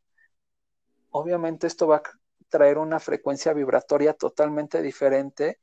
Obviamente 1.09 1.67
esto 1.67 1.87
va 1.87 1.97
a 1.97 2.03
traer 2.49 2.77
una 2.77 2.99
frecuencia 2.99 3.53
vibratoria 3.53 4.13
totalmente 4.13 4.81
diferente 4.81 5.59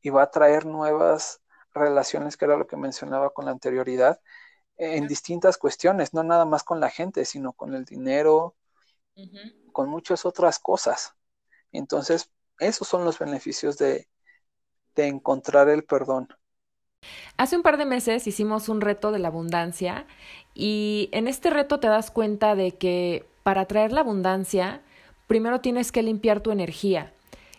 y 0.00 0.10
va 0.10 0.22
a 0.22 0.30
traer 0.30 0.66
nuevas 0.66 1.42
relaciones, 1.74 2.36
que 2.36 2.46
era 2.46 2.56
lo 2.56 2.66
que 2.66 2.76
mencionaba 2.76 3.30
con 3.30 3.44
la 3.46 3.50
anterioridad, 3.52 4.20
en 4.76 5.06
distintas 5.08 5.58
cuestiones, 5.58 6.14
no 6.14 6.22
nada 6.22 6.44
más 6.44 6.64
con 6.64 6.80
la 6.80 6.90
gente, 6.90 7.24
sino 7.24 7.52
con 7.52 7.74
el 7.74 7.84
dinero, 7.84 8.56
con 9.72 9.88
muchas 9.90 10.24
otras 10.26 10.58
cosas. 10.58 11.14
Entonces, 11.72 12.30
esos 12.60 12.88
son 12.88 13.04
los 13.04 13.18
beneficios 13.18 13.78
de, 13.78 14.08
de 14.96 15.08
encontrar 15.08 15.68
el 15.70 15.84
perdón. 15.84 16.28
Hace 17.36 17.56
un 17.56 17.62
par 17.62 17.78
de 17.78 17.84
meses 17.86 18.26
hicimos 18.26 18.68
un 18.68 18.80
reto 18.80 19.12
de 19.12 19.18
la 19.18 19.28
abundancia 19.28 20.06
y 20.54 21.08
en 21.12 21.28
este 21.28 21.50
reto 21.50 21.80
te 21.80 21.88
das 21.88 22.10
cuenta 22.10 22.54
de 22.54 22.72
que 22.72 23.24
para 23.42 23.66
traer 23.66 23.92
la 23.92 24.00
abundancia, 24.00 24.82
primero 25.26 25.60
tienes 25.60 25.92
que 25.92 26.02
limpiar 26.02 26.40
tu 26.40 26.50
energía, 26.50 27.12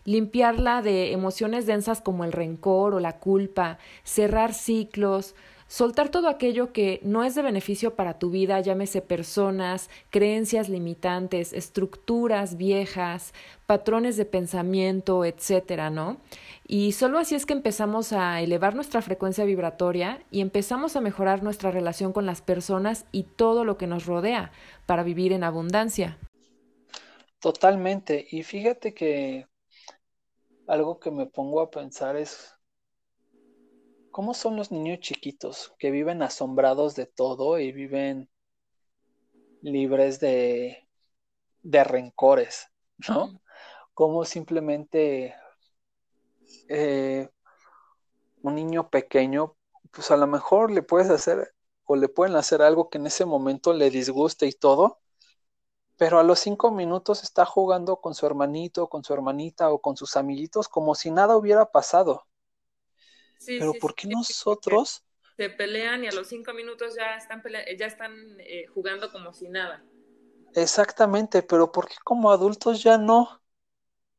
limpiarla 0.06 0.82
de 0.82 1.12
emociones 1.12 1.66
densas 1.66 2.01
como 2.01 2.24
el 2.24 2.32
rencor 2.32 2.93
o 2.93 2.99
la 2.99 3.20
culpa, 3.20 3.78
cerrar 4.04 4.54
ciclos, 4.54 5.36
Soltar 5.68 6.09
todo 6.09 6.28
aquello 6.28 6.72
que 6.72 6.99
no 7.03 7.24
es 7.24 7.36
de 7.36 7.41
beneficio 7.41 7.95
para 7.95 8.20
tu 8.20 8.30
vida, 8.30 8.59
llámese 8.59 9.01
personas, 9.01 9.89
creencias 10.09 10.70
limitantes, 10.70 11.53
estructuras 11.53 12.57
viejas, 12.57 13.34
patrones 13.66 14.18
de 14.18 14.26
pensamiento, 14.26 15.26
etcétera, 15.26 15.89
¿no? 15.89 16.18
Y 16.68 16.91
solo 16.91 17.18
así 17.18 17.36
es 17.36 17.45
que 17.45 17.53
empezamos 17.53 18.14
a 18.14 18.41
elevar 18.41 18.76
nuestra 18.76 19.01
frecuencia 19.01 19.45
vibratoria 19.45 20.24
y 20.32 20.41
empezamos 20.41 20.95
a 20.95 21.01
mejorar 21.01 21.43
nuestra 21.43 21.72
relación 21.72 22.14
con 22.14 22.26
las 22.26 22.41
personas 22.41 23.05
y 23.11 23.24
todo 23.24 23.66
lo 23.66 23.78
que 23.78 23.88
nos 23.88 24.05
rodea 24.05 24.51
para 24.86 25.03
vivir 25.03 25.34
en 25.34 25.43
abundancia. 25.43 26.18
Totalmente. 27.39 28.26
Y 28.30 28.43
fíjate 28.43 28.93
que 28.93 29.47
algo 30.68 30.99
que 30.99 31.11
me 31.11 31.26
pongo 31.26 31.61
a 31.61 31.70
pensar 31.70 32.16
es 32.16 32.55
¿Cómo 34.14 34.36
son 34.36 34.55
los 34.55 34.72
niños 34.72 34.99
chiquitos 34.99 35.74
que 35.80 35.89
viven 35.89 36.22
asombrados 36.22 36.93
de 36.93 37.07
todo 37.07 37.57
y 37.57 37.72
viven 37.72 38.30
libres 39.64 40.20
de, 40.20 40.88
de 41.64 41.84
rencores, 41.84 42.68
¿no? 43.09 43.41
Como 43.95 44.24
simplemente 44.24 45.34
eh, 46.70 47.28
un 48.43 48.53
niño 48.53 48.91
pequeño, 48.91 49.55
pues 49.89 50.11
a 50.11 50.18
lo 50.18 50.28
mejor 50.28 50.70
le 50.70 50.84
puedes 50.84 51.09
hacer 51.09 51.55
o 51.86 51.95
le 51.95 52.07
pueden 52.07 52.36
hacer 52.36 52.61
algo 52.61 52.91
que 52.91 52.99
en 52.99 53.07
ese 53.07 53.26
momento 53.26 53.74
le 53.74 53.89
disguste 53.89 54.45
y 54.45 54.51
todo, 54.51 54.99
pero 55.97 56.20
a 56.20 56.24
los 56.24 56.38
cinco 56.38 56.70
minutos 56.70 57.24
está 57.24 57.45
jugando 57.45 57.99
con 57.99 58.14
su 58.14 58.28
hermanito, 58.28 58.89
con 58.89 59.03
su 59.03 59.11
hermanita 59.11 59.72
o 59.72 59.82
con 59.82 59.97
sus 59.97 60.16
amiguitos 60.18 60.70
como 60.70 60.93
si 60.93 61.09
nada 61.09 61.36
hubiera 61.36 61.72
pasado. 61.72 62.28
Pero 63.45 63.73
¿por 63.73 63.95
qué 63.95 64.07
nosotros? 64.07 65.03
Se 65.37 65.49
pelean 65.49 66.03
y 66.03 66.07
a 66.07 66.11
los 66.11 66.27
cinco 66.27 66.53
minutos 66.53 66.95
ya 66.95 67.15
están, 67.15 67.41
ya 67.77 67.85
están 67.85 68.13
eh, 68.39 68.67
jugando 68.67 69.11
como 69.11 69.33
si 69.33 69.49
nada. 69.49 69.83
Exactamente, 70.55 71.41
pero 71.41 71.71
¿por 71.71 71.87
qué 71.87 71.95
como 72.03 72.31
adultos 72.31 72.83
ya 72.83 72.97
no? 72.97 73.41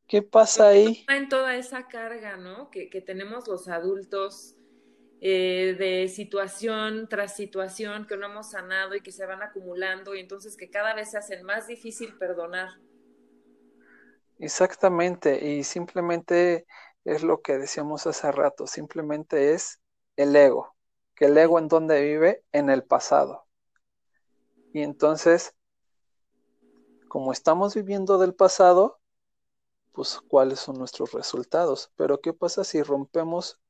¿Qué 0.06 0.22
pasa 0.22 0.68
ahí? 0.68 1.04
En 1.08 1.28
toda 1.28 1.56
esa 1.56 1.86
carga, 1.86 2.36
¿no? 2.36 2.70
Que, 2.70 2.88
tenemos 3.00 3.48
los 3.48 3.68
adultos 3.68 4.56
eh, 5.20 5.76
de 5.78 6.08
situación 6.08 7.08
tras 7.08 7.36
situación 7.36 8.06
que 8.06 8.16
no 8.16 8.26
hemos 8.26 8.50
sanado 8.50 8.94
y 8.94 9.00
que 9.00 9.12
se 9.12 9.24
van 9.24 9.42
acumulando 9.42 10.14
y 10.14 10.20
entonces 10.20 10.56
que 10.56 10.68
cada 10.68 10.94
vez 10.94 11.12
se 11.12 11.18
hacen 11.18 11.44
más 11.44 11.68
difícil 11.68 12.18
perdonar. 12.18 12.70
Exactamente, 14.38 15.46
y 15.46 15.62
simplemente 15.62 16.66
es 17.05 17.22
lo 17.22 17.42
que 17.42 17.59
decíamos 17.59 18.07
hace 18.07 18.30
rato, 18.32 18.66
simplemente 18.66 19.52
es 19.55 19.80
el 20.16 20.34
ego, 20.34 20.74
que 21.14 21.26
el 21.26 21.36
ego 21.36 21.59
en 21.59 21.68
donde 21.68 22.02
vive 22.02 22.44
en 22.52 22.70
el 22.70 22.84
pasado. 22.84 23.46
Y 24.72 24.82
entonces, 24.82 25.55
como 27.09 27.32
estamos 27.32 27.74
viviendo 27.74 28.18
del 28.18 28.34
pasado, 28.34 29.00
pues 29.92 30.20
cuáles 30.26 30.59
son 30.59 30.76
nuestros 30.76 31.12
resultados. 31.12 31.92
Pero 31.94 32.20
¿qué 32.20 32.32
pasa 32.32 32.64
si 32.64 32.82
rompemos 32.82 33.61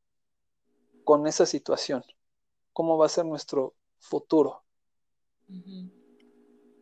con 1.05 1.27
esa 1.27 1.45
situación? 1.45 2.03
¿Cómo 2.73 2.97
va 2.97 3.07
a 3.07 3.11
ser 3.11 3.27
nuestro 3.27 3.75
futuro? 3.99 4.65
Y 5.47 5.93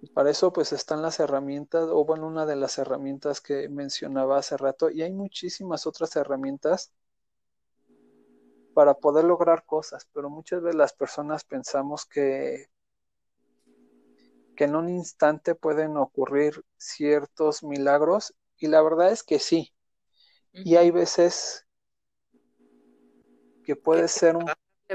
para 0.08 0.30
eso 0.30 0.52
pues 0.52 0.72
están 0.72 1.00
las 1.02 1.20
herramientas, 1.20 1.88
o 1.90 2.04
bueno, 2.04 2.26
una 2.26 2.44
de 2.46 2.56
las 2.56 2.78
herramientas 2.78 3.40
que 3.40 3.68
mencionaba 3.68 4.38
hace 4.38 4.56
rato, 4.56 4.90
y 4.90 5.02
hay 5.02 5.12
muchísimas 5.12 5.86
otras 5.86 6.16
herramientas 6.16 6.92
para 8.74 8.94
poder 8.94 9.24
lograr 9.24 9.64
cosas, 9.64 10.08
pero 10.12 10.30
muchas 10.30 10.62
veces 10.62 10.76
las 10.76 10.92
personas 10.92 11.44
pensamos 11.44 12.06
que, 12.06 12.66
que 14.56 14.64
en 14.64 14.74
un 14.74 14.88
instante 14.88 15.54
pueden 15.54 15.96
ocurrir 15.96 16.64
ciertos 16.76 17.62
milagros, 17.62 18.34
y 18.58 18.66
la 18.68 18.82
verdad 18.82 19.12
es 19.12 19.22
que 19.22 19.38
sí. 19.38 19.72
Y 20.52 20.76
hay 20.76 20.90
veces 20.90 21.66
que 23.64 23.76
puede 23.76 24.08
ser 24.08 24.36
un 24.36 24.46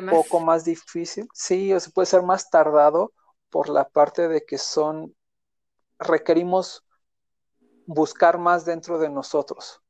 poco 0.09 0.39
más 0.39 0.65
difícil, 0.65 1.27
sí, 1.33 1.73
o 1.73 1.79
se 1.79 1.91
puede 1.91 2.05
ser 2.05 2.23
más 2.23 2.49
tardado, 2.49 3.13
por 3.49 3.69
la 3.69 3.87
parte 3.87 4.27
de 4.27 4.45
que 4.45 4.57
son, 4.57 5.15
requerimos 5.99 6.83
buscar 7.85 8.37
más 8.37 8.65
dentro 8.65 8.99
de 8.99 9.09
nosotros. 9.09 9.81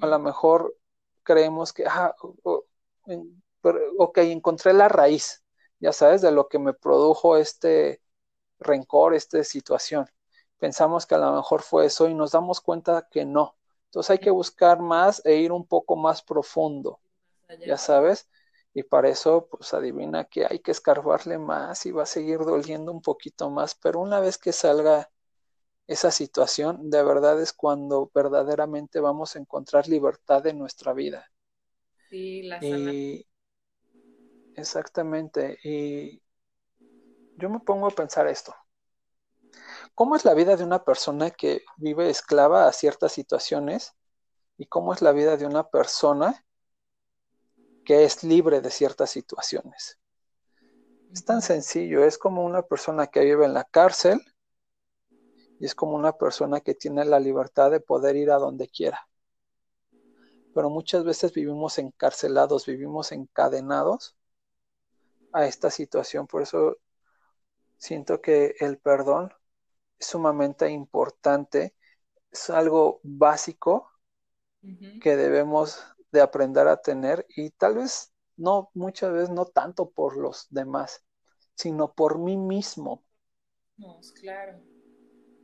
A 0.00 0.06
lo 0.06 0.18
mejor 0.20 0.76
creemos 1.24 1.72
que, 1.72 1.84
ah, 1.86 2.14
ok, 3.98 4.18
encontré 4.18 4.72
la 4.72 4.88
raíz, 4.88 5.44
ya 5.80 5.92
sabes, 5.92 6.22
de 6.22 6.30
lo 6.30 6.48
que 6.48 6.60
me 6.60 6.72
produjo 6.72 7.36
este 7.36 8.00
rencor, 8.60 9.14
esta 9.14 9.42
situación. 9.42 10.06
Pensamos 10.58 11.06
que 11.06 11.16
a 11.16 11.18
lo 11.18 11.32
mejor 11.32 11.62
fue 11.62 11.86
eso 11.86 12.08
y 12.08 12.14
nos 12.14 12.30
damos 12.30 12.60
cuenta 12.60 13.08
que 13.10 13.24
no. 13.24 13.56
Entonces 13.86 14.10
hay 14.10 14.18
que 14.20 14.30
buscar 14.30 14.80
más 14.80 15.20
e 15.24 15.36
ir 15.36 15.50
un 15.52 15.66
poco 15.66 15.96
más 15.96 16.22
profundo, 16.22 17.00
ya 17.66 17.76
sabes. 17.76 18.28
Y 18.74 18.84
para 18.84 19.08
eso, 19.08 19.48
pues 19.50 19.74
adivina 19.74 20.24
que 20.24 20.46
hay 20.46 20.60
que 20.60 20.70
escarbarle 20.70 21.38
más 21.38 21.84
y 21.84 21.92
va 21.92 22.04
a 22.04 22.06
seguir 22.06 22.38
doliendo 22.38 22.90
un 22.90 23.02
poquito 23.02 23.50
más, 23.50 23.74
pero 23.74 24.00
una 24.00 24.20
vez 24.20 24.38
que 24.38 24.52
salga 24.52 25.10
esa 25.86 26.10
situación, 26.10 26.88
de 26.90 27.02
verdad 27.02 27.40
es 27.40 27.52
cuando 27.52 28.10
verdaderamente 28.14 29.00
vamos 29.00 29.36
a 29.36 29.40
encontrar 29.40 29.88
libertad 29.88 30.46
en 30.46 30.58
nuestra 30.58 30.92
vida. 30.92 31.30
Sí, 32.08 32.42
la 32.42 32.58
y, 32.64 33.26
Exactamente. 34.54 35.58
Y 35.62 36.22
yo 37.36 37.48
me 37.48 37.60
pongo 37.60 37.86
a 37.86 37.90
pensar 37.90 38.26
esto. 38.26 38.54
¿Cómo 39.94 40.16
es 40.16 40.24
la 40.24 40.34
vida 40.34 40.56
de 40.56 40.64
una 40.64 40.84
persona 40.84 41.30
que 41.30 41.62
vive 41.76 42.08
esclava 42.08 42.66
a 42.66 42.72
ciertas 42.72 43.12
situaciones? 43.12 43.94
¿Y 44.56 44.66
cómo 44.66 44.92
es 44.92 45.02
la 45.02 45.12
vida 45.12 45.36
de 45.36 45.46
una 45.46 45.68
persona 45.68 46.44
que 47.84 48.04
es 48.04 48.22
libre 48.24 48.60
de 48.60 48.70
ciertas 48.70 49.10
situaciones? 49.10 49.98
Es 51.12 51.24
tan 51.24 51.42
sencillo, 51.42 52.04
es 52.04 52.16
como 52.16 52.44
una 52.44 52.62
persona 52.62 53.06
que 53.06 53.20
vive 53.20 53.44
en 53.44 53.54
la 53.54 53.64
cárcel 53.64 54.20
y 55.60 55.66
es 55.66 55.74
como 55.74 55.94
una 55.94 56.12
persona 56.12 56.60
que 56.60 56.74
tiene 56.74 57.04
la 57.04 57.20
libertad 57.20 57.70
de 57.70 57.80
poder 57.80 58.16
ir 58.16 58.30
a 58.30 58.36
donde 58.36 58.68
quiera. 58.68 59.06
Pero 60.54 60.70
muchas 60.70 61.04
veces 61.04 61.32
vivimos 61.32 61.78
encarcelados, 61.78 62.66
vivimos 62.66 63.12
encadenados 63.12 64.16
a 65.32 65.46
esta 65.46 65.70
situación. 65.70 66.26
Por 66.26 66.42
eso 66.42 66.76
siento 67.76 68.20
que 68.20 68.54
el 68.60 68.78
perdón 68.78 69.32
es 69.98 70.06
sumamente 70.06 70.70
importante, 70.70 71.74
es 72.30 72.50
algo 72.50 73.00
básico 73.02 73.90
que 75.00 75.16
debemos 75.16 75.84
de 76.12 76.20
aprender 76.22 76.68
a 76.68 76.76
tener 76.82 77.26
y 77.36 77.50
tal 77.50 77.76
vez 77.76 78.12
no, 78.36 78.70
muchas 78.74 79.12
veces 79.12 79.30
no 79.30 79.46
tanto 79.46 79.90
por 79.90 80.16
los 80.16 80.46
demás, 80.50 81.04
sino 81.54 81.92
por 81.94 82.18
mí 82.18 82.36
mismo. 82.36 83.04
No, 83.78 84.00
claro. 84.20 84.60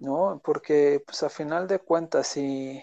¿No? 0.00 0.40
Porque 0.44 1.02
pues 1.06 1.22
a 1.22 1.28
final 1.30 1.66
de 1.68 1.78
cuentas, 1.80 2.26
si 2.28 2.82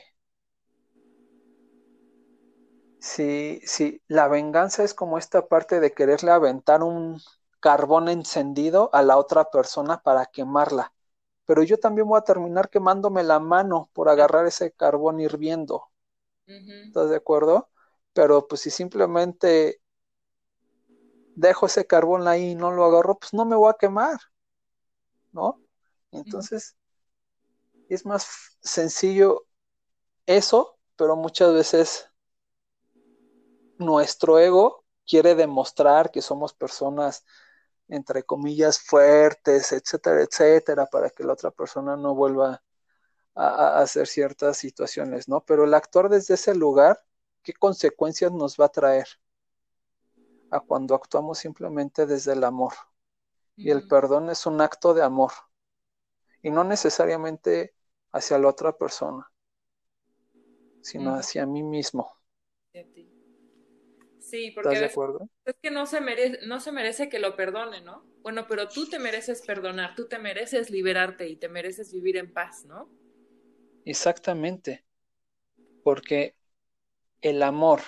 Sí, 2.99 3.61
sí, 3.65 4.01
la 4.07 4.27
venganza 4.27 4.83
es 4.83 4.93
como 4.93 5.17
esta 5.17 5.47
parte 5.47 5.79
de 5.79 5.93
quererle 5.93 6.31
aventar 6.31 6.83
un 6.83 7.21
carbón 7.59 8.09
encendido 8.09 8.89
a 8.93 9.01
la 9.03 9.17
otra 9.17 9.49
persona 9.51 10.01
para 10.01 10.25
quemarla. 10.25 10.91
Pero 11.45 11.63
yo 11.63 11.79
también 11.79 12.07
voy 12.07 12.17
a 12.19 12.21
terminar 12.23 12.69
quemándome 12.69 13.23
la 13.23 13.39
mano 13.39 13.89
por 13.93 14.09
agarrar 14.09 14.47
ese 14.47 14.71
carbón 14.71 15.19
hirviendo. 15.19 15.89
¿Estás 16.87 17.09
de 17.11 17.17
acuerdo? 17.17 17.69
Pero 18.15 18.47
pues 18.47 18.61
si 18.61 18.71
simplemente 18.71 19.81
dejo 21.35 21.65
ese 21.65 21.85
carbón 21.85 22.27
ahí 22.29 22.51
y 22.51 22.55
no 22.55 22.71
lo 22.71 22.85
agarro, 22.85 23.19
pues 23.19 23.33
no 23.33 23.43
me 23.43 23.57
voy 23.57 23.69
a 23.69 23.77
quemar. 23.77 24.17
¿No? 25.33 25.61
Entonces, 26.11 26.77
es 27.89 28.05
más 28.05 28.57
sencillo 28.61 29.45
eso, 30.25 30.79
pero 30.95 31.17
muchas 31.17 31.53
veces 31.53 32.09
nuestro 33.77 34.39
ego 34.39 34.85
quiere 35.05 35.35
demostrar 35.35 36.09
que 36.09 36.21
somos 36.21 36.53
personas, 36.53 37.25
entre 37.89 38.23
comillas, 38.23 38.79
fuertes, 38.79 39.73
etcétera, 39.73 40.21
etcétera, 40.21 40.85
para 40.85 41.09
que 41.09 41.25
la 41.25 41.33
otra 41.33 41.51
persona 41.51 41.97
no 41.97 42.15
vuelva 42.15 42.63
a, 43.35 43.79
hacer 43.79 44.07
ciertas 44.07 44.55
situaciones, 44.55 45.27
¿no? 45.27 45.43
Pero 45.43 45.65
el 45.65 45.73
actuar 45.73 46.07
desde 46.07 46.35
ese 46.35 46.55
lugar, 46.55 47.04
¿qué 47.45 47.53
consecuencias 47.53 48.31
nos 48.31 48.57
va 48.57 48.65
a 48.65 48.69
traer? 48.69 49.07
A 50.49 50.59
cuando 50.59 50.95
actuamos 50.95 51.37
simplemente 51.37 52.05
desde 52.05 52.33
el 52.33 52.43
amor. 52.43 52.73
Y 53.55 53.69
el 53.69 53.87
perdón 53.87 54.29
es 54.29 54.45
un 54.45 54.59
acto 54.59 54.93
de 54.93 55.03
amor. 55.03 55.31
Y 56.41 56.49
no 56.49 56.63
necesariamente 56.63 57.73
hacia 58.11 58.37
la 58.39 58.49
otra 58.49 58.77
persona, 58.77 59.31
sino 60.81 61.15
hacia 61.15 61.45
mí 61.45 61.63
mismo. 61.63 62.11
Sí, 64.19 64.51
porque 64.51 64.69
¿Estás 64.69 64.79
de 64.79 64.85
acuerdo? 64.91 65.29
es 65.45 65.55
que 65.61 65.69
no 65.69 65.85
se, 65.85 66.01
merece, 66.01 66.39
no 66.47 66.59
se 66.59 66.71
merece 66.71 67.09
que 67.09 67.19
lo 67.19 67.35
perdone, 67.35 67.81
¿no? 67.81 68.03
Bueno, 68.23 68.47
pero 68.47 68.67
tú 68.67 68.89
te 68.89 68.97
mereces 68.97 69.43
perdonar, 69.43 69.93
tú 69.95 70.07
te 70.07 70.17
mereces 70.17 70.71
liberarte 70.71 71.29
y 71.29 71.35
te 71.35 71.47
mereces 71.47 71.93
vivir 71.93 72.17
en 72.17 72.33
paz, 72.33 72.65
¿no? 72.65 72.89
Exactamente, 73.85 74.83
porque 75.83 76.35
el 77.25 77.41
amor 77.41 77.81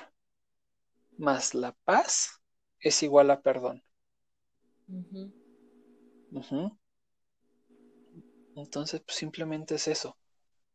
más 1.16 1.54
la 1.54 1.74
paz 1.84 2.42
es 2.80 3.04
igual 3.04 3.30
a 3.30 3.42
perdón. 3.42 3.84
Entonces, 8.56 9.02
pues, 9.02 9.16
simplemente 9.16 9.76
es 9.76 9.88
eso. 9.88 10.18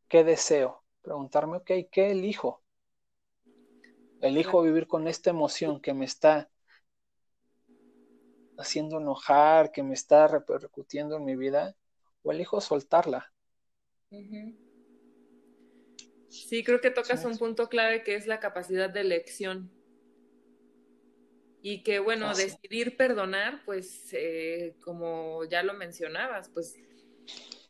¿Qué 0.08 0.22
deseo? 0.22 0.84
Preguntarme, 1.02 1.56
ok, 1.56 1.70
¿qué 1.90 2.12
elijo? 2.12 2.62
Elijo 4.20 4.62
vivir 4.62 4.86
con 4.86 5.08
esta 5.08 5.30
emoción 5.30 5.80
que 5.80 5.92
me 5.92 6.04
está 6.04 6.48
haciendo 8.56 8.98
enojar, 9.00 9.72
que 9.72 9.82
me 9.82 9.94
está 9.94 10.28
repercutiendo 10.28 11.16
en 11.16 11.24
mi 11.24 11.34
vida, 11.34 11.74
o 12.22 12.30
elijo 12.30 12.60
soltarla. 12.60 13.32
Sí, 16.32 16.64
creo 16.64 16.80
que 16.80 16.90
tocas 16.90 17.26
un 17.26 17.36
punto 17.36 17.68
clave 17.68 18.02
que 18.02 18.14
es 18.14 18.26
la 18.26 18.40
capacidad 18.40 18.88
de 18.88 19.00
elección. 19.00 19.70
Y 21.60 21.82
que, 21.82 21.98
bueno, 21.98 22.34
decidir 22.34 22.96
perdonar, 22.96 23.62
pues, 23.66 24.08
eh, 24.12 24.74
como 24.82 25.44
ya 25.44 25.62
lo 25.62 25.74
mencionabas, 25.74 26.48
pues 26.48 26.74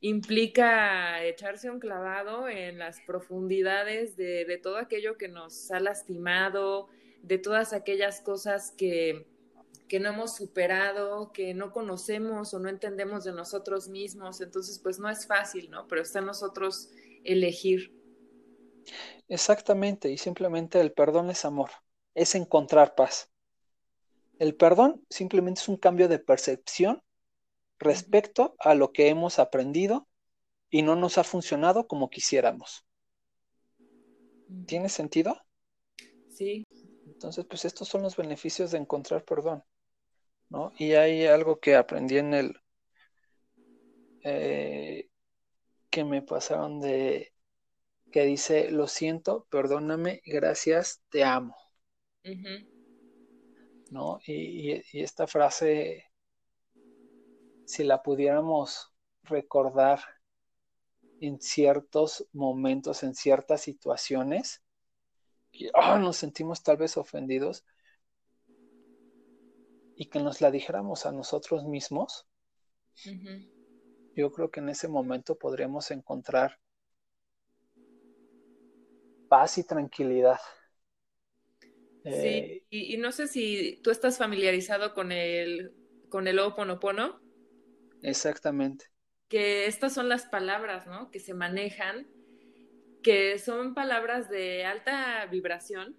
implica 0.00 1.24
echarse 1.24 1.70
un 1.70 1.80
clavado 1.80 2.48
en 2.48 2.78
las 2.78 3.00
profundidades 3.00 4.16
de, 4.16 4.60
todo 4.62 4.76
aquello 4.76 5.18
que 5.18 5.26
nos 5.26 5.72
ha 5.72 5.80
lastimado, 5.80 6.88
de 7.20 7.38
todas 7.38 7.72
aquellas 7.72 8.20
cosas 8.20 8.70
que, 8.70 9.26
que 9.88 9.98
no 9.98 10.10
hemos 10.10 10.36
superado, 10.36 11.32
que 11.32 11.52
no 11.52 11.72
conocemos 11.72 12.54
o 12.54 12.60
no 12.60 12.68
entendemos 12.68 13.24
de 13.24 13.32
nosotros 13.32 13.88
mismos. 13.88 14.40
Entonces, 14.40 14.78
pues 14.78 15.00
no 15.00 15.10
es 15.10 15.26
fácil, 15.26 15.68
¿no? 15.68 15.88
Pero 15.88 16.02
está 16.02 16.20
en 16.20 16.26
nosotros 16.26 16.92
elegir. 17.24 18.01
Exactamente, 19.28 20.11
y 20.11 20.18
simplemente 20.18 20.80
el 20.80 20.93
perdón 20.93 21.30
es 21.30 21.45
amor, 21.45 21.70
es 22.14 22.35
encontrar 22.35 22.95
paz. 22.95 23.30
El 24.39 24.57
perdón 24.57 25.05
simplemente 25.09 25.61
es 25.61 25.68
un 25.68 25.76
cambio 25.76 26.09
de 26.09 26.18
percepción 26.18 27.03
respecto 27.78 28.55
a 28.59 28.74
lo 28.74 28.93
que 28.93 29.09
hemos 29.09 29.39
aprendido 29.39 30.09
y 30.70 30.83
no 30.83 30.97
nos 30.97 31.18
ha 31.18 31.24
funcionado 31.24 31.87
como 31.87 32.11
quisiéramos. 32.11 32.85
¿Tiene 34.66 34.89
sentido? 34.89 35.41
Sí. 36.28 36.66
Entonces, 37.07 37.45
pues 37.49 37.64
estos 37.64 37.89
son 37.89 38.03
los 38.03 38.16
beneficios 38.16 38.70
de 38.70 38.78
encontrar 38.78 39.24
perdón, 39.24 39.62
¿no? 40.49 40.72
Y 40.76 40.93
hay 40.93 41.26
algo 41.26 41.61
que 41.61 41.76
aprendí 41.76 42.18
en 42.18 42.35
el... 42.35 42.61
Eh, 44.24 45.09
que 45.91 46.05
me 46.05 46.22
pasaron 46.22 46.80
de... 46.80 47.33
que 48.12 48.24
dice, 48.24 48.70
lo 48.70 48.86
siento, 48.86 49.46
perdóname, 49.50 50.22
gracias, 50.24 51.02
te 51.08 51.24
amo. 51.24 51.56
¿No? 53.90 54.20
y, 54.24 54.80
esta 54.92 55.26
frase 55.26 56.12
si 57.64 57.84
la 57.84 58.02
pudiéramos 58.02 58.92
recordar 59.22 60.00
en 61.20 61.40
ciertos 61.40 62.28
momentos, 62.32 63.02
en 63.02 63.14
ciertas 63.14 63.62
situaciones, 63.62 64.62
que 65.52 65.70
ah, 65.74 65.98
nos 65.98 66.16
sentimos 66.16 66.62
tal 66.62 66.76
vez 66.76 66.96
ofendidos 66.96 67.64
y 69.96 70.06
que 70.06 70.20
nos 70.20 70.40
la 70.40 70.50
dijéramos 70.50 71.06
a 71.06 71.12
nosotros 71.12 71.64
mismos, 71.64 72.26
yo 74.14 74.32
creo 74.32 74.50
que 74.50 74.60
en 74.60 74.68
ese 74.68 74.88
momento 74.88 75.38
podríamos 75.38 75.90
encontrar 75.90 76.58
paz 79.33 79.57
y 79.57 79.64
tranquilidad. 79.64 80.39
Sí, 82.05 82.11
eh, 82.11 82.66
y, 82.68 82.99
no 82.99 83.12
sé 83.12 83.28
si 83.28 83.80
tú 83.83 83.91
estás 83.91 84.18
familiarizado 84.18 84.93
con 84.93 85.11
el, 85.11 85.72
con 86.11 86.28
el 86.28 86.39
Oponopono. 86.39 87.18
Exactamente. 88.03 88.85
Que 89.30 89.64
estas 89.64 89.95
son 89.95 90.11
las 90.11 90.26
palabras, 90.26 90.87
¿no? 90.87 91.11
Que 91.11 91.18
se 91.18 91.33
manejan, 91.33 92.07
que 93.03 93.39
son 93.39 93.72
palabras 93.72 94.28
de 94.28 94.66
alta 94.66 95.24
vibración 95.30 95.97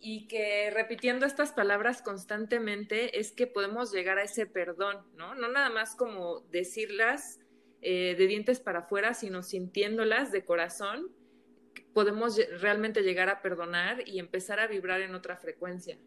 y 0.00 0.26
que 0.26 0.68
repitiendo 0.72 1.26
estas 1.26 1.52
palabras 1.52 2.02
constantemente 2.02 3.20
es 3.20 3.30
que 3.30 3.46
podemos 3.46 3.92
llegar 3.92 4.18
a 4.18 4.24
ese 4.24 4.46
perdón, 4.46 5.06
¿no? 5.14 5.36
No 5.36 5.46
nada 5.46 5.70
más 5.70 5.94
como 5.94 6.40
decirlas 6.50 7.38
eh, 7.82 8.16
de 8.18 8.26
dientes 8.26 8.58
para 8.58 8.80
afuera, 8.80 9.14
sino 9.14 9.44
sintiéndolas 9.44 10.32
de 10.32 10.44
corazón, 10.44 11.21
podemos 11.94 12.38
realmente 12.60 13.02
llegar 13.02 13.28
a 13.28 13.42
perdonar 13.42 14.06
y 14.08 14.18
empezar 14.18 14.60
a 14.60 14.66
vibrar 14.66 15.00
en 15.00 15.14
otra 15.14 15.36
frecuencia. 15.36 15.98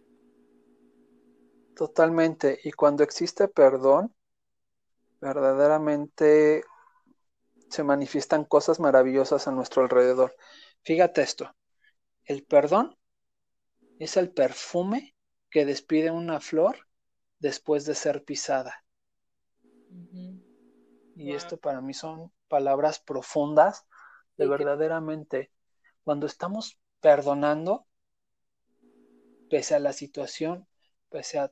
Totalmente. 1.76 2.60
Y 2.64 2.72
cuando 2.72 3.04
existe 3.04 3.48
perdón, 3.48 4.14
verdaderamente 5.20 6.64
se 7.70 7.84
manifiestan 7.84 8.46
cosas 8.46 8.80
maravillosas 8.80 9.48
a 9.48 9.52
nuestro 9.52 9.84
alrededor. 9.84 10.36
Fíjate 10.84 11.22
esto, 11.22 11.54
el 12.24 12.44
perdón 12.44 12.96
es 14.00 14.18
el 14.18 14.32
perfume 14.32 15.16
que 15.50 15.66
despide 15.66 16.12
una 16.12 16.40
flor 16.40 16.78
después 17.40 17.86
de 17.86 17.96
ser 17.96 18.24
pisada. 18.24 18.84
Y 21.16 21.34
esto 21.34 21.58
para 21.58 21.82
mí 21.82 21.94
son 21.94 22.32
palabras 22.48 23.00
profundas 23.00 23.86
de 24.38 24.48
verdaderamente, 24.48 25.52
cuando 26.06 26.28
estamos 26.28 26.80
perdonando, 27.02 27.88
pese 29.50 29.76
a 29.76 29.80
la 29.80 29.92
situación, 29.92 30.68
pese 31.10 31.40
a 31.40 31.52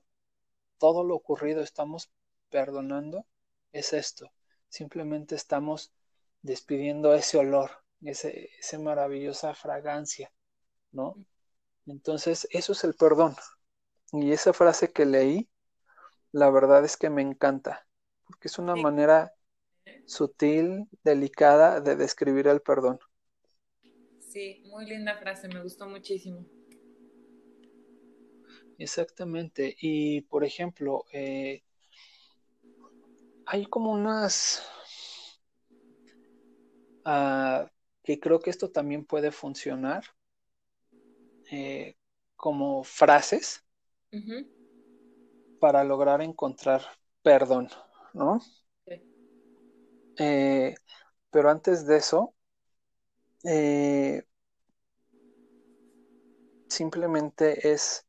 todo 0.77 1.03
lo 1.03 1.15
ocurrido, 1.15 1.61
estamos 1.61 2.11
perdonando, 2.49 3.25
es 3.71 3.93
esto. 3.93 4.31
Simplemente 4.69 5.35
estamos 5.35 5.91
despidiendo 6.43 7.13
ese 7.15 7.39
olor, 7.39 7.71
ese, 8.01 8.51
esa 8.59 8.77
maravillosa 8.77 9.55
fragancia, 9.55 10.31
¿no? 10.91 11.15
Entonces, 11.87 12.47
eso 12.51 12.73
es 12.73 12.83
el 12.83 12.93
perdón. 12.93 13.35
Y 14.11 14.31
esa 14.33 14.53
frase 14.53 14.91
que 14.91 15.05
leí, 15.05 15.49
la 16.31 16.51
verdad 16.51 16.85
es 16.85 16.95
que 16.95 17.09
me 17.09 17.23
encanta, 17.23 17.87
porque 18.25 18.49
es 18.49 18.59
una 18.59 18.75
manera 18.75 19.33
sutil, 20.05 20.87
delicada 21.03 21.81
de 21.81 21.95
describir 21.95 22.47
el 22.47 22.61
perdón. 22.61 22.99
Sí, 24.33 24.63
muy 24.65 24.87
linda 24.87 25.15
frase, 25.19 25.47
me 25.47 25.61
gustó 25.61 25.87
muchísimo. 25.87 26.43
Exactamente. 28.79 29.75
Y 29.79 30.21
por 30.21 30.43
ejemplo, 30.43 31.05
eh, 31.13 31.61
hay 33.45 33.67
como 33.67 33.91
unas 33.91 34.63
ah, 37.05 37.69
que 38.01 38.19
creo 38.19 38.39
que 38.39 38.49
esto 38.49 38.71
también 38.71 39.05
puede 39.05 39.31
funcionar 39.31 40.03
eh, 41.51 41.95
como 42.35 42.83
frases 42.83 43.63
para 45.59 45.83
lograr 45.83 46.23
encontrar 46.23 46.81
perdón, 47.21 47.69
¿no? 48.15 48.39
Eh, 50.17 50.73
pero 51.29 51.51
antes 51.51 51.85
de 51.85 51.97
eso, 51.97 52.33
eh, 53.43 54.23
simplemente 56.67 57.71
es 57.71 58.05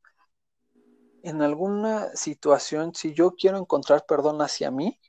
en 1.22 1.40
alguna 1.42 2.14
situación, 2.14 2.94
si 2.94 3.14
yo 3.14 3.34
quiero 3.34 3.58
encontrar 3.58 4.04
perdón 4.06 4.42
hacia 4.42 4.70
mí, 4.70 5.00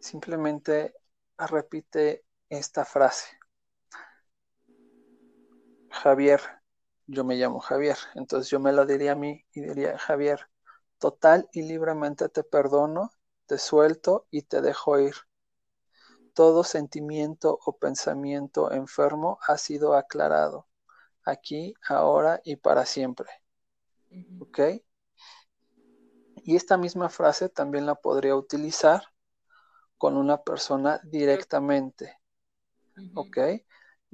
simplemente 0.00 0.94
repite 1.38 2.24
esta 2.48 2.84
frase. 2.84 3.38
Javier, 5.90 6.40
yo 7.06 7.24
me 7.24 7.36
llamo 7.36 7.60
Javier, 7.60 7.96
entonces 8.14 8.50
yo 8.50 8.58
me 8.58 8.72
la 8.72 8.84
diría 8.84 9.12
a 9.12 9.14
mí 9.14 9.44
y 9.54 9.60
diría, 9.60 9.96
Javier, 9.96 10.48
total 10.98 11.48
y 11.52 11.62
libremente 11.62 12.28
te 12.28 12.42
perdono, 12.42 13.12
te 13.46 13.58
suelto 13.58 14.26
y 14.30 14.42
te 14.42 14.60
dejo 14.60 14.98
ir. 14.98 15.14
Todo 16.34 16.64
sentimiento 16.64 17.58
o 17.64 17.78
pensamiento 17.78 18.72
enfermo 18.72 19.38
ha 19.46 19.56
sido 19.56 19.94
aclarado, 19.94 20.66
aquí, 21.24 21.74
ahora 21.88 22.40
y 22.44 22.56
para 22.56 22.84
siempre. 22.84 23.30
¿Ok? 24.40 24.58
Y 26.44 26.56
esta 26.56 26.76
misma 26.76 27.08
frase 27.08 27.48
también 27.48 27.86
la 27.86 27.94
podría 27.94 28.36
utilizar 28.36 29.04
con 29.96 30.16
una 30.16 30.42
persona 30.42 31.00
directamente. 31.04 32.18
¿Ok? 33.14 33.38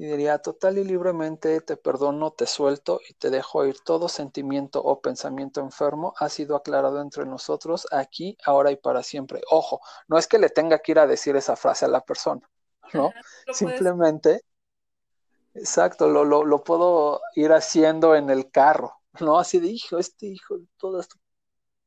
Y 0.00 0.06
diría 0.06 0.38
total 0.38 0.78
y 0.78 0.84
libremente 0.84 1.60
te 1.60 1.76
perdono, 1.76 2.30
te 2.30 2.46
suelto 2.46 3.00
y 3.06 3.12
te 3.12 3.28
dejo 3.28 3.66
ir. 3.66 3.80
Todo 3.80 4.08
sentimiento 4.08 4.82
o 4.82 5.02
pensamiento 5.02 5.60
enfermo 5.60 6.14
ha 6.16 6.30
sido 6.30 6.56
aclarado 6.56 7.02
entre 7.02 7.26
nosotros 7.26 7.86
aquí, 7.92 8.38
ahora 8.46 8.70
y 8.70 8.76
para 8.76 9.02
siempre. 9.02 9.42
Ojo, 9.50 9.82
no 10.08 10.16
es 10.16 10.26
que 10.26 10.38
le 10.38 10.48
tenga 10.48 10.78
que 10.78 10.92
ir 10.92 11.00
a 11.00 11.06
decir 11.06 11.36
esa 11.36 11.54
frase 11.54 11.84
a 11.84 11.88
la 11.88 12.00
persona, 12.00 12.40
¿no? 12.94 13.12
Simplemente, 13.52 14.40
exacto, 15.52 16.08
lo, 16.08 16.24
lo, 16.24 16.46
lo, 16.46 16.64
puedo 16.64 17.20
ir 17.34 17.52
haciendo 17.52 18.14
en 18.14 18.30
el 18.30 18.50
carro, 18.50 19.02
¿no? 19.20 19.38
Así 19.38 19.60
de 19.60 19.66
hijo, 19.66 19.98
este 19.98 20.28
hijo, 20.28 20.56
todo 20.78 21.00
esto 21.00 21.16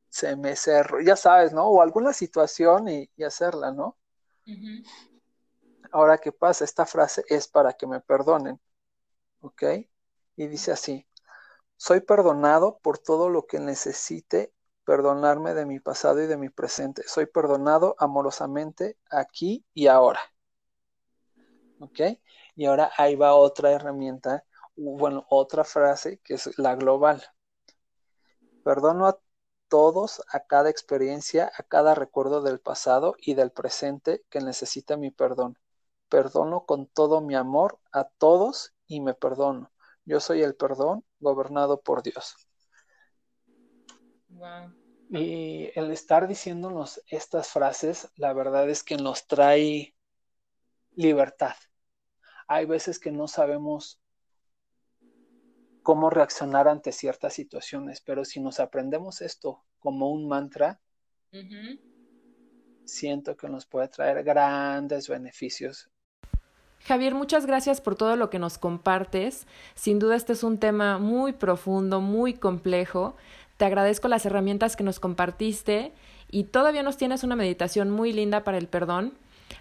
se 0.10 0.36
me 0.36 0.56
cerró, 0.56 1.02
ya 1.02 1.16
sabes, 1.16 1.52
¿no? 1.52 1.66
O 1.66 1.82
alguna 1.82 2.14
situación 2.14 2.90
y, 2.90 3.10
hacerla, 3.24 3.72
¿no? 3.72 3.98
Ahora, 5.94 6.18
¿qué 6.18 6.32
pasa? 6.32 6.66
Esta 6.66 6.88
frase 6.88 7.24
es 7.30 7.48
para 7.48 7.74
que 7.74 7.86
me 7.86 8.02
perdonen. 8.02 8.60
¿Ok? 9.42 9.64
Y 10.36 10.48
dice 10.48 10.72
así, 10.72 11.08
soy 11.78 12.02
perdonado 12.02 12.80
por 12.80 12.98
todo 12.98 13.30
lo 13.30 13.46
que 13.46 13.60
necesite 13.60 14.54
perdonarme 14.86 15.54
de 15.54 15.68
mi 15.68 15.80
pasado 15.80 16.22
y 16.24 16.26
de 16.26 16.38
mi 16.38 16.50
presente. 16.50 17.04
Soy 17.08 17.28
perdonado 17.28 17.96
amorosamente 18.00 18.98
aquí 19.12 19.66
y 19.76 19.86
ahora. 19.86 20.20
¿Ok? 21.80 22.00
Y 22.56 22.66
ahora 22.66 22.92
ahí 22.98 23.16
va 23.16 23.36
otra 23.36 23.72
herramienta, 23.72 24.46
bueno, 24.76 25.28
otra 25.30 25.64
frase 25.64 26.20
que 26.24 26.36
es 26.36 26.58
la 26.58 26.76
global. 26.76 27.24
Perdono 28.64 29.08
a 29.08 29.20
todos, 29.68 30.24
a 30.32 30.40
cada 30.40 30.72
experiencia, 30.72 31.52
a 31.56 31.62
cada 31.62 31.94
recuerdo 31.94 32.42
del 32.42 32.60
pasado 32.60 33.16
y 33.20 33.36
del 33.36 33.52
presente 33.52 34.24
que 34.32 34.40
necesita 34.42 34.98
mi 34.98 35.12
perdón 35.12 35.58
perdono 36.14 36.68
con 36.68 36.86
todo 36.86 37.22
mi 37.22 37.34
amor 37.34 37.80
a 37.92 38.04
todos 38.04 38.76
y 38.86 39.02
me 39.02 39.16
perdono. 39.16 39.72
Yo 40.06 40.20
soy 40.20 40.44
el 40.44 40.54
perdón 40.54 41.04
gobernado 41.20 41.82
por 41.82 42.04
Dios. 42.04 42.36
Y 45.10 45.72
el 45.74 45.90
estar 45.90 46.28
diciéndonos 46.28 47.02
estas 47.08 47.48
frases, 47.48 48.12
la 48.16 48.32
verdad 48.32 48.70
es 48.70 48.84
que 48.84 48.96
nos 48.96 49.26
trae 49.26 49.96
libertad. 50.92 51.56
Hay 52.48 52.68
veces 52.68 53.00
que 53.00 53.12
no 53.12 53.28
sabemos 53.28 54.00
cómo 55.82 56.12
reaccionar 56.12 56.68
ante 56.68 56.92
ciertas 56.92 57.34
situaciones, 57.34 58.02
pero 58.02 58.24
si 58.24 58.40
nos 58.40 58.60
aprendemos 58.60 59.20
esto 59.22 59.66
como 59.80 60.12
un 60.12 60.28
mantra, 60.28 60.80
siento 62.86 63.36
que 63.36 63.50
nos 63.50 63.66
puede 63.66 63.88
traer 63.88 64.24
grandes 64.24 65.10
beneficios 65.10 65.90
Javier, 66.86 67.16
muchas 67.16 67.46
gracias 67.46 67.80
por 67.80 67.96
todo 67.96 68.18
lo 68.18 68.30
que 68.30 68.40
nos 68.40 68.58
compartes. 68.58 69.48
Sin 69.74 70.00
duda 70.00 70.18
este 70.18 70.34
es 70.34 70.44
un 70.44 70.58
tema 70.58 70.98
muy 70.98 71.32
profundo, 71.32 72.02
muy 72.02 72.34
complejo. 72.34 73.16
Te 73.56 73.64
agradezco 73.66 74.10
las 74.10 74.26
herramientas 74.26 74.76
que 74.76 74.84
nos 74.84 75.00
compartiste 75.00 75.94
y 76.30 76.44
todavía 76.46 76.84
nos 76.84 76.98
tienes 76.98 77.24
una 77.24 77.38
meditación 77.38 77.90
muy 77.90 78.12
linda 78.12 78.44
para 78.44 78.58
el 78.58 78.68
perdón. 78.68 79.14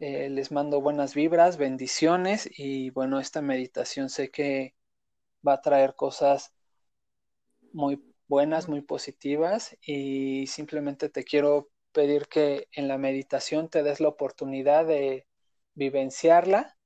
eh, 0.01 0.29
les 0.29 0.51
mando 0.51 0.81
buenas 0.81 1.15
vibras, 1.15 1.55
bendiciones 1.55 2.49
y 2.51 2.89
bueno, 2.89 3.21
esta 3.21 3.41
meditación 3.41 4.09
sé 4.09 4.29
que 4.29 4.75
va 5.47 5.53
a 5.53 5.61
traer 5.61 5.95
cosas 5.95 6.51
muy 7.71 8.03
buenas, 8.27 8.67
muy 8.67 8.81
positivas 8.81 9.77
y 9.81 10.47
simplemente 10.47 11.07
te 11.07 11.23
quiero 11.23 11.69
pedir 11.91 12.27
que 12.27 12.67
en 12.73 12.87
la 12.87 12.97
meditación 12.97 13.69
te 13.69 13.83
des 13.83 13.99
la 13.99 14.09
oportunidad 14.09 14.85
de 14.85 15.27
vivenciarla 15.75 16.77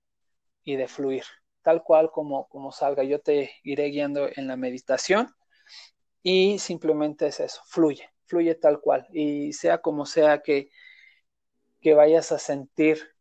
y 0.64 0.76
de 0.78 0.88
fluir, 0.88 1.24
tal 1.64 1.84
cual 1.84 2.12
como, 2.12 2.48
como 2.50 2.72
salga. 2.72 3.04
Yo 3.04 3.22
te 3.22 3.52
iré 3.64 3.86
guiando 3.88 4.30
en 4.36 4.48
la 4.48 4.58
meditación 4.58 5.30
y 6.24 6.60
simplemente 6.60 7.28
es 7.28 7.40
eso, 7.40 7.62
fluye, 7.68 8.10
fluye 8.26 8.56
tal 8.56 8.82
cual. 8.82 9.08
Y 9.14 9.54
sea 9.54 9.80
como 9.80 10.06
sea 10.06 10.42
que, 10.42 10.70
que 11.82 11.94
vayas 11.94 12.32
a 12.32 12.40
sentir 12.40 13.16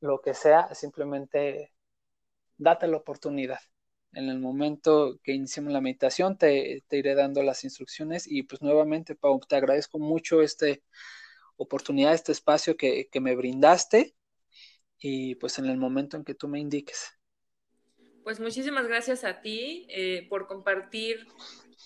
lo 0.00 0.20
que 0.20 0.34
sea, 0.34 0.74
simplemente 0.74 1.72
date 2.58 2.86
la 2.88 2.98
oportunidad. 2.98 3.60
En 4.14 4.28
el 4.28 4.38
momento 4.38 5.18
que 5.22 5.32
iniciemos 5.32 5.72
la 5.72 5.80
meditación, 5.80 6.38
te, 6.38 6.84
te 6.88 6.98
iré 6.98 7.14
dando 7.14 7.42
las 7.42 7.64
instrucciones 7.64 8.26
y 8.26 8.44
pues 8.44 8.62
nuevamente, 8.62 9.14
Pau, 9.14 9.40
te 9.40 9.56
agradezco 9.56 9.98
mucho 9.98 10.42
este 10.42 10.82
oportunidad, 11.56 12.14
este 12.14 12.32
espacio 12.32 12.76
que, 12.76 13.08
que 13.10 13.20
me 13.20 13.36
brindaste 13.36 14.14
y 14.98 15.34
pues 15.36 15.58
en 15.58 15.66
el 15.66 15.76
momento 15.76 16.16
en 16.16 16.24
que 16.24 16.34
tú 16.34 16.48
me 16.48 16.58
indiques. 16.58 17.10
Pues 18.22 18.40
muchísimas 18.40 18.86
gracias 18.86 19.22
a 19.24 19.42
ti 19.42 19.86
eh, 19.90 20.26
por 20.30 20.46
compartir 20.46 21.26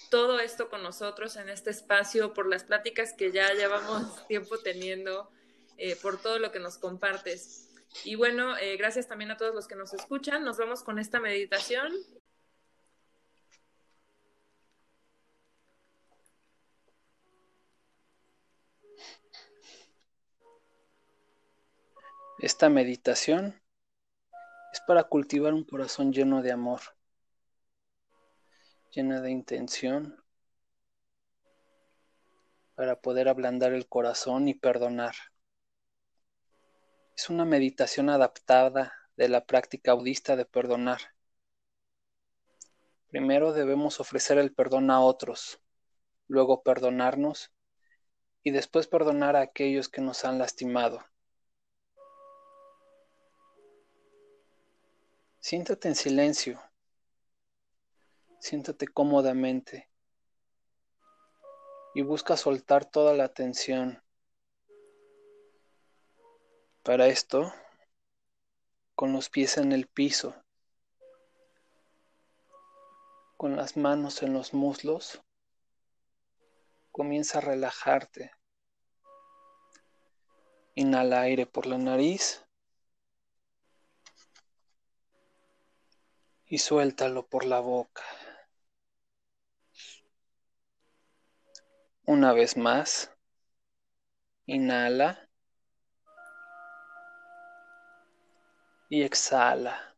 todo 0.08 0.38
esto 0.38 0.68
con 0.68 0.82
nosotros 0.82 1.36
en 1.36 1.48
este 1.48 1.70
espacio, 1.70 2.32
por 2.32 2.48
las 2.48 2.64
pláticas 2.64 3.12
que 3.12 3.32
ya 3.32 3.52
llevamos 3.54 4.26
tiempo 4.28 4.58
teniendo, 4.58 5.30
eh, 5.76 5.96
por 6.00 6.22
todo 6.22 6.38
lo 6.38 6.52
que 6.52 6.60
nos 6.60 6.78
compartes. 6.78 7.67
Y 8.04 8.14
bueno, 8.14 8.56
eh, 8.56 8.76
gracias 8.76 9.08
también 9.08 9.30
a 9.30 9.36
todos 9.36 9.54
los 9.54 9.66
que 9.66 9.76
nos 9.76 9.92
escuchan. 9.92 10.44
Nos 10.44 10.58
vamos 10.58 10.82
con 10.82 10.98
esta 10.98 11.20
meditación. 11.20 11.92
Esta 22.38 22.68
meditación 22.68 23.60
es 24.72 24.80
para 24.86 25.04
cultivar 25.04 25.54
un 25.54 25.64
corazón 25.64 26.12
lleno 26.12 26.40
de 26.40 26.52
amor, 26.52 26.80
lleno 28.92 29.20
de 29.20 29.32
intención, 29.32 30.22
para 32.76 33.00
poder 33.00 33.28
ablandar 33.28 33.72
el 33.72 33.88
corazón 33.88 34.46
y 34.46 34.54
perdonar. 34.54 35.16
Es 37.18 37.30
una 37.30 37.44
meditación 37.44 38.10
adaptada 38.10 38.92
de 39.16 39.28
la 39.28 39.44
práctica 39.44 39.92
budista 39.92 40.36
de 40.36 40.44
perdonar. 40.44 41.00
Primero 43.08 43.52
debemos 43.52 43.98
ofrecer 43.98 44.38
el 44.38 44.54
perdón 44.54 44.88
a 44.92 45.00
otros, 45.00 45.60
luego 46.28 46.62
perdonarnos 46.62 47.50
y 48.44 48.52
después 48.52 48.86
perdonar 48.86 49.34
a 49.34 49.40
aquellos 49.40 49.88
que 49.88 50.00
nos 50.00 50.24
han 50.24 50.38
lastimado. 50.38 51.04
Siéntate 55.40 55.88
en 55.88 55.96
silencio. 55.96 56.62
Siéntate 58.38 58.86
cómodamente 58.86 59.90
y 61.96 62.02
busca 62.02 62.36
soltar 62.36 62.84
toda 62.84 63.12
la 63.12 63.34
tensión. 63.34 64.00
Para 66.88 67.06
esto, 67.06 67.52
con 68.94 69.12
los 69.12 69.28
pies 69.28 69.58
en 69.58 69.72
el 69.72 69.86
piso, 69.88 70.34
con 73.36 73.56
las 73.56 73.76
manos 73.76 74.22
en 74.22 74.32
los 74.32 74.54
muslos, 74.54 75.20
comienza 76.90 77.36
a 77.36 77.40
relajarte. 77.42 78.30
Inhala 80.76 81.20
aire 81.20 81.44
por 81.44 81.66
la 81.66 81.76
nariz. 81.76 82.42
y 86.46 86.56
suéltalo 86.56 87.26
por 87.26 87.44
la 87.44 87.60
boca. 87.60 88.02
Una 92.06 92.32
vez 92.32 92.56
más, 92.56 93.14
inhala 94.46 95.27
y 98.88 99.02
exhala. 99.02 99.94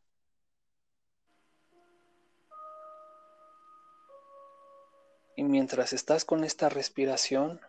Y 5.37 5.43
mientras 5.45 5.93
estás 5.93 6.25
con 6.25 6.45
esta 6.45 6.69
respiración, 6.69 7.61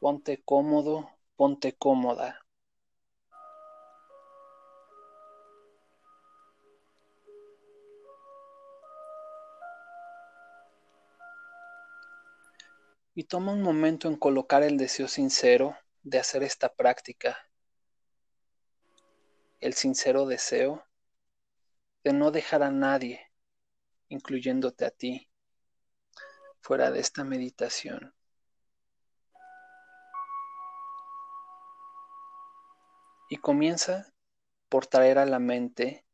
ponte 0.00 0.42
cómodo, 0.44 1.10
ponte 1.36 1.72
cómoda. 1.74 2.46
y 13.18 13.24
toma 13.24 13.52
un 13.52 13.62
momento 13.62 14.08
en 14.08 14.16
colocar 14.16 14.62
el 14.62 14.76
deseo 14.76 15.08
sincero 15.08 15.74
de 16.06 16.20
hacer 16.20 16.44
esta 16.44 16.72
práctica. 16.72 17.36
El 19.58 19.74
sincero 19.74 20.24
deseo 20.24 20.84
de 22.04 22.12
no 22.12 22.30
dejar 22.30 22.62
a 22.62 22.70
nadie, 22.70 23.32
incluyéndote 24.08 24.84
a 24.84 24.92
ti, 24.92 25.28
fuera 26.60 26.92
de 26.92 27.00
esta 27.00 27.24
meditación. 27.24 28.14
Y 33.28 33.38
comienza 33.38 34.14
por 34.68 34.86
traer 34.86 35.18
a 35.18 35.26
la 35.26 35.40
mente 35.40 36.06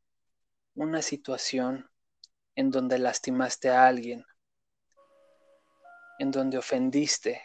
una 0.75 1.03
situación 1.03 1.91
en 2.55 2.71
donde 2.71 2.99
lastimaste 2.99 3.69
a 3.69 3.87
alguien 3.87 4.25
en 6.19 6.31
donde 6.31 6.57
ofendiste, 6.57 7.43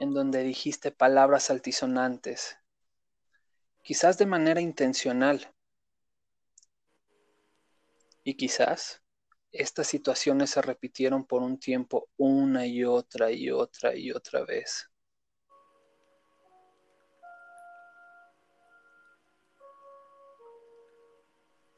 en 0.00 0.14
donde 0.14 0.42
dijiste 0.42 0.90
palabras 0.90 1.50
altisonantes, 1.50 2.56
quizás 3.82 4.16
de 4.16 4.24
manera 4.24 4.62
intencional. 4.62 5.54
Y 8.24 8.34
quizás 8.34 9.02
estas 9.52 9.88
situaciones 9.88 10.50
se 10.50 10.62
repitieron 10.62 11.26
por 11.26 11.42
un 11.42 11.60
tiempo 11.60 12.08
una 12.16 12.66
y 12.66 12.82
otra 12.82 13.30
y 13.30 13.50
otra 13.50 13.94
y 13.94 14.10
otra 14.10 14.42
vez. 14.42 14.90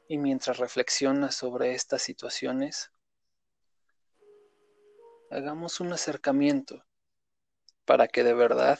Y 0.07 0.17
mientras 0.17 0.59
reflexionas 0.59 1.35
sobre 1.35 1.73
estas 1.73 2.01
situaciones, 2.01 2.89
hagamos 5.29 5.81
un 5.81 5.91
acercamiento 5.91 6.85
para 7.85 8.07
que 8.07 8.23
de 8.23 8.33
verdad 8.33 8.79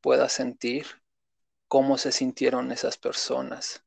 puedas 0.00 0.32
sentir 0.32 0.86
cómo 1.68 1.98
se 1.98 2.12
sintieron 2.12 2.72
esas 2.72 2.98
personas, 2.98 3.84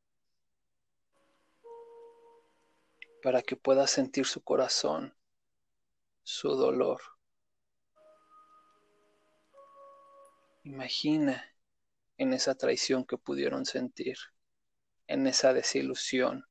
para 3.21 3.41
que 3.41 3.55
puedas 3.55 3.91
sentir 3.91 4.25
su 4.25 4.43
corazón, 4.43 5.15
su 6.23 6.49
dolor. 6.55 7.01
Imagina 10.63 11.43
en 12.17 12.33
esa 12.33 12.55
traición 12.55 13.05
que 13.05 13.17
pudieron 13.17 13.65
sentir, 13.65 14.17
en 15.07 15.27
esa 15.27 15.53
desilusión, 15.53 16.45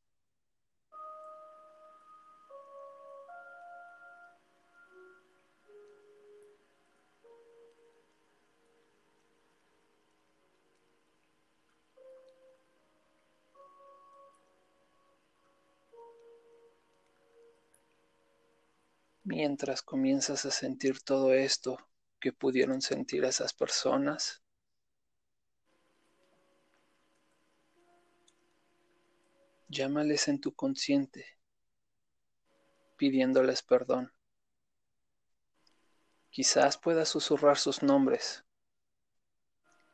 mientras 19.43 19.83
comienzas 19.83 20.45
a 20.45 20.53
sentir 20.53 21.03
todo 21.03 21.35
esto 21.35 21.77
que 22.21 22.33
pudieron 22.33 22.81
sentir 22.81 23.25
esas 23.25 23.53
personas, 23.53 24.41
llámales 29.67 30.29
en 30.29 30.41
tu 30.41 30.55
consciente, 30.55 31.27
pidiéndoles 32.97 33.65
perdón. 33.65 34.13
Quizás 36.31 36.79
puedas 36.79 37.09
susurrar 37.09 37.59
sus 37.59 37.83
nombres 37.83 38.45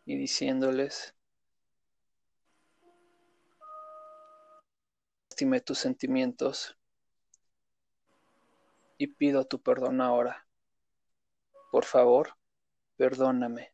y 0.05 0.19
diciéndoles, 0.19 1.15
estime 5.31 5.63
tus 5.63 5.79
sentimientos 5.79 6.78
y 8.99 9.07
pido 9.07 9.47
tu 9.47 9.63
perdón 9.63 10.01
ahora. 10.01 10.47
Por 11.71 11.85
favor, 11.85 12.35
perdóname. 12.97 13.73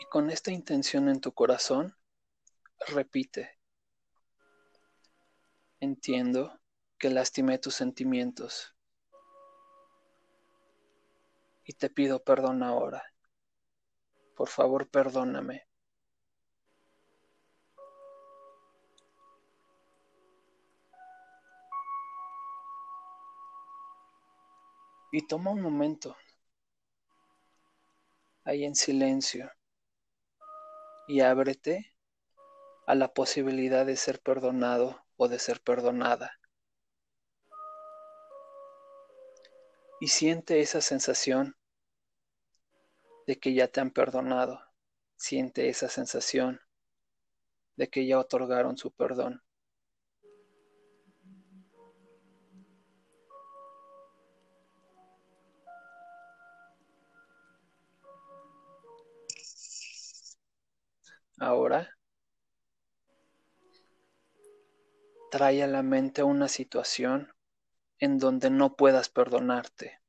Y 0.00 0.04
con 0.10 0.30
esta 0.30 0.50
intención 0.50 1.08
en 1.08 1.20
tu 1.20 1.32
corazón, 1.32 1.96
repite. 2.88 3.58
Entiendo 5.78 6.60
que 6.98 7.10
lastimé 7.10 7.58
tus 7.58 7.74
sentimientos 7.76 8.74
y 11.64 11.74
te 11.74 11.90
pido 11.90 12.22
perdón 12.24 12.62
ahora. 12.62 13.04
Por 14.34 14.48
favor, 14.48 14.88
perdóname. 14.88 15.66
Y 25.12 25.26
toma 25.26 25.50
un 25.50 25.60
momento 25.60 26.16
ahí 28.44 28.64
en 28.64 28.74
silencio 28.74 29.52
y 31.06 31.20
ábrete 31.20 31.94
a 32.86 32.94
la 32.94 33.12
posibilidad 33.12 33.84
de 33.84 33.96
ser 33.96 34.20
perdonado 34.20 35.04
o 35.16 35.28
de 35.28 35.38
ser 35.38 35.60
perdonada. 35.60 36.40
Y 40.00 40.08
siente 40.08 40.60
esa 40.60 40.80
sensación 40.80 41.56
de 43.26 43.38
que 43.38 43.52
ya 43.52 43.68
te 43.68 43.80
han 43.80 43.90
perdonado. 43.90 44.60
Siente 45.16 45.68
esa 45.68 45.88
sensación 45.88 46.58
de 47.76 47.88
que 47.88 48.06
ya 48.06 48.18
otorgaron 48.18 48.78
su 48.78 48.90
perdón. 48.90 49.42
Ahora 61.44 61.98
trae 65.32 65.64
a 65.64 65.66
la 65.66 65.82
mente 65.82 66.22
una 66.22 66.46
situación 66.46 67.34
en 67.98 68.20
donde 68.20 68.48
no 68.48 68.76
puedas 68.76 69.08
perdonarte. 69.08 70.00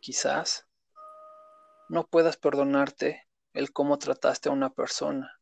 Quizás 0.00 0.66
no 1.88 2.04
puedas 2.08 2.36
perdonarte 2.36 3.28
el 3.52 3.72
cómo 3.72 4.00
trataste 4.00 4.48
a 4.48 4.52
una 4.52 4.70
persona 4.70 5.40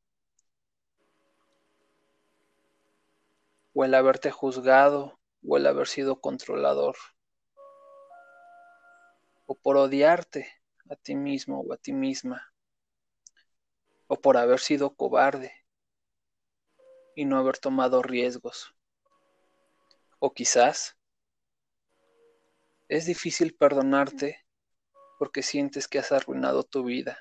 o 3.73 3.83
el 3.83 3.95
haberte 3.95 4.31
juzgado 4.31 5.16
o 5.47 5.57
el 5.57 5.67
haber 5.67 5.87
sido 5.87 6.21
controlador. 6.21 6.97
O 9.47 9.55
por 9.55 9.77
odiarte 9.77 10.49
a 10.91 10.97
ti 10.97 11.15
mismo 11.15 11.61
o 11.61 11.73
a 11.73 11.77
ti 11.77 11.93
misma. 11.93 12.53
O 14.09 14.21
por 14.21 14.37
haber 14.37 14.61
sido 14.61 14.95
cobarde 14.95 15.53
y 17.15 17.25
no 17.25 17.39
haber 17.39 17.59
tomado 17.59 18.03
riesgos. 18.03 18.75
O 20.19 20.33
quizás 20.33 20.97
es 22.89 23.07
difícil 23.07 23.57
perdonarte 23.57 24.45
porque 25.19 25.43
sientes 25.43 25.89
que 25.89 25.99
has 25.99 26.13
arruinado 26.13 26.63
tu 26.63 26.85
vida. 26.85 27.19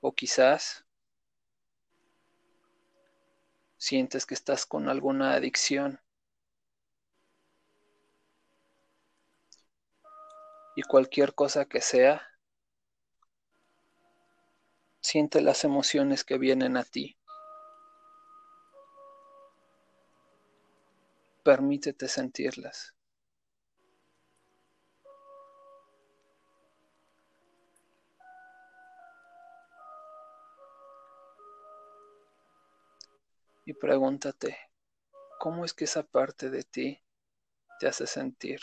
O 0.00 0.12
quizás 0.12 0.84
sientes 3.84 4.24
que 4.24 4.32
estás 4.32 4.64
con 4.64 4.88
alguna 4.88 5.34
adicción. 5.34 6.00
Y 10.74 10.82
cualquier 10.82 11.34
cosa 11.34 11.66
que 11.66 11.82
sea, 11.82 12.22
siente 15.02 15.42
las 15.42 15.64
emociones 15.64 16.24
que 16.24 16.38
vienen 16.38 16.78
a 16.78 16.84
ti. 16.84 17.18
Permítete 21.44 22.08
sentirlas. 22.08 22.94
Y 33.64 33.74
pregúntate, 33.74 34.58
¿cómo 35.40 35.64
es 35.64 35.74
que 35.74 35.84
esa 35.84 36.02
parte 36.02 36.50
de 36.50 36.64
ti 36.64 37.02
te 37.80 37.88
hace 37.88 38.06
sentir? 38.06 38.60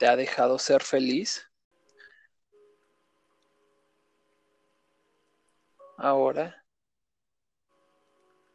¿Te 0.00 0.08
ha 0.08 0.16
dejado 0.16 0.58
ser 0.58 0.82
feliz? 0.82 1.48
Ahora, 5.98 6.64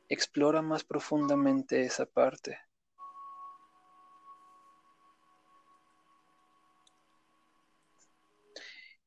explora 0.09 0.63
más 0.63 0.83
profundamente 0.83 1.83
esa 1.83 2.07
parte. 2.07 2.57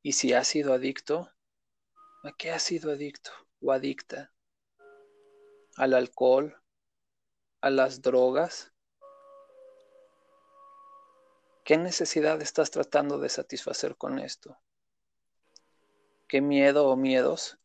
Y 0.03 0.13
si 0.15 0.33
has 0.33 0.49
sido 0.49 0.73
adicto, 0.73 1.31
¿A 2.25 2.33
qué 2.33 2.51
has 2.51 2.65
sido 2.65 2.91
adicto 2.91 3.31
o 3.63 3.71
adicta? 3.71 4.33
¿Al 5.77 5.95
alcohol? 5.95 6.61
¿A 7.61 7.71
las 7.71 8.03
drogas? 8.03 8.73
¿Qué 11.65 11.79
necesidad 11.79 12.43
estás 12.43 12.73
tratando 12.73 13.21
de 13.21 13.29
satisfacer 13.29 13.97
con 13.97 14.19
esto? 14.19 14.59
¿Qué 16.27 16.41
miedo 16.41 16.89
o 16.89 16.97
miedos 16.97 17.57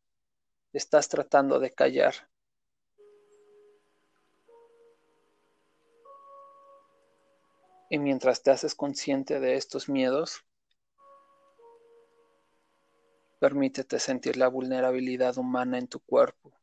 estás 0.71 1.09
tratando 1.09 1.59
de 1.59 1.71
callar? 1.71 2.13
Y 7.89 7.97
mientras 7.97 8.43
te 8.43 8.51
haces 8.51 8.75
consciente 8.75 9.39
de 9.39 9.55
estos 9.55 9.89
miedos, 9.89 10.45
Permítete 13.43 13.99
sentir 13.99 14.37
la 14.37 14.47
vulnerabilidad 14.47 15.37
humana 15.37 15.77
en 15.77 15.89
tu 15.89 15.99
cuerpo, 15.99 16.57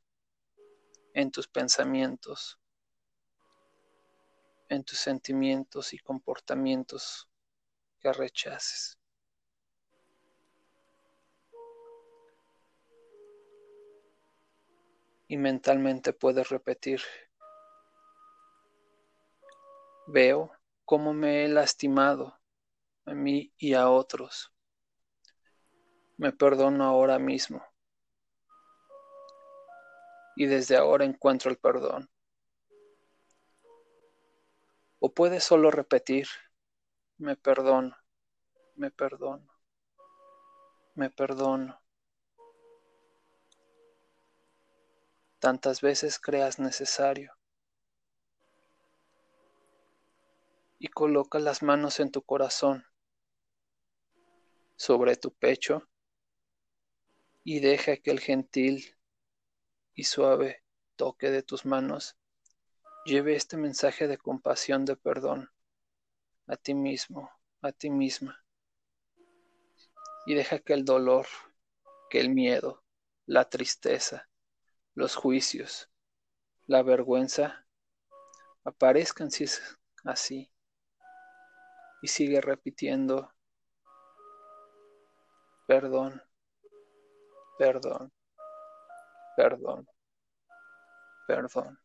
en 1.13 1.31
tus 1.31 1.47
pensamientos, 1.47 2.59
en 4.71 4.83
tus 4.83 4.99
sentimientos 4.99 5.93
y 5.93 5.99
comportamientos 5.99 7.29
que 7.99 8.11
rechaces. 8.15 8.99
Y 15.29 15.37
mentalmente 15.37 16.15
puedes 16.15 16.49
repetir, 16.49 17.03
veo 20.07 20.51
cómo 20.87 21.13
me 21.13 21.45
he 21.45 21.49
lastimado 21.49 22.41
a 23.05 23.13
mí 23.13 23.53
y 23.59 23.75
a 23.75 23.91
otros 23.91 24.55
me 26.21 26.33
perdono 26.33 26.85
ahora 26.85 27.19
mismo. 27.19 27.65
Y 30.37 30.45
desde 30.45 30.77
ahora 30.77 31.07
encuentro 31.07 31.51
el 31.51 31.57
perdón. 31.57 32.11
O 34.99 35.15
puedes 35.15 35.45
solo 35.45 35.71
repetir, 35.71 36.29
me 37.17 37.37
perdono, 37.37 37.97
me 38.75 38.91
perdono, 38.91 39.51
me 40.95 41.09
perdono. 41.09 41.81
Tantas 45.39 45.81
veces 45.81 46.19
creas 46.19 46.59
necesario. 46.59 47.33
Y 50.79 50.89
coloca 50.89 51.39
las 51.39 51.63
manos 51.63 51.99
en 51.99 52.11
tu 52.11 52.21
corazón, 52.21 52.85
sobre 54.77 55.17
tu 55.17 55.33
pecho 55.33 55.90
y 57.43 57.61
deja 57.61 57.97
que 57.97 58.11
el 58.11 58.21
gentil 58.21 58.97
y 59.95 60.05
suave 60.05 60.63
toque 60.97 61.31
de 61.31 61.43
tus 61.43 61.65
manos 61.65 62.17
lleve 63.05 63.35
este 63.35 63.57
mensaje 63.57 64.07
de 64.09 64.19
compasión, 64.19 64.85
de 64.85 64.97
perdón 64.97 65.51
a 66.47 66.57
ti 66.57 66.75
mismo, 66.75 67.31
a 67.63 67.73
ti 67.73 67.91
misma. 67.91 68.45
Y 70.27 70.35
deja 70.35 70.59
que 70.59 70.75
el 70.75 70.85
dolor, 70.85 71.27
que 72.11 72.21
el 72.21 72.31
miedo, 72.31 72.85
la 73.27 73.49
tristeza, 73.49 74.29
los 74.95 75.15
juicios, 75.15 75.91
la 76.67 76.83
vergüenza 76.83 77.67
aparezcan 78.65 79.31
si 79.31 79.45
es 79.45 79.63
así. 80.05 80.53
Y 82.03 82.09
sigue 82.09 82.41
repitiendo, 82.41 83.33
perdón, 85.67 86.23
perdón, 87.61 88.11
perdón, 89.37 89.87
perdón. 91.27 91.79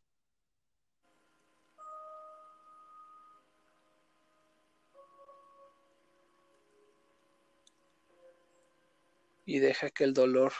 Y 9.45 9.59
deja 9.59 9.89
que 9.89 10.05
el 10.05 10.13
dolor, 10.13 10.53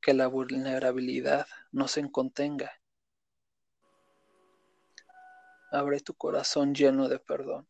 que 0.00 0.14
la 0.14 0.28
vulnerabilidad 0.28 1.48
no 1.72 1.88
se 1.88 2.08
contenga. 2.08 2.70
Abre 5.72 5.98
tu 5.98 6.14
corazón 6.14 6.76
lleno 6.76 7.08
de 7.08 7.18
perdón. 7.18 7.66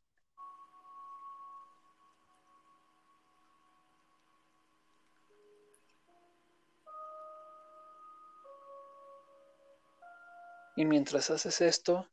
Y 10.77 10.85
mientras 10.85 11.31
haces 11.31 11.63
esto, 11.63 12.07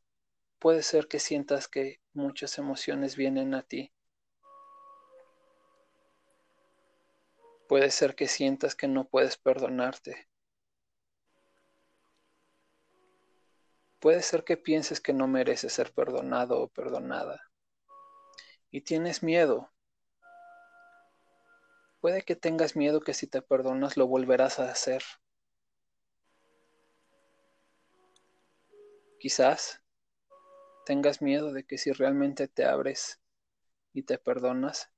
puede 0.58 0.82
ser 0.82 1.06
que 1.06 1.20
sientas 1.20 1.68
que 1.68 2.00
muchas 2.14 2.56
emociones 2.56 3.14
vienen 3.14 3.54
a 3.54 3.62
ti. 3.62 3.92
Puede 7.68 7.90
ser 7.90 8.14
que 8.14 8.26
sientas 8.26 8.74
que 8.74 8.88
no 8.88 9.04
puedes 9.06 9.36
perdonarte. 9.36 10.28
Puede 14.00 14.22
ser 14.22 14.44
que 14.44 14.56
pienses 14.56 15.00
que 15.00 15.12
no 15.12 15.26
mereces 15.28 15.72
ser 15.72 15.92
perdonado 15.92 16.60
o 16.60 16.68
perdonada. 16.68 17.42
Y 18.70 18.80
tienes 18.82 19.22
miedo. 19.22 19.70
Puede 22.00 22.22
que 22.22 22.36
tengas 22.36 22.76
miedo 22.76 23.00
que 23.00 23.14
si 23.14 23.26
te 23.26 23.40
perdonas 23.40 23.96
lo 23.96 24.06
volverás 24.06 24.58
a 24.58 24.70
hacer. 24.70 25.02
Quizás 29.24 29.80
tengas 30.84 31.22
miedo 31.22 31.50
de 31.50 31.64
que 31.64 31.78
si 31.78 31.92
realmente 31.92 32.46
te 32.46 32.66
abres 32.66 33.22
y 33.94 34.02
te 34.02 34.18
perdonas, 34.18 34.90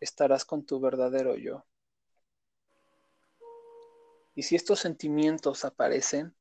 estarás 0.00 0.44
con 0.44 0.66
tu 0.66 0.80
verdadero 0.80 1.36
yo. 1.36 1.64
Y 4.34 4.42
si 4.42 4.56
estos 4.56 4.80
sentimientos 4.80 5.64
aparecen, 5.64 6.34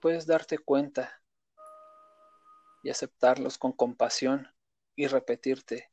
puedes 0.00 0.26
darte 0.26 0.56
cuenta 0.56 1.22
y 2.82 2.88
aceptarlos 2.88 3.58
con 3.58 3.72
compasión 3.72 4.48
y 4.96 5.08
repetirte, 5.08 5.92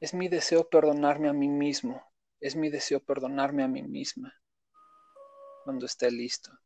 es 0.00 0.14
mi 0.14 0.28
deseo 0.28 0.70
perdonarme 0.70 1.28
a 1.28 1.34
mí 1.34 1.48
mismo, 1.48 2.02
es 2.40 2.56
mi 2.56 2.70
deseo 2.70 3.04
perdonarme 3.04 3.64
a 3.64 3.68
mí 3.68 3.82
misma 3.82 4.32
cuando 5.64 5.84
esté 5.84 6.10
listo. 6.10 6.58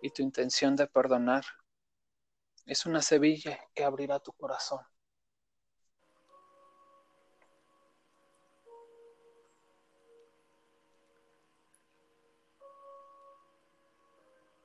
Y 0.00 0.10
tu 0.10 0.22
intención 0.22 0.76
de 0.76 0.86
perdonar 0.86 1.44
es 2.66 2.84
una 2.84 3.00
sevilla 3.00 3.58
que 3.74 3.84
abrirá 3.84 4.18
tu 4.18 4.32
corazón. 4.32 4.80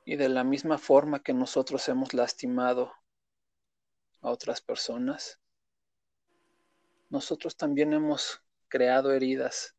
Y 0.04 0.16
de 0.16 0.28
la 0.28 0.42
misma 0.42 0.78
forma 0.78 1.22
que 1.22 1.32
nosotros 1.32 1.88
hemos 1.88 2.12
lastimado 2.12 2.92
a 4.20 4.30
otras 4.30 4.60
personas, 4.60 5.40
nosotros 7.08 7.56
también 7.56 7.92
hemos 7.92 8.42
creado 8.68 9.12
heridas 9.12 9.76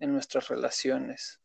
en 0.00 0.12
nuestras 0.12 0.48
relaciones. 0.48 1.40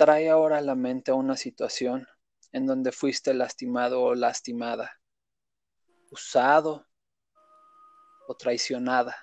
Trae 0.00 0.30
ahora 0.30 0.56
a 0.56 0.60
la 0.62 0.74
mente 0.74 1.12
una 1.12 1.36
situación 1.36 2.08
en 2.52 2.64
donde 2.64 2.90
fuiste 2.90 3.34
lastimado 3.34 4.00
o 4.00 4.14
lastimada, 4.14 4.98
usado 6.10 6.86
o 8.26 8.34
traicionada. 8.34 9.14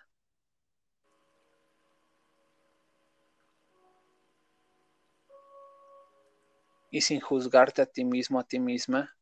y 6.92 7.02
sin 7.02 7.22
juzgarte 7.22 7.82
a 7.82 7.88
ti 7.88 8.06
mismo, 8.06 8.40
a 8.40 8.44
ti 8.44 8.60
misma, 8.60 9.18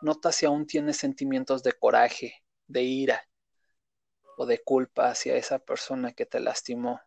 nota 0.00 0.32
si 0.32 0.46
aún 0.46 0.66
tienes 0.66 0.96
sentimientos 0.96 1.62
de 1.62 1.74
coraje, 1.74 2.42
de 2.66 2.82
ira 2.82 3.28
o 4.38 4.46
de 4.46 4.62
culpa 4.64 5.10
hacia 5.10 5.36
esa 5.36 5.58
persona 5.58 6.12
que 6.12 6.24
te 6.24 6.40
lastimó. 6.40 6.98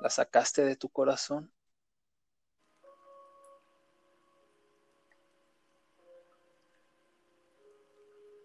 ¿La 0.00 0.10
sacaste 0.10 0.64
de 0.64 0.76
tu 0.76 0.88
corazón? 0.88 1.52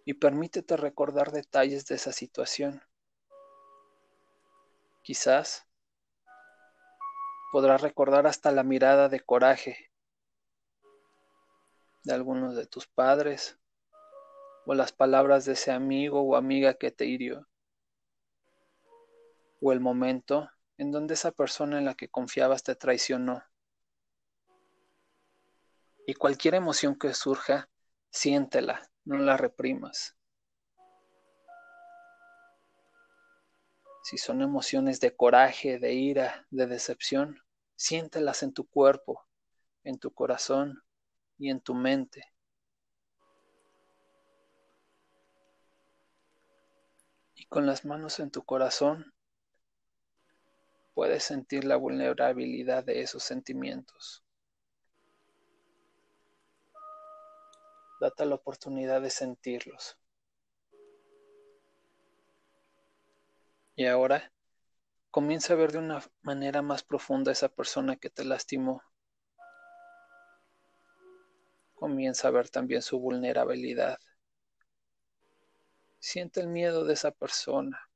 Y 0.05 0.15
permítete 0.15 0.77
recordar 0.77 1.31
detalles 1.31 1.85
de 1.85 1.95
esa 1.95 2.11
situación. 2.11 2.81
Quizás 5.03 5.67
podrás 7.51 7.81
recordar 7.81 8.27
hasta 8.27 8.51
la 8.51 8.63
mirada 8.63 9.09
de 9.09 9.19
coraje 9.19 9.91
de 12.03 12.13
algunos 12.13 12.55
de 12.55 12.65
tus 12.65 12.87
padres 12.87 13.59
o 14.65 14.73
las 14.73 14.91
palabras 14.91 15.45
de 15.45 15.53
ese 15.53 15.71
amigo 15.71 16.21
o 16.21 16.35
amiga 16.35 16.75
que 16.75 16.91
te 16.91 17.05
hirió 17.05 17.47
o 19.61 19.71
el 19.71 19.79
momento 19.79 20.49
en 20.77 20.91
donde 20.91 21.13
esa 21.13 21.31
persona 21.31 21.77
en 21.77 21.85
la 21.85 21.95
que 21.95 22.09
confiabas 22.09 22.63
te 22.63 22.75
traicionó. 22.75 23.43
Y 26.07 26.13
cualquier 26.15 26.55
emoción 26.55 26.97
que 26.97 27.13
surja, 27.13 27.69
siéntela, 28.09 28.89
no 29.05 29.17
la 29.17 29.37
reprimas. 29.37 30.15
Si 34.03 34.17
son 34.17 34.41
emociones 34.41 34.99
de 34.99 35.15
coraje, 35.15 35.77
de 35.77 35.93
ira, 35.93 36.47
de 36.49 36.65
decepción, 36.65 37.39
siéntelas 37.75 38.43
en 38.43 38.51
tu 38.51 38.67
cuerpo, 38.67 39.27
en 39.83 39.99
tu 39.99 40.11
corazón 40.11 40.83
y 41.37 41.49
en 41.49 41.61
tu 41.61 41.75
mente. 41.75 42.25
Y 47.35 47.45
con 47.45 47.65
las 47.65 47.85
manos 47.85 48.19
en 48.19 48.31
tu 48.31 48.43
corazón, 48.43 49.13
puedes 51.01 51.23
sentir 51.23 51.65
la 51.65 51.77
vulnerabilidad 51.77 52.83
de 52.83 53.01
esos 53.01 53.23
sentimientos. 53.23 54.23
Date 57.99 58.23
la 58.27 58.35
oportunidad 58.35 59.01
de 59.01 59.09
sentirlos. 59.09 59.97
Y 63.75 63.87
ahora 63.87 64.31
comienza 65.09 65.53
a 65.53 65.55
ver 65.55 65.71
de 65.71 65.79
una 65.79 66.03
manera 66.21 66.61
más 66.61 66.83
profunda 66.83 67.31
a 67.31 67.33
esa 67.33 67.49
persona 67.49 67.95
que 67.95 68.11
te 68.11 68.23
lastimó. 68.23 68.83
Comienza 71.73 72.27
a 72.27 72.31
ver 72.31 72.51
también 72.51 72.83
su 72.83 72.99
vulnerabilidad. 72.99 73.97
Siente 75.97 76.41
el 76.41 76.47
miedo 76.47 76.85
de 76.85 76.93
esa 76.93 77.09
persona. 77.09 77.90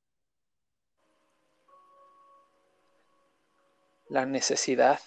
La 4.07 4.27
necesidad 4.27 4.99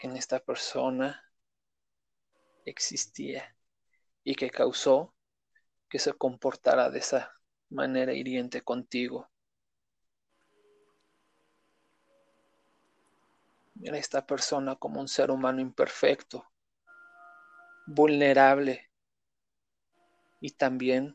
en 0.00 0.14
esta 0.14 0.40
persona 0.40 1.24
existía 2.66 3.56
y 4.24 4.34
que 4.34 4.50
causó 4.50 5.14
que 5.88 5.98
se 5.98 6.12
comportara 6.12 6.90
de 6.90 6.98
esa 6.98 7.32
manera 7.70 8.12
hiriente 8.12 8.60
contigo. 8.60 9.30
Mira 13.74 13.96
a 13.96 14.00
esta 14.00 14.26
persona 14.26 14.76
como 14.76 15.00
un 15.00 15.08
ser 15.08 15.30
humano 15.30 15.62
imperfecto, 15.62 16.46
vulnerable 17.86 18.90
y 20.42 20.50
también 20.50 21.14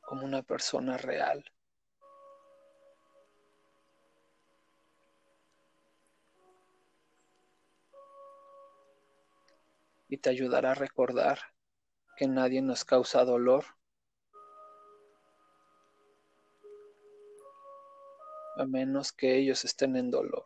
como 0.00 0.24
una 0.24 0.42
persona 0.42 0.96
real. 0.96 1.44
Y 10.10 10.18
te 10.18 10.28
ayudará 10.28 10.72
a 10.72 10.74
recordar 10.74 11.38
que 12.16 12.26
nadie 12.26 12.60
nos 12.60 12.84
causa 12.84 13.24
dolor. 13.24 13.64
A 18.56 18.66
menos 18.66 19.12
que 19.12 19.38
ellos 19.38 19.64
estén 19.64 19.94
en 19.94 20.10
dolor. 20.10 20.44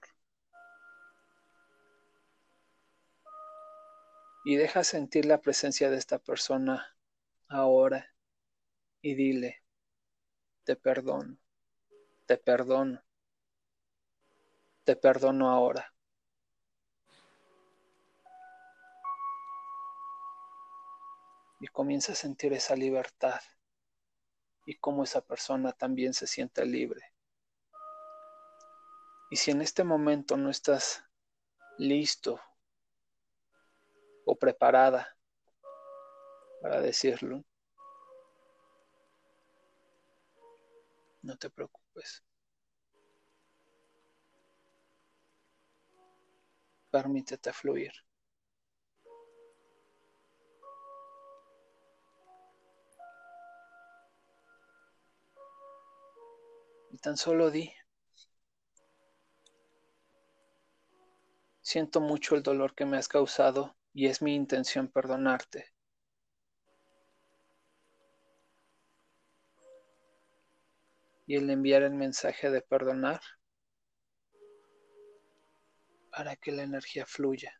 Y 4.44 4.56
deja 4.56 4.84
sentir 4.84 5.24
la 5.24 5.40
presencia 5.40 5.88
de 5.88 5.96
esta 5.96 6.18
persona 6.18 6.94
ahora 7.48 8.14
y 9.00 9.14
dile, 9.14 9.62
te 10.64 10.76
perdono, 10.76 11.38
te 12.26 12.36
perdono, 12.36 13.02
te 14.84 14.96
perdono 14.96 15.50
ahora. 15.50 15.93
y 21.64 21.68
comienza 21.68 22.12
a 22.12 22.14
sentir 22.14 22.52
esa 22.52 22.76
libertad 22.76 23.40
y 24.66 24.76
cómo 24.76 25.02
esa 25.02 25.22
persona 25.22 25.72
también 25.72 26.12
se 26.12 26.26
siente 26.26 26.62
libre. 26.66 27.14
Y 29.30 29.36
si 29.36 29.50
en 29.50 29.62
este 29.62 29.82
momento 29.82 30.36
no 30.36 30.50
estás 30.50 31.02
listo 31.78 32.38
o 34.26 34.36
preparada 34.36 35.16
para 36.60 36.82
decirlo, 36.82 37.42
no 41.22 41.38
te 41.38 41.48
preocupes. 41.48 42.22
Permítete 46.90 47.54
fluir. 47.54 47.92
Tan 57.04 57.18
solo 57.18 57.50
di. 57.50 57.70
Siento 61.60 62.00
mucho 62.00 62.34
el 62.34 62.42
dolor 62.42 62.74
que 62.74 62.86
me 62.86 62.96
has 62.96 63.08
causado 63.08 63.76
y 63.92 64.06
es 64.06 64.22
mi 64.22 64.34
intención 64.34 64.88
perdonarte. 64.88 65.66
Y 71.26 71.36
el 71.36 71.50
enviar 71.50 71.82
el 71.82 71.92
mensaje 71.92 72.50
de 72.50 72.62
perdonar 72.62 73.20
para 76.10 76.36
que 76.36 76.52
la 76.52 76.62
energía 76.62 77.04
fluya. 77.04 77.52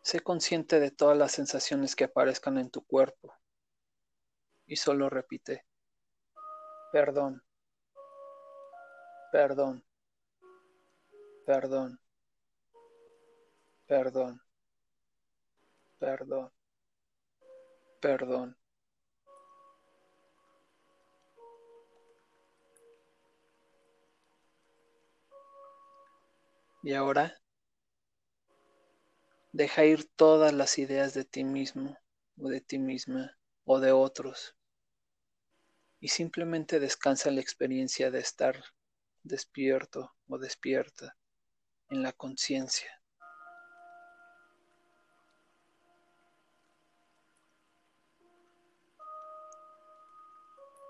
Sé 0.00 0.20
consciente 0.20 0.80
de 0.80 0.90
todas 0.90 1.18
las 1.18 1.32
sensaciones 1.32 1.94
que 1.94 2.04
aparezcan 2.04 2.56
en 2.56 2.70
tu 2.70 2.86
cuerpo 2.86 3.34
y 4.68 4.76
solo 4.76 5.08
repite, 5.08 5.64
perdón, 6.92 7.42
perdón, 9.32 9.82
perdón, 11.46 11.98
perdón, 13.86 14.40
perdón, 15.98 16.52
perdón. 18.00 18.56
Y 26.82 26.92
ahora 26.94 27.34
deja 29.52 29.84
ir 29.84 30.08
todas 30.14 30.52
las 30.52 30.78
ideas 30.78 31.14
de 31.14 31.24
ti 31.24 31.42
mismo 31.42 31.96
o 32.38 32.48
de 32.48 32.60
ti 32.60 32.78
misma 32.78 33.36
o 33.64 33.80
de 33.80 33.92
otros 33.92 34.57
y 36.00 36.08
simplemente 36.08 36.80
descansa 36.80 37.30
la 37.30 37.40
experiencia 37.40 38.10
de 38.10 38.20
estar 38.20 38.62
despierto 39.22 40.14
o 40.28 40.38
despierta 40.38 41.16
en 41.90 42.02
la 42.02 42.12
conciencia. 42.12 42.90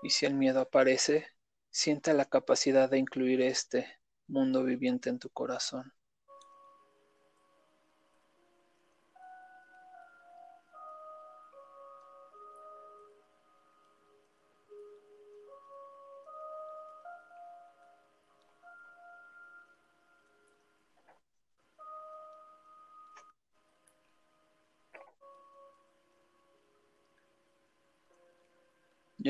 Y 0.01 0.11
si 0.11 0.25
el 0.25 0.33
miedo 0.33 0.61
aparece, 0.61 1.27
siente 1.69 2.13
la 2.13 2.25
capacidad 2.25 2.89
de 2.89 2.99
incluir 2.99 3.41
este 3.41 3.99
mundo 4.27 4.63
viviente 4.63 5.09
en 5.09 5.19
tu 5.19 5.29
corazón. 5.29 5.93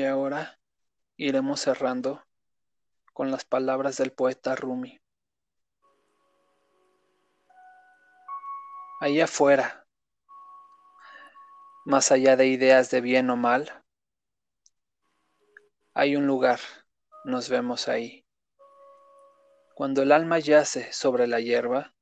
Y 0.00 0.06
ahora 0.06 0.58
iremos 1.18 1.60
cerrando 1.60 2.24
con 3.12 3.30
las 3.30 3.44
palabras 3.44 3.98
del 3.98 4.12
poeta 4.12 4.56
Rumi. 4.56 4.98
Allá 9.02 9.24
afuera, 9.24 9.86
más 11.84 12.12
allá 12.12 12.36
de 12.36 12.46
ideas 12.46 12.90
de 12.90 13.02
bien 13.02 13.28
o 13.28 13.36
mal, 13.36 13.84
hay 15.92 16.16
un 16.16 16.26
lugar, 16.26 16.60
nos 17.26 17.50
vemos 17.50 17.86
ahí. 17.86 18.24
Cuando 19.74 20.00
el 20.00 20.12
alma 20.12 20.38
yace 20.38 20.90
sobre 20.94 21.26
la 21.26 21.40
hierba, 21.40 21.94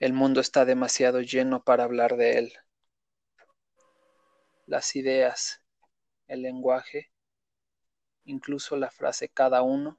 el 0.00 0.12
mundo 0.12 0.42
está 0.42 0.66
demasiado 0.66 1.22
lleno 1.22 1.64
para 1.64 1.84
hablar 1.84 2.18
de 2.18 2.36
él. 2.36 2.52
Las 4.66 4.96
ideas 4.96 5.62
el 6.26 6.42
lenguaje, 6.42 7.10
incluso 8.24 8.76
la 8.76 8.90
frase 8.90 9.28
cada 9.28 9.62
uno, 9.62 9.98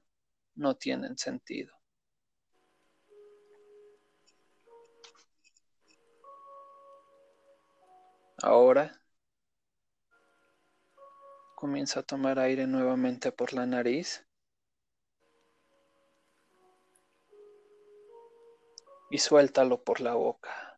no 0.56 0.76
tienen 0.76 1.18
sentido. 1.18 1.74
Ahora 8.42 9.02
comienza 11.56 12.02
a 12.02 12.04
tomar 12.04 12.38
aire 12.38 12.68
nuevamente 12.68 13.32
por 13.32 13.52
la 13.54 13.66
nariz 13.66 14.28
y 19.10 19.18
suéltalo 19.18 19.84
por 19.84 20.02
la 20.02 20.14
boca. 20.14 20.77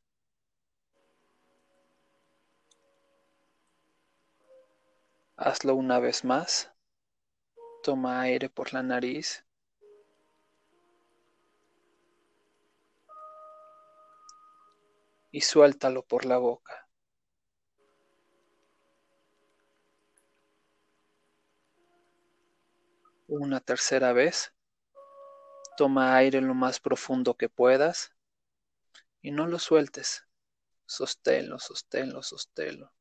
Hazlo 5.41 5.73
una 5.75 5.99
vez 5.99 6.25
más. 6.25 6.69
Toma 7.81 8.19
aire 8.19 8.49
por 8.49 8.73
la 8.73 8.83
nariz. 8.83 9.45
Y 15.31 15.39
suéltalo 15.39 16.03
por 16.03 16.25
la 16.25 16.39
boca. 16.39 16.89
Una 23.29 23.61
tercera 23.61 24.11
vez. 24.11 24.53
Toma 25.77 26.17
aire 26.17 26.41
lo 26.41 26.53
más 26.53 26.81
profundo 26.81 27.37
que 27.37 27.47
puedas 27.47 28.11
y 29.21 29.31
no 29.31 29.47
lo 29.47 29.57
sueltes. 29.57 30.27
Sosténlo, 30.85 31.59
sosténlo, 31.59 32.23
sosténlo. 32.23 32.91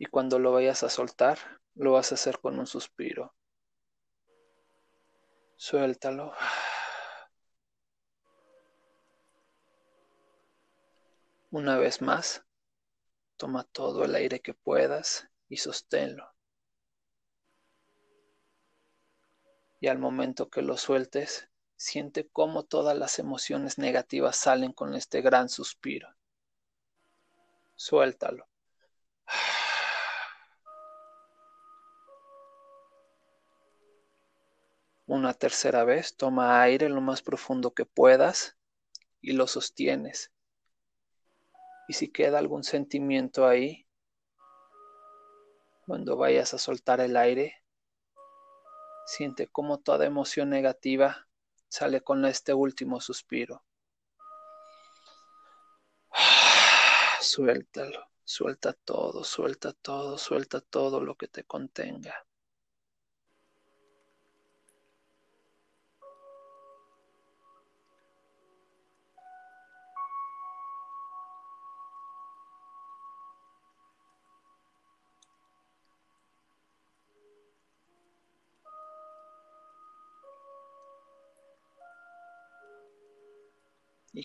Y 0.00 0.06
cuando 0.06 0.38
lo 0.38 0.50
vayas 0.50 0.82
a 0.82 0.88
soltar, 0.88 1.38
lo 1.74 1.92
vas 1.92 2.10
a 2.10 2.14
hacer 2.14 2.38
con 2.38 2.58
un 2.58 2.66
suspiro. 2.66 3.34
Suéltalo. 5.56 6.32
Una 11.50 11.76
vez 11.76 12.00
más, 12.00 12.46
toma 13.36 13.64
todo 13.64 14.02
el 14.06 14.14
aire 14.14 14.40
que 14.40 14.54
puedas 14.54 15.28
y 15.50 15.58
sosténlo. 15.58 16.32
Y 19.80 19.88
al 19.88 19.98
momento 19.98 20.48
que 20.48 20.62
lo 20.62 20.78
sueltes, 20.78 21.50
siente 21.76 22.26
cómo 22.26 22.62
todas 22.62 22.96
las 22.96 23.18
emociones 23.18 23.76
negativas 23.76 24.36
salen 24.36 24.72
con 24.72 24.94
este 24.94 25.20
gran 25.20 25.50
suspiro. 25.50 26.08
Suéltalo. 27.76 28.48
Una 35.10 35.34
tercera 35.34 35.82
vez, 35.82 36.16
toma 36.16 36.62
aire 36.62 36.88
lo 36.88 37.00
más 37.00 37.20
profundo 37.20 37.74
que 37.74 37.84
puedas 37.84 38.56
y 39.20 39.32
lo 39.32 39.48
sostienes. 39.48 40.30
Y 41.88 41.94
si 41.94 42.12
queda 42.12 42.38
algún 42.38 42.62
sentimiento 42.62 43.48
ahí, 43.48 43.88
cuando 45.84 46.16
vayas 46.16 46.54
a 46.54 46.58
soltar 46.58 47.00
el 47.00 47.16
aire, 47.16 47.64
siente 49.04 49.48
como 49.48 49.80
toda 49.80 50.06
emoción 50.06 50.48
negativa 50.48 51.26
sale 51.66 52.02
con 52.02 52.24
este 52.24 52.54
último 52.54 53.00
suspiro. 53.00 53.64
Suéltalo, 57.20 58.06
suelta 58.22 58.74
todo, 58.74 59.24
suelta 59.24 59.72
todo, 59.72 60.18
suelta 60.18 60.60
todo 60.60 61.00
lo 61.00 61.16
que 61.16 61.26
te 61.26 61.42
contenga. 61.42 62.14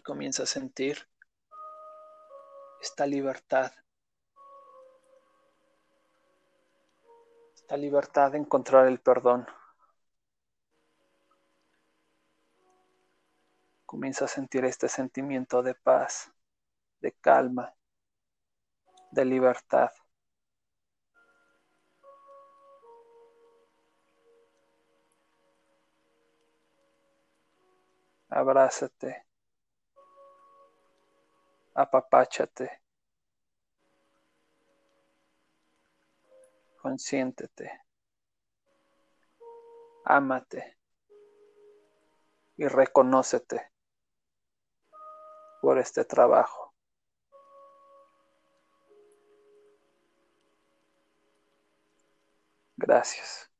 Comienza 0.05 0.43
a 0.43 0.45
sentir 0.45 1.09
esta 2.79 3.07
libertad 3.07 3.73
la 7.69 7.77
libertad 7.77 8.31
de 8.31 8.37
encontrar 8.37 8.87
el 8.87 8.99
perdón. 8.99 9.47
Comienza 13.87 14.25
a 14.25 14.27
sentir 14.27 14.63
este 14.65 14.87
sentimiento 14.87 15.63
de 15.63 15.73
paz, 15.73 16.31
de 17.01 17.11
calma, 17.13 17.73
de 19.11 19.25
libertad. 19.25 19.89
Abrázate, 28.29 29.24
apapáchate. 31.75 32.85
consiéntete, 36.85 37.81
ámate 40.03 40.77
y 42.57 42.67
reconócete 42.67 43.71
por 45.63 45.79
este 45.79 46.05
trabajo. 46.05 46.75
Gracias. 52.77 53.54